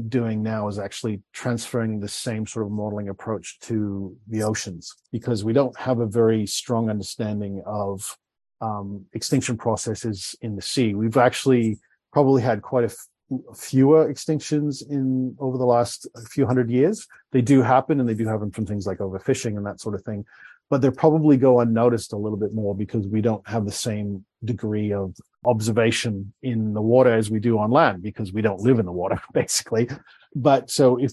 doing 0.09 0.43
now 0.43 0.69
is 0.69 0.79
actually 0.79 1.21
transferring 1.33 2.01
the 2.01 2.09
same 2.09 2.47
sort 2.47 2.67
of 2.67 2.73
modeling 2.73 3.09
approach 3.09 3.59
to 3.61 4.17
the 4.27 4.43
oceans 4.43 4.95
because 5.13 5.45
we 5.45 5.53
don't 5.53 5.79
have 5.79 6.01
a 6.01 6.07
very 6.07 6.47
strong 6.47 6.89
understanding 6.89 7.63
of 7.67 8.17
um, 8.63 9.05
extinction 9.13 9.57
processes 9.57 10.35
in 10.41 10.57
the 10.57 10.63
sea. 10.63 10.95
We've 10.95 11.17
actually 11.17 11.79
probably 12.13 12.43
had 12.43 12.63
quite 12.63 12.85
a 12.85 12.95
fewer 13.55 14.13
extinctions 14.13 14.89
in 14.89 15.37
over 15.39 15.59
the 15.59 15.65
last 15.65 16.07
few 16.31 16.47
hundred 16.47 16.71
years. 16.71 17.07
They 17.31 17.43
do 17.43 17.63
happen 17.63 18.01
and 18.01 18.09
they 18.09 18.15
do 18.15 18.27
happen 18.27 18.51
from 18.51 18.67
things 18.67 18.87
like 18.87 18.99
overfishing 18.99 19.57
and 19.57 19.67
that 19.67 19.81
sort 19.81 19.95
of 19.95 20.03
thing, 20.03 20.25
but 20.71 20.81
they 20.81 20.91
probably 20.91 21.37
go 21.37 21.61
unnoticed 21.61 22.13
a 22.13 22.17
little 22.17 22.39
bit 22.39 22.55
more 22.55 22.75
because 22.75 23.07
we 23.07 23.21
don't 23.21 23.47
have 23.47 23.65
the 23.65 23.73
same 23.73 24.25
degree 24.45 24.93
of 24.93 25.15
observation 25.45 26.33
in 26.43 26.73
the 26.73 26.81
water 26.81 27.13
as 27.13 27.31
we 27.31 27.41
do 27.41 27.59
on 27.59 27.71
land 27.71 28.03
because 28.03 28.33
we 28.33 28.43
don't 28.43 28.61
live 28.61 28.79
in 28.79 28.87
the 28.87 28.93
water 28.93 29.21
basically 29.33 29.89
but 30.35 30.71
so 30.71 30.99
if 30.99 31.13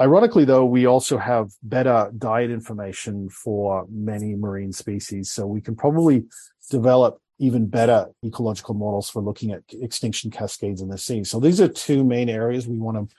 ironically 0.00 0.44
though 0.44 0.64
we 0.64 0.86
also 0.86 1.16
have 1.16 1.50
better 1.62 2.10
diet 2.18 2.50
information 2.50 3.28
for 3.28 3.86
many 3.90 4.34
marine 4.34 4.72
species 4.72 5.30
so 5.30 5.46
we 5.46 5.60
can 5.60 5.76
probably 5.76 6.24
develop 6.70 7.20
even 7.38 7.66
better 7.66 8.06
ecological 8.24 8.74
models 8.74 9.10
for 9.10 9.22
looking 9.22 9.52
at 9.52 9.62
extinction 9.80 10.30
cascades 10.30 10.80
in 10.80 10.88
the 10.88 10.98
sea 10.98 11.24
so 11.24 11.38
these 11.38 11.60
are 11.60 11.68
two 11.68 12.04
main 12.04 12.28
areas 12.28 12.66
we 12.66 12.78
want 12.78 12.96
to 12.96 13.16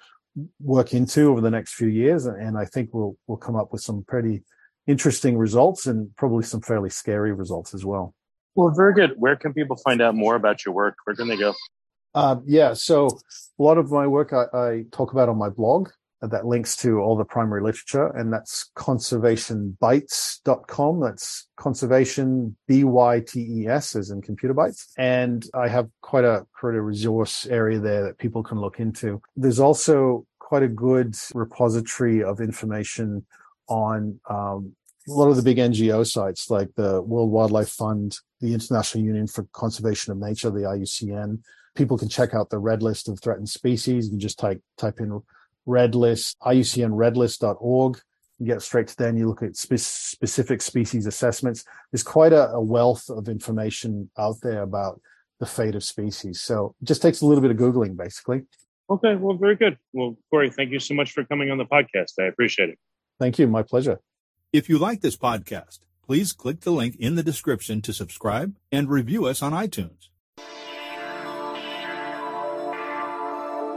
work 0.62 0.94
into 0.94 1.30
over 1.30 1.42
the 1.42 1.52
next 1.52 1.74
few 1.74 1.88
years 1.88 2.26
and 2.26 2.58
i 2.58 2.66
think 2.66 2.90
we'll 2.94 3.16
we'll 3.28 3.38
come 3.38 3.56
up 3.56 3.72
with 3.72 3.82
some 3.82 4.04
pretty 4.08 4.44
interesting 4.86 5.38
results 5.38 5.88
and 5.88 6.16
probably 6.16 6.44
some 6.44 6.62
fairly 6.62 6.90
scary 6.90 7.34
results 7.34 7.74
as 7.74 7.84
well 7.86 8.14
well, 8.58 8.72
very 8.72 8.96
good. 8.96 9.14
Where 9.18 9.36
can 9.36 9.54
people 9.54 9.78
find 9.78 10.02
out 10.02 10.16
more 10.16 10.36
about 10.36 10.66
your 10.66 10.74
work? 10.74 10.96
Where 11.04 11.16
can 11.16 11.28
they 11.28 11.38
go? 11.38 11.54
Uh, 12.16 12.38
yeah, 12.44 12.74
so 12.74 13.06
a 13.08 13.64
lot 13.64 13.78
of 13.78 13.92
my 13.92 14.08
work 14.08 14.34
I, 14.34 14.46
I, 14.52 14.86
talk 14.92 15.12
about 15.14 15.30
on 15.30 15.38
my 15.38 15.50
blog 15.50 15.90
that 16.22 16.46
links 16.46 16.76
to 16.78 17.00
all 17.00 17.16
the 17.16 17.26
primary 17.26 17.62
literature, 17.62 18.08
and 18.08 18.34
that's 18.34 18.72
conservationbytes.com. 18.76 21.00
That's 21.00 21.48
conservation, 21.56 22.58
B 22.68 22.84
Y 22.84 23.24
T 23.28 23.62
E 23.62 23.68
S, 23.68 23.96
as 23.96 24.10
in 24.10 24.22
computer 24.22 24.54
bytes. 24.54 24.88
And 24.98 25.46
I 25.54 25.68
have 25.68 25.90
quite 26.02 26.24
a, 26.24 26.46
quite 26.54 26.76
a 26.76 26.82
resource 26.82 27.46
area 27.46 27.80
there 27.80 28.04
that 28.06 28.18
people 28.18 28.44
can 28.44 28.60
look 28.60 28.80
into. 28.80 29.22
There's 29.36 29.60
also 29.60 30.26
quite 30.40 30.64
a 30.64 30.68
good 30.68 31.16
repository 31.34 32.24
of 32.24 32.40
information 32.40 33.26
on 33.68 34.20
um, 34.30 34.74
a 35.08 35.12
lot 35.12 35.30
of 35.30 35.36
the 35.36 35.42
big 35.42 35.58
NGO 35.58 36.06
sites 36.06 36.50
like 36.50 36.70
the 36.76 37.02
World 37.02 37.32
Wildlife 37.32 37.70
Fund, 37.70 38.18
the 38.42 38.54
International 38.54 39.04
Union 39.04 39.28
for 39.28 39.46
Conservation 39.54 40.12
of 40.12 40.18
Nature, 40.18 40.50
the 40.50 40.62
IUCN. 40.62 41.40
People 41.76 41.98
can 41.98 42.10
check 42.10 42.34
out 42.34 42.50
the 42.50 42.60
red 42.60 42.82
list 42.82 43.08
of 43.08 43.20
threatened 43.20 43.50
species. 43.50 44.10
You 44.10 44.18
just 44.18 44.40
type 44.40 44.62
type 44.78 45.00
in 45.00 45.22
red 45.68 45.94
list, 45.94 46.38
IUCNredlist.org. 46.42 48.00
You 48.40 48.46
get 48.46 48.62
straight 48.62 48.88
to 48.88 48.98
there 48.98 49.10
and 49.10 49.18
you 49.18 49.28
look 49.28 49.44
at 49.44 49.56
spe- 49.56 49.78
specific 49.78 50.62
species 50.62 51.06
assessments. 51.06 51.64
There's 51.92 52.04
quite 52.04 52.34
a, 52.34 52.50
a 52.50 52.62
wealth 52.62 53.10
of 53.10 53.28
information 53.28 54.10
out 54.18 54.38
there 54.42 54.64
about 54.64 55.02
the 55.40 55.46
fate 55.46 55.76
of 55.76 55.84
species. 55.84 56.42
So 56.42 56.76
it 56.82 56.86
just 56.86 57.02
takes 57.02 57.22
a 57.22 57.26
little 57.26 57.42
bit 57.42 57.52
of 57.52 57.58
Googling, 57.58 57.96
basically. 57.96 58.44
Okay, 58.90 59.16
well, 59.16 59.36
very 59.36 59.56
good. 59.56 59.78
Well, 59.92 60.18
Corey, 60.30 60.50
thank 60.50 60.72
you 60.72 60.80
so 60.80 60.94
much 60.94 61.12
for 61.12 61.24
coming 61.26 61.52
on 61.52 61.58
the 61.58 61.66
podcast. 61.66 62.14
I 62.20 62.24
appreciate 62.24 62.70
it. 62.70 62.80
Thank 63.20 63.38
you. 63.38 63.48
My 63.48 63.64
pleasure. 63.64 64.00
If 64.54 64.70
you 64.70 64.78
like 64.78 65.02
this 65.02 65.18
podcast, 65.18 65.80
please 66.06 66.32
click 66.32 66.62
the 66.62 66.72
link 66.72 66.96
in 66.96 67.16
the 67.16 67.24
description 67.24 67.82
to 67.82 67.92
subscribe 67.92 68.56
and 68.72 68.90
review 68.90 69.26
us 69.26 69.42
on 69.42 69.52
iTunes. 69.52 70.08